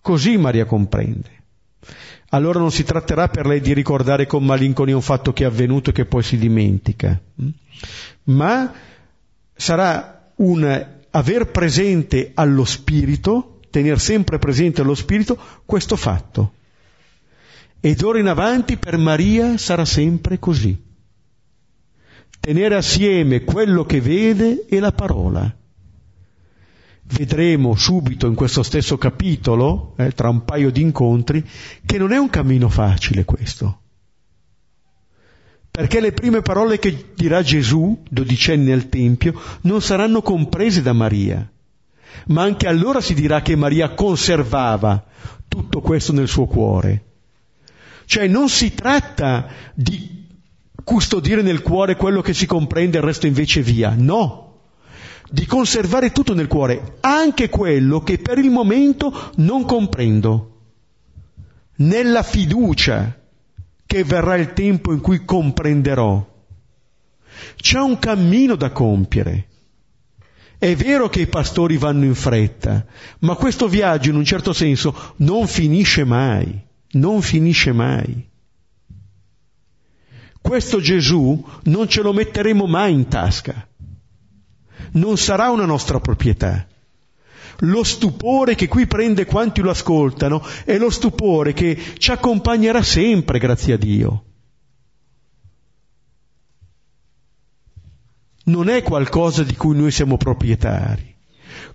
Così 0.00 0.36
Maria 0.36 0.64
comprende. 0.64 1.36
Allora 2.30 2.58
non 2.58 2.70
si 2.70 2.84
tratterà 2.84 3.28
per 3.28 3.46
lei 3.46 3.60
di 3.60 3.72
ricordare 3.72 4.26
con 4.26 4.44
malinconia 4.44 4.94
un 4.94 5.02
fatto 5.02 5.32
che 5.32 5.44
è 5.44 5.46
avvenuto 5.46 5.90
e 5.90 5.92
che 5.94 6.04
poi 6.04 6.22
si 6.22 6.36
dimentica, 6.36 7.18
mm? 7.42 7.48
ma 8.24 8.72
sarà 9.54 10.30
un 10.36 10.86
aver 11.10 11.50
presente 11.50 12.32
allo 12.34 12.66
spirito, 12.66 13.60
tenere 13.70 13.98
sempre 13.98 14.38
presente 14.38 14.82
allo 14.82 14.94
spirito 14.94 15.38
questo 15.64 15.96
fatto. 15.96 16.52
E 17.80 17.94
d'ora 17.94 18.18
in 18.18 18.26
avanti 18.26 18.76
per 18.76 18.98
Maria 18.98 19.56
sarà 19.56 19.86
sempre 19.86 20.38
così. 20.38 20.76
Tenere 22.40 22.74
assieme 22.74 23.42
quello 23.44 23.84
che 23.84 24.00
vede 24.00 24.66
e 24.68 24.80
la 24.80 24.92
parola 24.92 25.57
vedremo 27.10 27.74
subito 27.74 28.26
in 28.26 28.34
questo 28.34 28.62
stesso 28.62 28.98
capitolo, 28.98 29.94
eh, 29.96 30.12
tra 30.12 30.28
un 30.28 30.44
paio 30.44 30.70
di 30.70 30.82
incontri, 30.82 31.44
che 31.84 31.98
non 31.98 32.12
è 32.12 32.18
un 32.18 32.28
cammino 32.28 32.68
facile 32.68 33.24
questo. 33.24 33.80
Perché 35.70 36.00
le 36.00 36.12
prime 36.12 36.42
parole 36.42 36.78
che 36.78 37.12
dirà 37.14 37.42
Gesù, 37.42 38.02
dodicenne 38.08 38.72
al 38.72 38.88
Tempio, 38.88 39.40
non 39.62 39.80
saranno 39.80 40.22
comprese 40.22 40.82
da 40.82 40.92
Maria. 40.92 41.48
Ma 42.26 42.42
anche 42.42 42.66
allora 42.66 43.00
si 43.00 43.14
dirà 43.14 43.42
che 43.42 43.54
Maria 43.54 43.94
conservava 43.94 45.04
tutto 45.46 45.80
questo 45.80 46.12
nel 46.12 46.28
suo 46.28 46.46
cuore. 46.46 47.04
Cioè 48.06 48.26
non 48.26 48.48
si 48.48 48.74
tratta 48.74 49.48
di 49.74 50.26
custodire 50.82 51.42
nel 51.42 51.62
cuore 51.62 51.96
quello 51.96 52.22
che 52.22 52.34
si 52.34 52.46
comprende 52.46 52.96
e 52.96 53.00
il 53.00 53.06
resto 53.06 53.26
invece 53.26 53.62
via. 53.62 53.94
No, 53.96 54.47
di 55.30 55.44
conservare 55.46 56.10
tutto 56.10 56.34
nel 56.34 56.46
cuore, 56.46 56.96
anche 57.00 57.48
quello 57.48 58.00
che 58.00 58.18
per 58.18 58.38
il 58.38 58.50
momento 58.50 59.32
non 59.36 59.64
comprendo, 59.64 60.60
nella 61.76 62.22
fiducia 62.22 63.16
che 63.86 64.04
verrà 64.04 64.36
il 64.36 64.52
tempo 64.52 64.92
in 64.92 65.00
cui 65.00 65.24
comprenderò. 65.24 66.36
C'è 67.56 67.78
un 67.78 67.98
cammino 67.98 68.56
da 68.56 68.70
compiere. 68.70 69.46
È 70.58 70.74
vero 70.74 71.08
che 71.08 71.20
i 71.20 71.28
pastori 71.28 71.76
vanno 71.76 72.04
in 72.04 72.14
fretta, 72.14 72.84
ma 73.20 73.36
questo 73.36 73.68
viaggio 73.68 74.10
in 74.10 74.16
un 74.16 74.24
certo 74.24 74.52
senso 74.52 75.14
non 75.16 75.46
finisce 75.46 76.04
mai, 76.04 76.60
non 76.92 77.22
finisce 77.22 77.72
mai. 77.72 78.26
Questo 80.40 80.80
Gesù 80.80 81.46
non 81.64 81.88
ce 81.88 82.02
lo 82.02 82.12
metteremo 82.12 82.66
mai 82.66 82.92
in 82.92 83.06
tasca 83.06 83.68
non 84.92 85.16
sarà 85.16 85.50
una 85.50 85.64
nostra 85.64 86.00
proprietà. 86.00 86.66
Lo 87.62 87.82
stupore 87.82 88.54
che 88.54 88.68
qui 88.68 88.86
prende 88.86 89.24
quanti 89.24 89.60
lo 89.60 89.70
ascoltano 89.70 90.44
è 90.64 90.78
lo 90.78 90.90
stupore 90.90 91.52
che 91.52 91.76
ci 91.98 92.12
accompagnerà 92.12 92.82
sempre, 92.82 93.38
grazie 93.38 93.74
a 93.74 93.76
Dio. 93.76 94.24
Non 98.44 98.68
è 98.68 98.82
qualcosa 98.82 99.42
di 99.42 99.56
cui 99.56 99.76
noi 99.76 99.90
siamo 99.90 100.16
proprietari, 100.16 101.16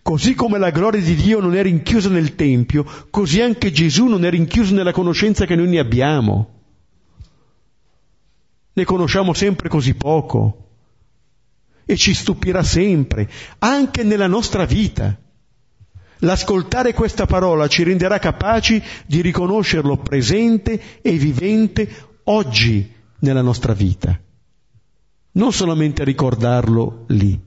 Così 0.04 0.34
come 0.34 0.58
la 0.58 0.70
gloria 0.70 1.02
di 1.02 1.16
Dio 1.16 1.40
non 1.40 1.56
è 1.56 1.62
rinchiusa 1.62 2.10
nel 2.10 2.36
Tempio, 2.36 2.86
così 3.10 3.40
anche 3.40 3.72
Gesù 3.72 4.08
non 4.08 4.26
è 4.26 4.30
rinchiuso 4.30 4.74
nella 4.74 4.92
conoscenza 4.92 5.46
che 5.46 5.56
noi 5.56 5.70
ne 5.70 5.80
abbiamo. 5.80 6.50
Ne 8.74 8.84
conosciamo 8.84 9.34
sempre 9.34 9.70
così 9.70 9.94
poco 9.94 10.64
e 11.86 11.98
ci 11.98 12.14
stupirà 12.14 12.64
sempre, 12.64 13.30
anche 13.60 14.04
nella 14.04 14.28
nostra 14.28 14.66
vita. 14.66 15.18
L'ascoltare 16.20 16.94
questa 16.94 17.26
parola 17.26 17.68
ci 17.68 17.84
renderà 17.84 18.18
capaci 18.18 18.82
di 19.06 19.22
riconoscerlo 19.22 19.98
presente 19.98 21.02
e 21.02 21.12
vivente 21.14 21.90
oggi 22.26 22.92
nella 23.20 23.42
nostra 23.42 23.74
vita, 23.74 24.18
non 25.34 25.52
solamente 25.52 26.04
ricordarlo 26.04 27.06
lì. 27.08 27.40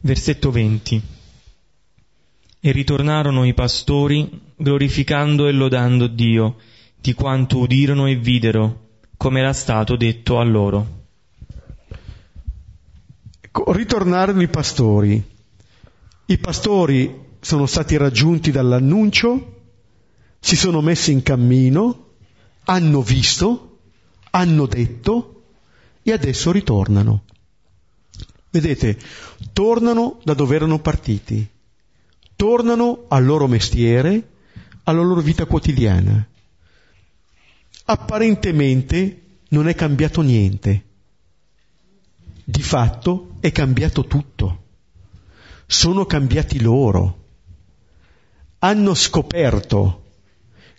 Versetto 0.00 0.50
20. 0.50 1.02
E 2.64 2.72
ritornarono 2.72 3.44
i 3.44 3.54
pastori 3.54 4.40
glorificando 4.56 5.46
e 5.46 5.52
lodando 5.52 6.06
Dio 6.06 6.56
di 7.00 7.14
quanto 7.14 7.58
udirono 7.58 8.06
e 8.06 8.14
videro, 8.16 8.81
come 9.22 9.38
era 9.38 9.52
stato 9.52 9.94
detto 9.94 10.40
a 10.40 10.42
loro. 10.42 11.04
Ritornarono 13.68 14.42
i 14.42 14.48
pastori. 14.48 15.22
I 16.24 16.38
pastori 16.38 17.20
sono 17.38 17.66
stati 17.66 17.96
raggiunti 17.96 18.50
dall'annuncio, 18.50 19.60
si 20.40 20.56
sono 20.56 20.80
messi 20.80 21.12
in 21.12 21.22
cammino, 21.22 22.14
hanno 22.64 23.00
visto, 23.00 23.78
hanno 24.30 24.66
detto 24.66 25.44
e 26.02 26.10
adesso 26.10 26.50
ritornano. 26.50 27.22
Vedete, 28.50 28.98
tornano 29.52 30.18
da 30.24 30.34
dove 30.34 30.56
erano 30.56 30.80
partiti, 30.80 31.48
tornano 32.34 33.04
al 33.06 33.24
loro 33.24 33.46
mestiere, 33.46 34.30
alla 34.82 35.02
loro 35.02 35.20
vita 35.20 35.44
quotidiana. 35.44 36.26
Apparentemente 37.84 39.22
non 39.48 39.68
è 39.68 39.74
cambiato 39.74 40.22
niente 40.22 40.90
di 42.44 42.62
fatto 42.62 43.36
è 43.40 43.52
cambiato 43.52 44.04
tutto. 44.04 44.60
Sono 45.66 46.04
cambiati 46.04 46.60
loro. 46.60 47.18
Hanno 48.58 48.94
scoperto 48.94 50.02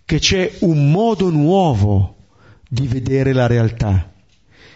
che 0.05 0.19
c'è 0.19 0.57
un 0.59 0.91
modo 0.91 1.29
nuovo 1.29 2.17
di 2.67 2.87
vedere 2.87 3.33
la 3.33 3.47
realtà. 3.47 4.11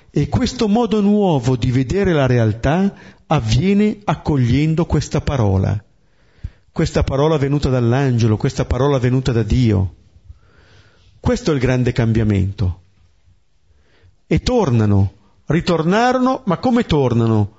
E 0.10 0.30
questo 0.30 0.68
modo 0.68 1.02
nuovo 1.02 1.56
di 1.56 1.72
vedere 1.72 2.14
la 2.14 2.26
realtà 2.26 2.96
avviene 3.28 4.00
accogliendo 4.04 4.86
questa 4.86 5.22
parola. 5.22 5.82
Questa 6.72 7.04
parola 7.04 7.38
venuta 7.38 7.70
dall'angelo, 7.70 8.38
questa 8.38 8.66
parola 8.66 8.98
venuta 8.98 9.32
da 9.32 9.44
Dio. 9.44 9.96
Questo 11.20 11.52
è 11.52 11.54
il 11.54 11.60
grande 11.60 11.92
cambiamento. 11.92 12.82
E 14.28 14.40
tornano 14.40 15.16
Ritornarono, 15.48 16.42
ma 16.46 16.58
come 16.58 16.84
tornano? 16.84 17.56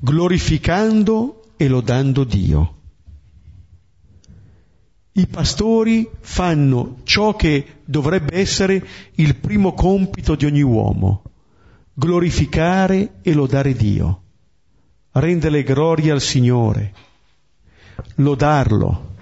Glorificando 0.00 1.52
e 1.56 1.68
lodando 1.68 2.24
Dio. 2.24 2.74
I 5.12 5.28
pastori 5.28 6.10
fanno 6.18 6.96
ciò 7.04 7.36
che 7.36 7.82
dovrebbe 7.84 8.36
essere 8.36 8.84
il 9.14 9.36
primo 9.36 9.74
compito 9.74 10.34
di 10.34 10.44
ogni 10.44 10.62
uomo, 10.62 11.22
glorificare 11.92 13.20
e 13.22 13.32
lodare 13.32 13.74
Dio, 13.74 14.22
rendere 15.12 15.62
gloria 15.62 16.14
al 16.14 16.20
Signore, 16.20 16.92
lodarlo, 18.16 19.14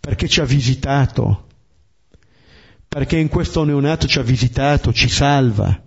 perché 0.00 0.26
ci 0.26 0.40
ha 0.40 0.46
visitato, 0.46 1.48
perché 2.90 3.18
in 3.18 3.28
questo 3.28 3.62
neonato 3.62 4.08
ci 4.08 4.18
ha 4.18 4.22
visitato, 4.22 4.92
ci 4.92 5.08
salva. 5.08 5.80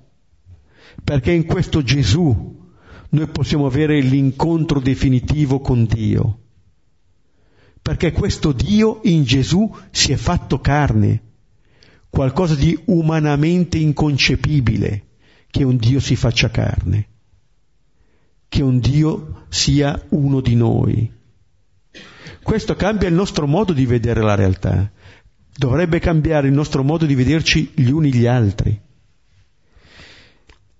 Perché 1.04 1.34
in 1.34 1.44
questo 1.46 1.84
Gesù 1.84 2.72
noi 3.10 3.28
possiamo 3.28 3.66
avere 3.66 4.00
l'incontro 4.00 4.80
definitivo 4.80 5.60
con 5.60 5.84
Dio, 5.84 6.40
perché 7.82 8.14
questo 8.14 8.54
Dio 8.54 9.02
in 9.04 9.26
Gesù 9.26 9.70
si 9.92 10.14
è 10.14 10.16
fatto 10.16 10.62
carne, 10.62 11.24
qualcosa 12.10 12.56
di 12.56 12.80
umanamente 12.86 13.78
inconcepibile 13.78 15.08
che 15.52 15.64
un 15.66 15.76
Dio 15.76 16.00
si 16.00 16.16
faccia 16.16 16.50
carne, 16.50 17.10
che 18.48 18.64
un 18.64 18.80
Dio 18.80 19.44
sia 19.50 20.02
uno 20.12 20.40
di 20.40 20.56
noi. 20.56 21.12
Questo 22.42 22.76
cambia 22.78 23.10
il 23.10 23.14
nostro 23.14 23.46
modo 23.46 23.74
di 23.74 23.86
vedere 23.86 24.22
la 24.22 24.36
realtà, 24.36 24.90
dovrebbe 25.56 26.00
cambiare 26.00 26.48
il 26.48 26.54
nostro 26.54 26.84
modo 26.84 27.06
di 27.06 27.16
vederci 27.16 27.72
gli 27.76 27.90
uni 27.90 28.14
gli 28.14 28.26
altri 28.26 28.82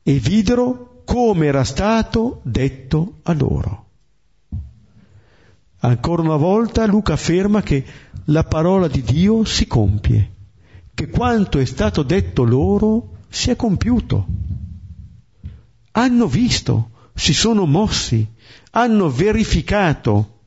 e 0.04 0.20
videro 0.20 1.02
come 1.06 1.46
era 1.46 1.64
stato 1.64 2.42
detto 2.44 3.20
a 3.24 3.34
loro. 3.34 3.86
Ancora 5.80 6.22
una 6.22 6.38
volta 6.38 6.86
Luca 6.86 7.14
afferma 7.14 7.62
che 7.62 7.84
la 8.26 8.44
parola 8.44 8.88
di 8.88 9.02
Dio 9.02 9.44
si 9.44 9.68
compie, 9.68 10.32
che 10.94 11.10
quanto 11.10 11.60
è 11.60 11.66
stato 11.66 12.04
detto 12.04 12.44
loro 12.44 13.18
si 13.30 13.50
è 13.50 13.56
compiuto. 13.56 14.26
Hanno 15.92 16.28
visto, 16.28 16.90
si 17.14 17.34
sono 17.34 17.66
mossi, 17.66 18.26
hanno 18.72 19.10
verificato 19.10 20.40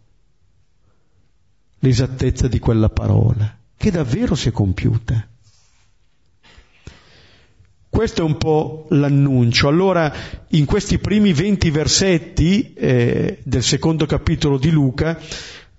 l'esattezza 1.80 2.48
di 2.48 2.58
quella 2.58 2.88
parola, 2.88 3.55
che 3.76 3.90
davvero 3.90 4.34
si 4.34 4.48
è 4.48 4.52
compiuta. 4.52 5.28
Questo 7.88 8.20
è 8.20 8.24
un 8.24 8.36
po' 8.36 8.86
l'annuncio. 8.90 9.68
Allora, 9.68 10.12
in 10.48 10.66
questi 10.66 10.98
primi 10.98 11.32
venti 11.32 11.70
versetti 11.70 12.74
eh, 12.74 13.38
del 13.42 13.62
secondo 13.62 14.04
capitolo 14.04 14.58
di 14.58 14.70
Luca, 14.70 15.18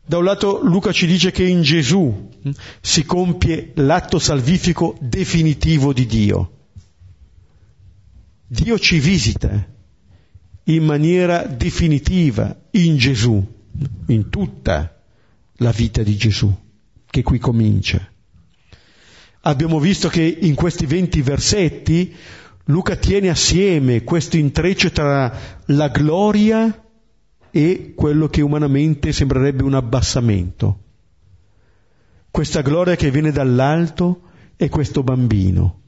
da 0.03 0.17
un 0.17 0.23
lato 0.23 0.61
Luca 0.63 0.91
ci 0.91 1.05
dice 1.05 1.31
che 1.31 1.43
in 1.43 1.61
Gesù 1.61 2.29
hm, 2.41 2.51
si 2.81 3.05
compie 3.05 3.71
l'atto 3.75 4.17
salvifico 4.17 4.97
definitivo 4.99 5.93
di 5.93 6.05
Dio. 6.05 6.51
Dio 8.47 8.79
ci 8.79 8.99
visita 8.99 9.67
in 10.63 10.83
maniera 10.85 11.45
definitiva 11.45 12.55
in 12.71 12.97
Gesù, 12.97 13.45
in 14.07 14.29
tutta 14.29 15.03
la 15.57 15.71
vita 15.71 16.01
di 16.01 16.15
Gesù, 16.15 16.51
che 17.17 17.23
qui 17.23 17.39
comincia 17.39 18.07
abbiamo 19.41 19.79
visto 19.79 20.07
che 20.07 20.21
in 20.21 20.53
questi 20.53 20.85
venti 20.85 21.21
versetti 21.21 22.13
Luca 22.65 22.95
tiene 22.95 23.29
assieme 23.29 24.03
questo 24.03 24.37
intreccio 24.37 24.91
tra 24.91 25.33
la 25.65 25.87
gloria 25.87 26.85
e 27.49 27.93
quello 27.95 28.27
che 28.27 28.41
umanamente 28.41 29.13
sembrerebbe 29.13 29.63
un 29.63 29.73
abbassamento. 29.73 30.79
Questa 32.29 32.61
gloria 32.61 32.97
che 32.97 33.09
viene 33.09 33.31
dall'alto 33.31 34.23
e 34.57 34.67
questo 34.67 35.01
bambino. 35.01 35.81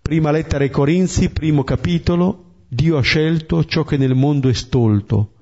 Prima 0.00 0.30
lettera 0.30 0.64
ai 0.64 0.70
Corinzi, 0.70 1.28
primo 1.28 1.62
capitolo, 1.62 2.62
Dio 2.66 2.96
ha 2.96 3.02
scelto 3.02 3.66
ciò 3.66 3.84
che 3.84 3.98
nel 3.98 4.14
mondo 4.14 4.48
è 4.48 4.54
stolto 4.54 5.34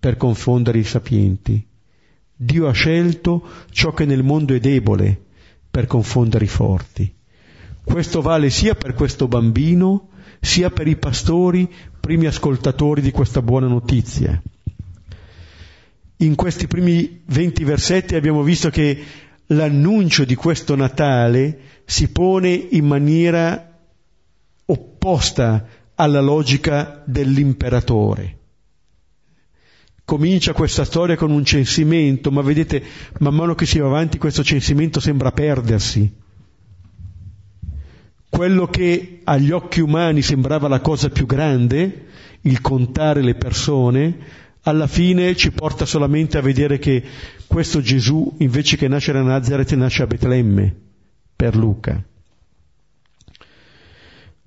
per 0.00 0.16
confondere 0.16 0.78
i 0.78 0.84
sapienti 0.84 1.72
Dio 2.36 2.66
ha 2.66 2.72
scelto 2.72 3.46
ciò 3.70 3.92
che 3.92 4.04
nel 4.04 4.22
mondo 4.22 4.54
è 4.54 4.60
debole 4.60 5.22
per 5.70 5.86
confondere 5.86 6.44
i 6.44 6.48
forti. 6.48 7.14
Questo 7.82 8.22
vale 8.22 8.50
sia 8.50 8.74
per 8.74 8.94
questo 8.94 9.28
bambino, 9.28 10.08
sia 10.40 10.70
per 10.70 10.86
i 10.86 10.96
pastori, 10.96 11.70
primi 12.00 12.26
ascoltatori 12.26 13.00
di 13.00 13.10
questa 13.10 13.42
buona 13.42 13.66
notizia. 13.66 14.40
In 16.18 16.34
questi 16.34 16.66
primi 16.66 17.22
venti 17.26 17.64
versetti 17.64 18.14
abbiamo 18.14 18.42
visto 18.42 18.70
che 18.70 19.04
l'annuncio 19.46 20.24
di 20.24 20.34
questo 20.34 20.74
Natale 20.74 21.58
si 21.84 22.10
pone 22.10 22.50
in 22.50 22.86
maniera 22.86 23.78
opposta 24.66 25.66
alla 25.94 26.20
logica 26.20 27.02
dell'imperatore. 27.04 28.38
Comincia 30.04 30.52
questa 30.52 30.84
storia 30.84 31.16
con 31.16 31.30
un 31.30 31.44
censimento, 31.46 32.30
ma 32.30 32.42
vedete, 32.42 32.82
man 33.20 33.34
mano 33.34 33.54
che 33.54 33.64
si 33.64 33.78
va 33.78 33.86
avanti 33.86 34.18
questo 34.18 34.44
censimento 34.44 35.00
sembra 35.00 35.32
perdersi. 35.32 36.12
Quello 38.28 38.66
che 38.66 39.20
agli 39.24 39.50
occhi 39.50 39.80
umani 39.80 40.20
sembrava 40.20 40.68
la 40.68 40.80
cosa 40.80 41.08
più 41.08 41.24
grande, 41.24 42.06
il 42.42 42.60
contare 42.60 43.22
le 43.22 43.34
persone, 43.34 44.18
alla 44.62 44.86
fine 44.86 45.34
ci 45.36 45.52
porta 45.52 45.86
solamente 45.86 46.36
a 46.36 46.42
vedere 46.42 46.78
che 46.78 47.02
questo 47.46 47.80
Gesù, 47.80 48.36
invece 48.40 48.76
che 48.76 48.88
nascere 48.88 49.20
a 49.20 49.22
Nazareth, 49.22 49.72
nasce 49.72 50.02
a 50.02 50.06
Betlemme, 50.06 50.74
per 51.34 51.56
Luca. 51.56 52.02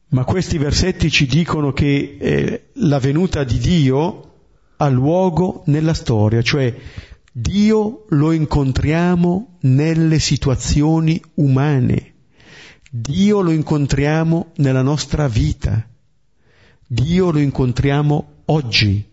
Ma 0.10 0.24
questi 0.24 0.60
versetti 0.60 1.10
ci 1.10 1.26
dicono 1.26 1.74
che 1.74 2.18
eh, 2.20 2.70
la 2.74 3.00
venuta 3.00 3.44
di 3.44 3.58
Dio 3.58 4.27
ha 4.78 4.90
luogo 4.90 5.64
nella 5.66 5.94
storia, 5.94 6.42
cioè 6.42 6.76
Dio 7.32 8.06
lo 8.10 8.32
incontriamo 8.32 9.58
nelle 9.62 10.20
situazioni 10.20 11.22
umane, 11.36 12.14
Dio 12.90 13.42
lo 13.42 13.52
incontriamo 13.52 14.54
nella 14.58 14.82
nostra 14.82 15.28
vita, 15.28 15.88
Dio 16.88 17.32
lo 17.32 17.40
incontriamo 17.40 18.34
oggi, 18.46 19.06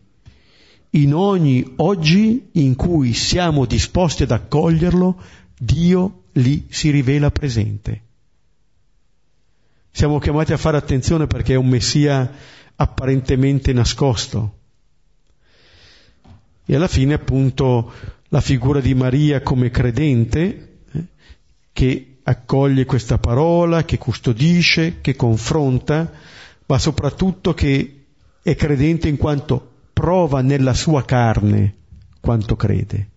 in 0.91 1.13
ogni 1.13 1.73
oggi 1.77 2.49
in 2.53 2.77
cui 2.77 3.13
siamo 3.15 3.65
disposti 3.65 4.23
ad 4.23 4.31
accoglierlo, 4.31 5.21
Dio 5.59 6.23
lì 6.33 6.67
si 6.69 6.91
rivela 6.91 7.31
presente. 7.31 8.03
Siamo 9.91 10.19
chiamati 10.19 10.53
a 10.53 10.57
fare 10.57 10.77
attenzione 10.77 11.27
perché 11.27 11.55
è 11.55 11.57
un 11.57 11.69
Messia 11.69 12.31
apparentemente 12.77 13.73
nascosto. 13.73 14.63
E 16.67 16.75
alla 16.75 16.89
fine 16.89 17.15
appunto 17.15 17.93
la 18.29 18.41
figura 18.41 18.81
di 18.81 18.95
Maria 18.95 19.43
come 19.43 19.71
credente 19.71 20.79
eh, 20.91 21.05
che 21.73 22.19
accoglie 22.23 22.85
questa 22.85 23.19
parola, 23.19 23.85
che 23.85 23.99
custodisce, 23.99 25.01
che 25.01 25.15
confronta, 25.15 26.11
ma 26.67 26.79
soprattutto 26.79 27.53
che 27.53 28.05
è 28.43 28.55
credente 28.55 29.09
in 29.09 29.17
quanto 29.17 29.73
prova 29.93 30.41
nella 30.41 30.75
sua 30.75 31.05
carne 31.05 31.75
quanto 32.21 32.57
crede. 32.57 33.11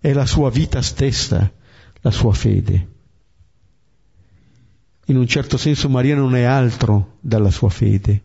È 0.00 0.12
la 0.12 0.26
sua 0.26 0.50
vita 0.50 0.80
stessa, 0.80 1.50
la 2.00 2.10
sua 2.10 2.32
fede. 2.32 2.88
In 5.06 5.16
un 5.16 5.26
certo 5.26 5.56
senso 5.56 5.88
Maria 5.88 6.14
non 6.14 6.34
è 6.34 6.42
altro 6.42 7.16
dalla 7.20 7.50
sua 7.50 7.68
fede. 7.68 8.22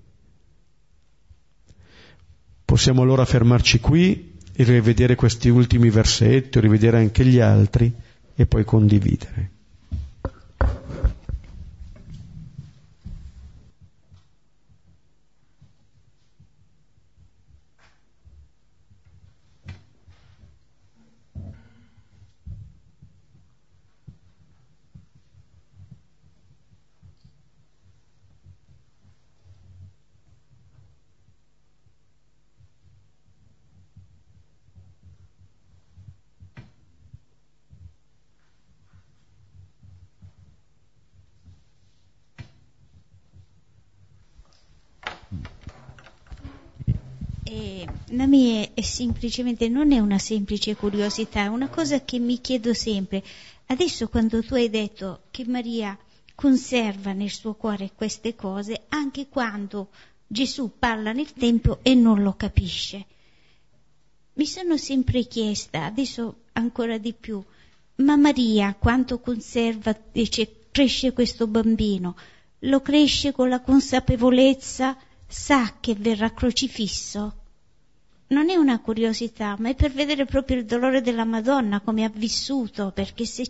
Possiamo 2.73 3.03
allora 3.03 3.23
fermarci 3.23 3.79
qui 3.79 4.33
e 4.51 4.63
rivedere 4.63 5.13
questi 5.13 5.47
ultimi 5.47 5.91
versetti, 5.91 6.59
rivedere 6.59 6.97
anche 6.97 7.23
gli 7.23 7.39
altri 7.39 7.93
e 8.33 8.47
poi 8.47 8.65
condividere. 8.65 9.51
La 48.07 48.25
mia 48.25 48.69
è 48.73 48.81
semplicemente, 48.81 49.67
non 49.69 49.91
è 49.91 49.99
una 49.99 50.19
semplice 50.19 50.75
curiosità, 50.75 51.41
è 51.43 51.47
una 51.47 51.67
cosa 51.67 52.03
che 52.03 52.19
mi 52.19 52.39
chiedo 52.41 52.73
sempre. 52.73 53.23
Adesso 53.67 54.07
quando 54.07 54.43
tu 54.43 54.53
hai 54.55 54.69
detto 54.69 55.23
che 55.31 55.45
Maria 55.45 55.97
conserva 56.35 57.13
nel 57.13 57.29
suo 57.29 57.53
cuore 57.53 57.91
queste 57.95 58.35
cose, 58.35 58.83
anche 58.89 59.27
quando 59.29 59.89
Gesù 60.25 60.71
parla 60.77 61.11
nel 61.11 61.33
Tempio 61.33 61.79
e 61.81 61.95
non 61.95 62.23
lo 62.23 62.33
capisce. 62.35 63.05
Mi 64.33 64.45
sono 64.45 64.77
sempre 64.77 65.25
chiesta, 65.25 65.85
adesso 65.85 66.43
ancora 66.53 66.97
di 66.97 67.13
più, 67.13 67.43
ma 67.95 68.15
Maria 68.15 68.75
quanto 68.77 69.19
conserva, 69.19 69.95
dice, 70.11 70.67
cresce 70.71 71.13
questo 71.13 71.45
bambino? 71.45 72.15
Lo 72.59 72.81
cresce 72.81 73.31
con 73.31 73.49
la 73.49 73.61
consapevolezza, 73.61 74.97
sa 75.27 75.77
che 75.79 75.93
verrà 75.93 76.31
crocifisso? 76.33 77.41
Non 78.27 78.49
è 78.49 78.55
una 78.55 78.79
curiosità, 78.79 79.55
ma 79.59 79.69
è 79.69 79.75
per 79.75 79.91
vedere 79.91 80.25
proprio 80.25 80.57
il 80.57 80.65
dolore 80.65 81.01
della 81.01 81.25
Madonna, 81.25 81.81
come 81.81 82.03
ha 82.03 82.11
vissuto, 82.13 82.91
perché 82.91 83.25
se, 83.25 83.49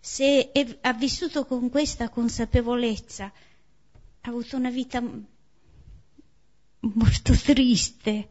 se 0.00 0.52
è, 0.52 0.78
ha 0.82 0.92
vissuto 0.94 1.44
con 1.44 1.68
questa 1.68 2.08
consapevolezza, 2.08 3.24
ha 3.24 4.28
avuto 4.28 4.56
una 4.56 4.70
vita 4.70 5.02
molto 6.80 7.32
triste. 7.34 8.28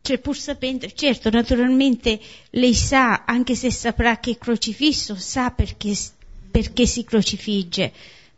Cioè, 0.00 0.18
pur 0.18 0.36
sapendo, 0.36 0.86
certo, 0.90 1.30
naturalmente 1.30 2.20
lei 2.50 2.74
sa, 2.74 3.24
anche 3.24 3.54
se 3.54 3.70
saprà 3.70 4.18
che 4.18 4.32
è 4.32 4.38
crocifisso, 4.38 5.14
sa 5.14 5.50
perché, 5.50 5.96
perché 6.50 6.86
si 6.86 7.04
crocifigge, 7.04 7.92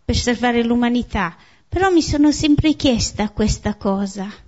per 0.04 0.16
salvare 0.16 0.62
l'umanità. 0.62 1.36
Però 1.68 1.90
mi 1.90 2.02
sono 2.02 2.30
sempre 2.30 2.74
chiesta 2.74 3.30
questa 3.30 3.74
cosa 3.74 4.44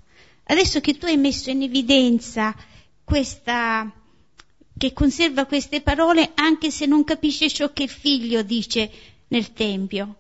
Adesso 0.51 0.81
che 0.81 0.97
tu 0.97 1.05
hai 1.05 1.19
messo 1.19 1.51
in 1.51 1.63
evidenza 1.63 2.55
questa, 3.05 3.91
che 4.79 4.93
conserva 4.95 5.45
queste 5.45 5.83
parole 5.83 6.31
anche 6.35 6.71
se 6.71 6.87
non 6.87 7.05
capisce 7.05 7.51
ciò 7.51 7.71
che 7.75 7.83
il 7.83 7.91
figlio 7.91 8.43
dice 8.43 8.91
nel 9.29 9.53
Tempio, 9.53 10.17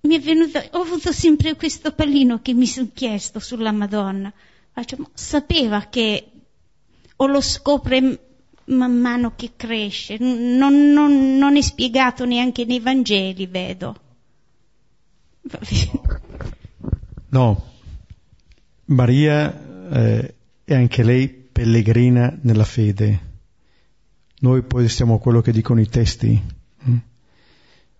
mi 0.00 0.16
è 0.16 0.20
venuto, 0.20 0.58
ho 0.72 0.80
avuto 0.80 1.12
sempre 1.12 1.54
questo 1.54 1.92
pallino 1.92 2.40
che 2.42 2.54
mi 2.54 2.66
sono 2.66 2.90
chiesto 2.92 3.38
sulla 3.38 3.70
Madonna. 3.70 4.32
Faccio, 4.72 5.10
sapeva 5.14 5.82
che 5.82 6.28
o 7.14 7.26
lo 7.26 7.40
scopre 7.40 8.30
man 8.64 8.98
mano 8.98 9.34
che 9.36 9.52
cresce, 9.54 10.16
non, 10.18 10.90
non, 10.90 11.36
non 11.36 11.56
è 11.56 11.60
spiegato 11.60 12.24
neanche 12.24 12.64
nei 12.64 12.80
Vangeli, 12.80 13.46
vedo. 13.46 13.94
No, 17.28 17.71
Maria 18.92 19.90
eh, 19.90 20.34
è 20.64 20.74
anche 20.74 21.02
lei 21.02 21.28
pellegrina 21.28 22.36
nella 22.42 22.64
fede. 22.64 23.30
Noi 24.40 24.62
poi 24.62 24.88
stiamo 24.88 25.14
a 25.14 25.18
quello 25.18 25.40
che 25.40 25.52
dicono 25.52 25.80
i 25.80 25.88
testi, 25.88 26.40
hm? 26.84 26.96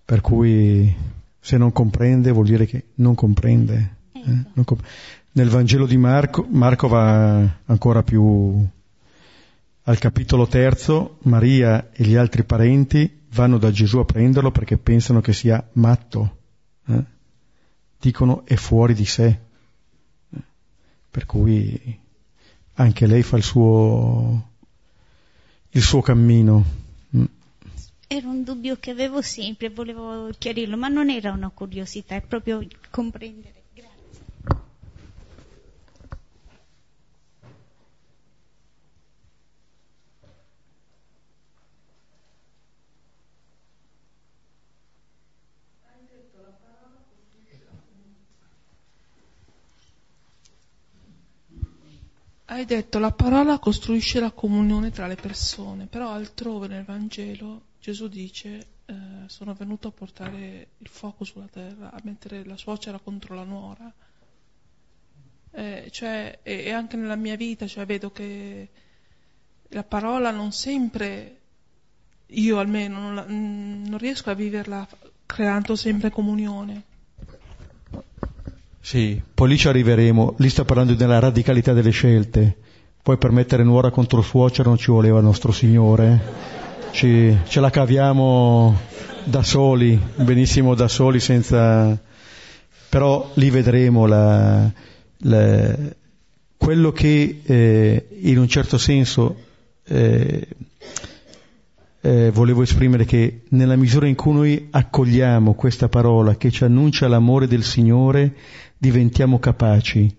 per 0.05 0.21
cui 0.21 0.95
se 1.39 1.57
non 1.57 1.73
comprende 1.73 2.31
vuol 2.31 2.47
dire 2.47 2.67
che 2.67 2.87
non 2.97 3.15
comprende. 3.15 3.97
Eh? 4.13 4.19
Ecco. 4.19 4.51
Non 4.55 4.65
comp- 4.65 4.87
Nel 5.33 5.49
Vangelo 5.49 5.87
di 5.87 5.97
Marco, 5.97 6.47
Marco 6.49 6.89
va 6.89 7.61
ancora 7.65 8.03
più 8.03 8.67
al 9.85 9.99
capitolo 9.99 10.47
terzo, 10.47 11.19
Maria 11.23 11.91
e 11.93 12.05
gli 12.05 12.15
altri 12.15 12.45
parenti 12.45 13.21
vanno 13.31 13.59
da 13.59 13.71
Gesù 13.71 13.99
a 13.99 14.05
prenderlo 14.05 14.51
perché 14.51 14.79
pensano 14.79 15.21
che 15.21 15.33
sia 15.33 15.65
matto. 15.73 16.37
Eh? 16.87 17.05
Dicono 17.99 18.45
è 18.45 18.55
fuori 18.57 18.95
di 18.95 19.05
sé 19.05 19.51
per 21.13 21.27
cui 21.27 22.01
anche 22.77 23.07
lei 23.07 23.23
fa 23.23 23.37
il 23.37 23.43
suo, 23.43 24.53
il 25.69 25.83
suo 25.83 26.01
cammino. 26.01 26.65
Mm. 27.15 27.25
Era 28.07 28.29
un 28.29 28.43
dubbio 28.43 28.79
che 28.81 28.91
avevo 28.91 29.21
sempre, 29.21 29.69
volevo 29.69 30.31
chiarirlo, 30.39 30.79
ma 30.79 30.89
non 30.89 31.11
era 31.11 31.31
una 31.31 31.51
curiosità, 31.51 32.15
è 32.15 32.23
proprio 32.23 32.67
comprendere. 32.89 33.62
Hai 52.53 52.67
detto 52.67 52.99
la 52.99 53.13
parola 53.13 53.59
costruisce 53.59 54.21
la 54.21 54.31
comunione 54.31 54.91
tra 54.91 55.07
le 55.07 55.15
persone, 55.15 55.87
però 55.87 56.11
altrove 56.11 56.69
nel 56.69 56.85
Vangelo 56.85 57.63
Gesù 57.81 58.09
dice 58.09 58.67
eh, 58.85 58.95
sono 59.25 59.55
venuto 59.55 59.89
a 59.89 59.91
portare 59.91 60.73
il 60.77 60.87
fuoco 60.87 61.25
sulla 61.25 61.49
terra, 61.51 61.91
a 61.91 62.01
mettere 62.03 62.45
la 62.45 62.59
suocera 62.59 62.99
contro 62.99 63.35
la 63.35 63.45
nuora. 63.45 63.91
Eh, 65.51 65.89
cioè, 65.91 66.41
e, 66.43 66.65
e, 66.65 66.71
anche 66.73 66.99
nella 66.99 67.17
mia 67.17 67.37
vita 67.37 67.67
cioè, 67.67 67.87
vedo 67.87 68.13
che 68.13 68.69
la 69.69 69.85
parola 69.85 70.31
non 70.31 70.53
sempre, 70.53 71.41
io 72.27 72.59
almeno, 72.59 73.01
non, 73.01 73.15
la, 73.15 73.25
non 73.27 73.97
riesco 73.97 74.29
a 74.29 74.35
viverla 74.35 74.87
creando 75.25 75.75
sempre 75.75 76.11
comunione. 76.11 76.83
Sì, 78.85 79.23
poi 79.33 79.49
lì 79.49 79.57
ci 79.57 79.69
arriveremo, 79.69 80.35
lì 80.39 80.49
sta 80.49 80.65
parlando 80.65 80.95
della 80.95 81.21
radicalità 81.21 81.73
delle 81.73 81.91
scelte, 81.91 82.57
poi 83.01 83.17
per 83.17 83.31
mettere 83.31 83.63
nuora 83.63 83.93
contro 83.93 84.23
suocero 84.23 84.71
non 84.71 84.77
ci 84.77 84.91
voleva 84.91 85.19
il 85.19 85.25
nostro 85.25 85.53
Signore, 85.53 86.21
ci, 86.91 87.35
ce 87.47 87.61
la 87.61 87.71
caviamo 87.71 88.77
da 89.23 89.45
soli, 89.45 89.99
benissimo 90.17 90.75
da 90.75 90.89
soli, 90.89 91.21
senza... 91.21 91.97
però 92.89 93.31
lì 93.35 93.51
vedremo 93.51 94.07
la, 94.07 94.69
la, 95.19 95.77
quello 96.57 96.91
che 96.91 97.41
eh, 97.45 98.07
in 98.21 98.37
un 98.37 98.49
certo 98.49 98.79
senso 98.79 99.37
eh, 99.85 100.49
eh, 102.01 102.31
volevo 102.33 102.63
esprimere 102.63 103.05
che 103.05 103.43
nella 103.51 103.77
misura 103.77 104.09
in 104.09 104.17
cui 104.17 104.33
noi 104.33 104.69
accogliamo 104.71 105.55
questa 105.55 105.89
parola 105.89 106.35
che 106.35 106.51
ci 106.51 106.65
annuncia 106.65 107.07
l'amore 107.07 107.47
del 107.47 107.63
Signore, 107.63 108.35
diventiamo 108.83 109.39
capaci 109.39 110.13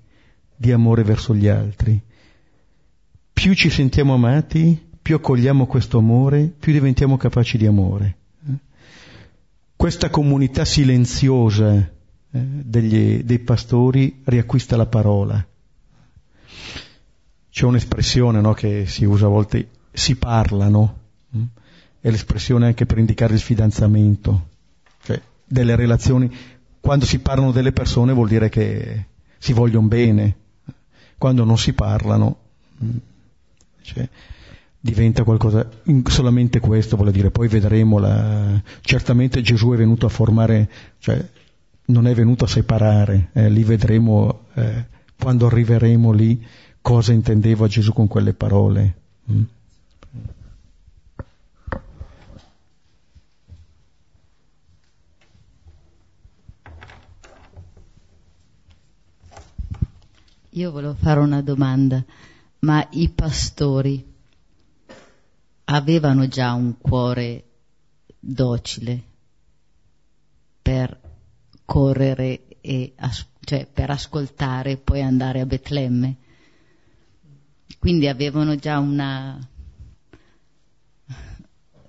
di 0.55 0.71
amore 0.71 1.03
verso 1.03 1.35
gli 1.35 1.49
altri. 1.49 2.01
Più 3.33 3.53
ci 3.55 3.69
sentiamo 3.69 4.13
amati, 4.13 4.81
più 5.01 5.15
accogliamo 5.15 5.65
questo 5.65 5.97
amore, 5.97 6.45
più 6.57 6.71
diventiamo 6.71 7.17
capaci 7.17 7.57
di 7.57 7.65
amore. 7.65 8.15
Questa 9.75 10.09
comunità 10.09 10.63
silenziosa 10.63 11.75
eh, 11.75 11.89
degli, 12.31 13.23
dei 13.23 13.39
pastori 13.39 14.21
riacquista 14.23 14.77
la 14.77 14.85
parola. 14.85 15.45
C'è 17.49 17.65
un'espressione 17.65 18.39
no, 18.39 18.53
che 18.53 18.85
si 18.85 19.03
usa 19.03 19.25
a 19.25 19.29
volte, 19.29 19.67
si 19.91 20.15
parlano, 20.15 20.99
hm? 21.31 21.43
è 21.99 22.09
l'espressione 22.09 22.67
anche 22.67 22.85
per 22.85 22.97
indicare 22.97 23.33
il 23.33 23.41
fidanzamento, 23.41 24.47
cioè 25.03 25.21
delle 25.45 25.75
relazioni. 25.75 26.33
Quando 26.83 27.05
si 27.05 27.19
parlano 27.19 27.53
delle 27.53 27.71
persone 27.71 28.11
vuol 28.11 28.27
dire 28.27 28.49
che 28.49 29.05
si 29.37 29.53
vogliono 29.53 29.87
bene, 29.87 30.35
quando 31.17 31.45
non 31.45 31.57
si 31.57 31.71
parlano 31.71 32.35
hm, 32.77 32.97
cioè, 33.83 34.09
diventa 34.81 35.23
qualcosa, 35.23 35.65
solamente 36.07 36.59
questo 36.59 36.97
vuole 36.97 37.13
dire, 37.13 37.31
poi 37.31 37.47
vedremo 37.47 37.99
la, 37.99 38.61
certamente 38.81 39.41
Gesù 39.41 39.71
è 39.71 39.77
venuto 39.77 40.07
a 40.07 40.09
formare, 40.09 40.69
cioè 40.99 41.25
non 41.85 42.05
è 42.05 42.13
venuto 42.13 42.43
a 42.43 42.49
separare, 42.49 43.29
eh, 43.31 43.49
lì 43.49 43.63
vedremo 43.63 44.47
eh, 44.55 44.85
quando 45.17 45.45
arriveremo 45.45 46.11
lì 46.11 46.45
cosa 46.81 47.13
intendeva 47.13 47.65
Gesù 47.65 47.93
con 47.93 48.09
quelle 48.09 48.33
parole. 48.33 48.95
Mm? 49.31 49.43
Io 60.55 60.69
volevo 60.69 60.93
fare 60.93 61.19
una 61.19 61.41
domanda, 61.41 62.03
ma 62.59 62.87
i 62.91 63.09
pastori 63.09 64.05
avevano 65.65 66.27
già 66.27 66.53
un 66.53 66.77
cuore 66.77 67.43
docile 68.19 69.03
per 70.61 70.99
correre 71.65 72.45
e 72.61 72.93
cioè 73.39 73.65
per 73.65 73.89
ascoltare 73.89 74.71
e 74.71 74.77
poi 74.77 75.01
andare 75.01 75.39
a 75.39 75.47
Betlemme. 75.47 76.17
Quindi 77.79 78.07
avevano 78.07 78.55
già 78.55 78.77
una, 78.77 79.39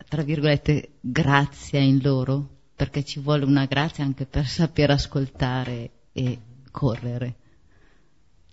tra 0.08 0.22
virgolette, 0.22 0.94
grazia 1.00 1.80
in 1.80 2.00
loro, 2.00 2.48
perché 2.74 3.04
ci 3.04 3.20
vuole 3.20 3.44
una 3.44 3.66
grazia 3.66 4.04
anche 4.04 4.24
per 4.24 4.46
saper 4.46 4.90
ascoltare 4.90 5.90
e 6.12 6.40
correre. 6.70 7.42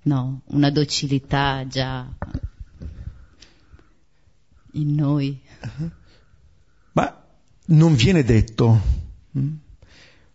No, 0.04 0.42
una 0.46 0.72
docilità 0.72 1.66
già 1.68 2.08
in 4.74 4.96
noi. 4.96 5.40
Ma 6.94 7.24
non 7.66 7.96
viene 7.96 8.24
detto. 8.24 8.82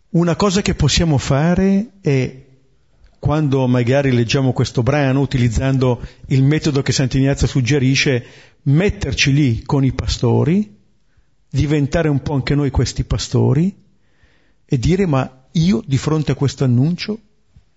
Una 0.09 0.35
cosa 0.37 0.61
che 0.61 0.73
possiamo 0.73 1.17
fare 1.17 1.91
è, 1.99 2.45
quando 3.19 3.67
magari 3.67 4.11
leggiamo 4.13 4.53
questo 4.53 4.83
brano, 4.83 5.19
utilizzando 5.19 6.01
il 6.27 6.43
metodo 6.43 6.81
che 6.81 6.93
Sant'Ignazio 6.93 7.45
suggerisce, 7.45 8.25
metterci 8.63 9.33
lì 9.33 9.63
con 9.63 9.83
i 9.83 9.91
pastori, 9.91 10.77
diventare 11.49 12.07
un 12.07 12.21
po' 12.21 12.33
anche 12.33 12.55
noi 12.55 12.71
questi 12.71 13.03
pastori 13.03 13.75
e 14.65 14.79
dire 14.79 15.05
ma 15.05 15.45
io 15.51 15.81
di 15.85 15.97
fronte 15.97 16.31
a 16.31 16.35
questo 16.35 16.63
annuncio 16.63 17.19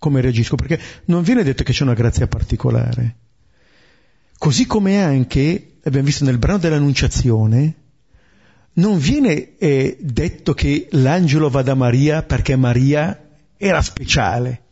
come 0.00 0.22
reagisco? 0.22 0.56
Perché 0.56 0.80
non 1.04 1.22
viene 1.22 1.44
detto 1.44 1.62
che 1.62 1.72
c'è 1.72 1.82
una 1.82 1.94
grazia 1.94 2.26
particolare. 2.26 3.16
Così 4.38 4.66
come 4.66 5.02
anche, 5.02 5.76
abbiamo 5.84 6.06
visto 6.06 6.24
nel 6.24 6.38
brano 6.38 6.58
dell'Annunciazione, 6.58 7.74
non 8.72 8.98
viene 8.98 9.58
eh, 9.58 9.98
detto 10.00 10.54
che 10.54 10.88
l'angelo 10.92 11.50
va 11.50 11.60
da 11.60 11.74
Maria 11.74 12.22
perché 12.22 12.56
Maria 12.56 13.28
era 13.58 13.82
speciale. 13.82 14.62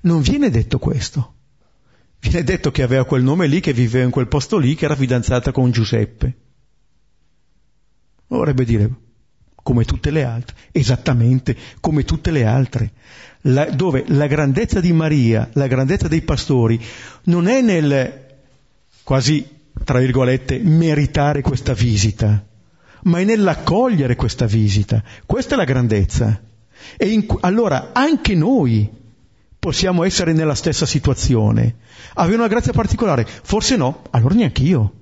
Non 0.00 0.22
viene 0.22 0.48
detto 0.48 0.78
questo. 0.78 1.34
Viene 2.20 2.42
detto 2.42 2.70
che 2.70 2.82
aveva 2.82 3.04
quel 3.04 3.22
nome 3.22 3.46
lì, 3.46 3.60
che 3.60 3.74
viveva 3.74 4.06
in 4.06 4.10
quel 4.10 4.28
posto 4.28 4.56
lì, 4.56 4.74
che 4.74 4.86
era 4.86 4.96
fidanzata 4.96 5.52
con 5.52 5.70
Giuseppe. 5.70 6.36
Vorrebbe 8.28 8.64
dire 8.64 8.90
come 9.62 9.84
tutte 9.84 10.10
le 10.10 10.24
altre, 10.24 10.56
esattamente 10.72 11.56
come 11.80 12.04
tutte 12.04 12.30
le 12.30 12.44
altre, 12.44 12.92
la, 13.42 13.64
dove 13.66 14.04
la 14.08 14.26
grandezza 14.26 14.80
di 14.80 14.92
Maria, 14.92 15.48
la 15.54 15.66
grandezza 15.66 16.08
dei 16.08 16.22
pastori, 16.22 16.80
non 17.24 17.46
è 17.46 17.60
nel 17.60 18.28
quasi, 19.02 19.46
tra 19.84 19.98
virgolette, 19.98 20.58
meritare 20.58 21.42
questa 21.42 21.72
visita, 21.72 22.44
ma 23.04 23.18
è 23.18 23.24
nell'accogliere 23.24 24.16
questa 24.16 24.46
visita. 24.46 25.02
Questa 25.26 25.54
è 25.54 25.56
la 25.56 25.64
grandezza. 25.64 26.40
E 26.96 27.08
in, 27.08 27.26
allora 27.40 27.90
anche 27.92 28.34
noi 28.34 28.88
possiamo 29.58 30.04
essere 30.04 30.32
nella 30.32 30.54
stessa 30.54 30.86
situazione. 30.86 31.76
Avere 32.14 32.36
una 32.36 32.48
grazia 32.48 32.72
particolare? 32.72 33.26
Forse 33.26 33.76
no, 33.76 34.02
allora 34.10 34.34
neanche 34.34 34.62
io. 34.62 34.94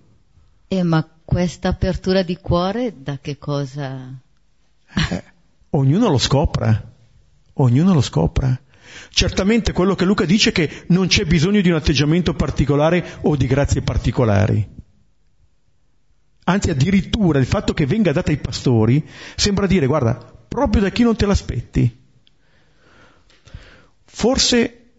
Eh, 0.68 0.82
ma 0.82 1.06
questa 1.24 1.68
apertura 1.68 2.22
di 2.22 2.36
cuore 2.36 2.94
da 2.96 3.18
che 3.20 3.38
cosa? 3.38 4.18
Eh, 4.94 5.24
ognuno 5.70 6.08
lo 6.08 6.18
scopra, 6.18 6.92
ognuno 7.54 7.94
lo 7.94 8.00
scopra. 8.00 8.60
Certamente 9.10 9.72
quello 9.72 9.94
che 9.94 10.04
Luca 10.04 10.24
dice 10.24 10.50
è 10.50 10.52
che 10.52 10.84
non 10.88 11.08
c'è 11.08 11.24
bisogno 11.24 11.60
di 11.60 11.68
un 11.68 11.76
atteggiamento 11.76 12.34
particolare 12.34 13.18
o 13.22 13.36
di 13.36 13.46
grazie 13.46 13.82
particolari. 13.82 14.76
Anzi, 16.44 16.70
addirittura 16.70 17.38
il 17.38 17.46
fatto 17.46 17.74
che 17.74 17.84
venga 17.84 18.12
data 18.12 18.30
ai 18.30 18.38
pastori 18.38 19.06
sembra 19.36 19.66
dire, 19.66 19.86
guarda, 19.86 20.14
proprio 20.14 20.82
da 20.82 20.90
chi 20.90 21.02
non 21.02 21.14
te 21.14 21.26
l'aspetti. 21.26 22.06
Forse 24.04 24.92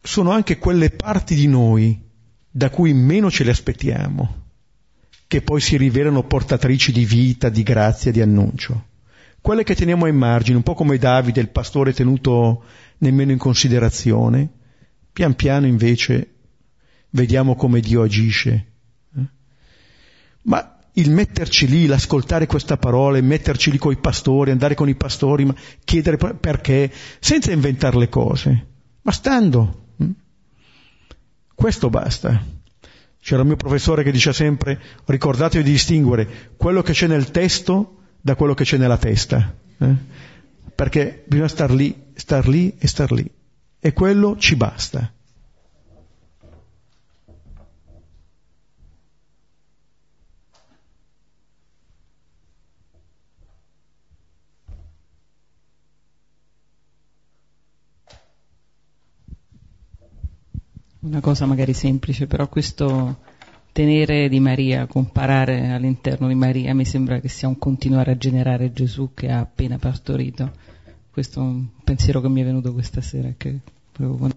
sono 0.00 0.30
anche 0.30 0.58
quelle 0.58 0.90
parti 0.90 1.34
di 1.34 1.48
noi 1.48 2.00
da 2.48 2.70
cui 2.70 2.92
meno 2.92 3.30
ce 3.30 3.44
le 3.44 3.50
aspettiamo, 3.50 4.50
che 5.26 5.42
poi 5.42 5.60
si 5.60 5.76
rivelano 5.76 6.22
portatrici 6.22 6.92
di 6.92 7.04
vita, 7.04 7.48
di 7.48 7.62
grazia, 7.62 8.12
di 8.12 8.20
annuncio. 8.20 8.90
Quelle 9.42 9.64
che 9.64 9.74
teniamo 9.74 10.04
ai 10.04 10.12
margini, 10.12 10.56
un 10.56 10.62
po' 10.62 10.74
come 10.74 10.98
Davide, 10.98 11.40
il 11.40 11.48
pastore 11.48 11.92
tenuto 11.92 12.62
nemmeno 12.98 13.32
in 13.32 13.38
considerazione, 13.38 14.48
pian 15.12 15.34
piano 15.34 15.66
invece 15.66 16.34
vediamo 17.10 17.56
come 17.56 17.80
Dio 17.80 18.02
agisce. 18.02 18.66
Eh? 19.16 19.20
Ma 20.42 20.78
il 20.92 21.10
metterci 21.10 21.66
lì, 21.66 21.86
l'ascoltare 21.86 22.46
questa 22.46 22.76
parola, 22.76 23.20
metterci 23.20 23.72
lì 23.72 23.78
con 23.78 23.90
i 23.90 23.96
pastori, 23.96 24.52
andare 24.52 24.76
con 24.76 24.88
i 24.88 24.94
pastori, 24.94 25.52
chiedere 25.82 26.18
perché, 26.18 26.92
senza 27.18 27.50
inventare 27.50 27.98
le 27.98 28.08
cose, 28.08 28.66
ma 29.02 29.10
stando. 29.10 29.86
Hm? 29.96 30.10
Questo 31.52 31.90
basta. 31.90 32.60
C'era 33.20 33.40
il 33.40 33.48
mio 33.48 33.56
professore 33.56 34.04
che 34.04 34.12
diceva 34.12 34.34
sempre, 34.34 34.80
ricordatevi 35.04 35.64
di 35.64 35.72
distinguere 35.72 36.52
quello 36.56 36.82
che 36.82 36.92
c'è 36.92 37.08
nel 37.08 37.32
testo 37.32 37.96
da 38.22 38.36
quello 38.36 38.54
che 38.54 38.64
c'è 38.64 38.78
nella 38.78 38.96
testa. 38.96 39.54
Eh? 39.78 39.94
Perché 40.74 41.24
bisogna 41.26 41.48
star 41.48 41.72
lì, 41.72 42.10
star 42.14 42.48
lì 42.48 42.76
e 42.78 42.86
star 42.86 43.10
lì. 43.12 43.28
E 43.80 43.92
quello 43.92 44.36
ci 44.38 44.54
basta. 44.54 45.12
Una 61.00 61.20
cosa 61.20 61.46
magari 61.46 61.74
semplice, 61.74 62.28
però 62.28 62.46
questo 62.48 63.18
tenere 63.72 64.28
di 64.28 64.38
Maria, 64.38 64.86
comparare 64.86 65.70
all'interno 65.70 66.28
di 66.28 66.34
Maria, 66.34 66.74
mi 66.74 66.84
sembra 66.84 67.20
che 67.20 67.28
sia 67.28 67.48
un 67.48 67.58
continuare 67.58 68.12
a 68.12 68.16
generare 68.16 68.72
Gesù 68.72 69.12
che 69.14 69.30
ha 69.30 69.40
appena 69.40 69.78
partorito. 69.78 70.52
Questo 71.10 71.40
è 71.40 71.42
un 71.42 71.66
pensiero 71.82 72.20
che 72.20 72.28
mi 72.28 72.42
è 72.42 72.44
venuto 72.44 72.72
questa 72.72 73.00
sera 73.00 73.32
che 73.36 73.58
volevo 73.96 74.28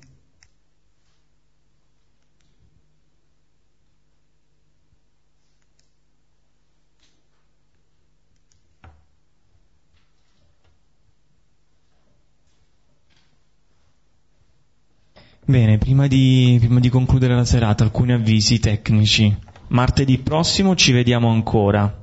Bene, 15.47 15.77
prima 15.77 16.07
di, 16.07 16.57
prima 16.59 16.79
di 16.79 16.89
concludere 16.89 17.35
la 17.35 17.45
serata, 17.45 17.83
alcuni 17.83 18.13
avvisi 18.13 18.57
tecnici. 18.57 19.31
Martedì 19.67 20.17
prossimo 20.17 20.73
ci 20.75 20.91
vediamo 20.91 21.29
ancora, 21.29 22.01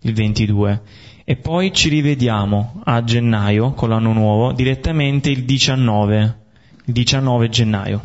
il 0.00 0.12
22, 0.12 0.82
e 1.22 1.36
poi 1.36 1.72
ci 1.72 1.88
rivediamo 1.88 2.80
a 2.84 3.04
gennaio, 3.04 3.74
con 3.74 3.90
l'anno 3.90 4.12
nuovo, 4.12 4.50
direttamente 4.50 5.30
il 5.30 5.44
19, 5.44 6.38
il 6.86 6.92
19 6.92 7.48
gennaio. 7.48 8.02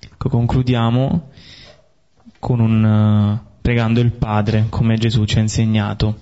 Ecco, 0.00 0.30
concludiamo 0.30 1.28
con 2.38 2.58
un, 2.58 2.84
uh, 2.84 3.56
pregando 3.60 4.00
il 4.00 4.12
Padre, 4.12 4.68
come 4.70 4.96
Gesù 4.96 5.26
ci 5.26 5.36
ha 5.36 5.42
insegnato. 5.42 6.20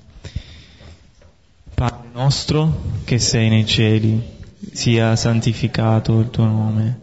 Padre 1.74 2.08
nostro 2.12 2.82
che 3.04 3.20
sei 3.20 3.48
nei 3.48 3.64
cieli, 3.64 4.38
sia 4.72 5.16
santificato 5.16 6.20
il 6.20 6.30
tuo 6.30 6.44
nome, 6.44 7.00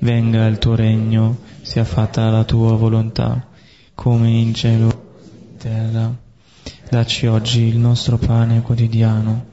venga 0.00 0.46
il 0.46 0.58
tuo 0.58 0.74
regno, 0.74 1.38
sia 1.62 1.84
fatta 1.84 2.28
la 2.30 2.44
tua 2.44 2.76
volontà, 2.76 3.48
come 3.94 4.30
in 4.30 4.54
cielo 4.54 4.88
e 4.88 5.50
in 5.50 5.56
terra. 5.56 6.16
Dacci 6.90 7.26
oggi 7.26 7.62
il 7.62 7.78
nostro 7.78 8.18
pane 8.18 8.62
quotidiano 8.62 9.46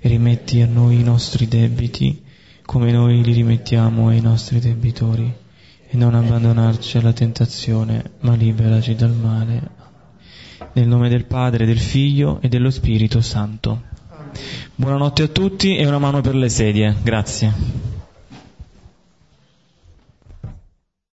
e 0.00 0.08
rimetti 0.08 0.60
a 0.60 0.66
noi 0.66 1.00
i 1.00 1.04
nostri 1.04 1.48
debiti, 1.48 2.22
come 2.64 2.90
noi 2.92 3.22
li 3.22 3.32
rimettiamo 3.32 4.08
ai 4.08 4.20
nostri 4.20 4.58
debitori, 4.58 5.32
e 5.88 5.96
non 5.96 6.14
abbandonarci 6.14 6.98
alla 6.98 7.12
tentazione, 7.12 8.12
ma 8.20 8.34
liberaci 8.34 8.94
dal 8.94 9.14
male. 9.14 9.70
Nel 10.72 10.88
nome 10.88 11.08
del 11.08 11.24
Padre, 11.24 11.64
del 11.64 11.78
Figlio 11.78 12.40
e 12.40 12.48
dello 12.48 12.70
Spirito 12.70 13.20
Santo. 13.20 13.94
Buonanotte 14.74 15.22
a 15.22 15.28
tutti 15.28 15.76
e 15.76 15.86
una 15.86 15.98
mano 15.98 16.20
per 16.20 16.34
le 16.34 16.48
sedie. 16.48 16.94
Grazie. 17.02 17.95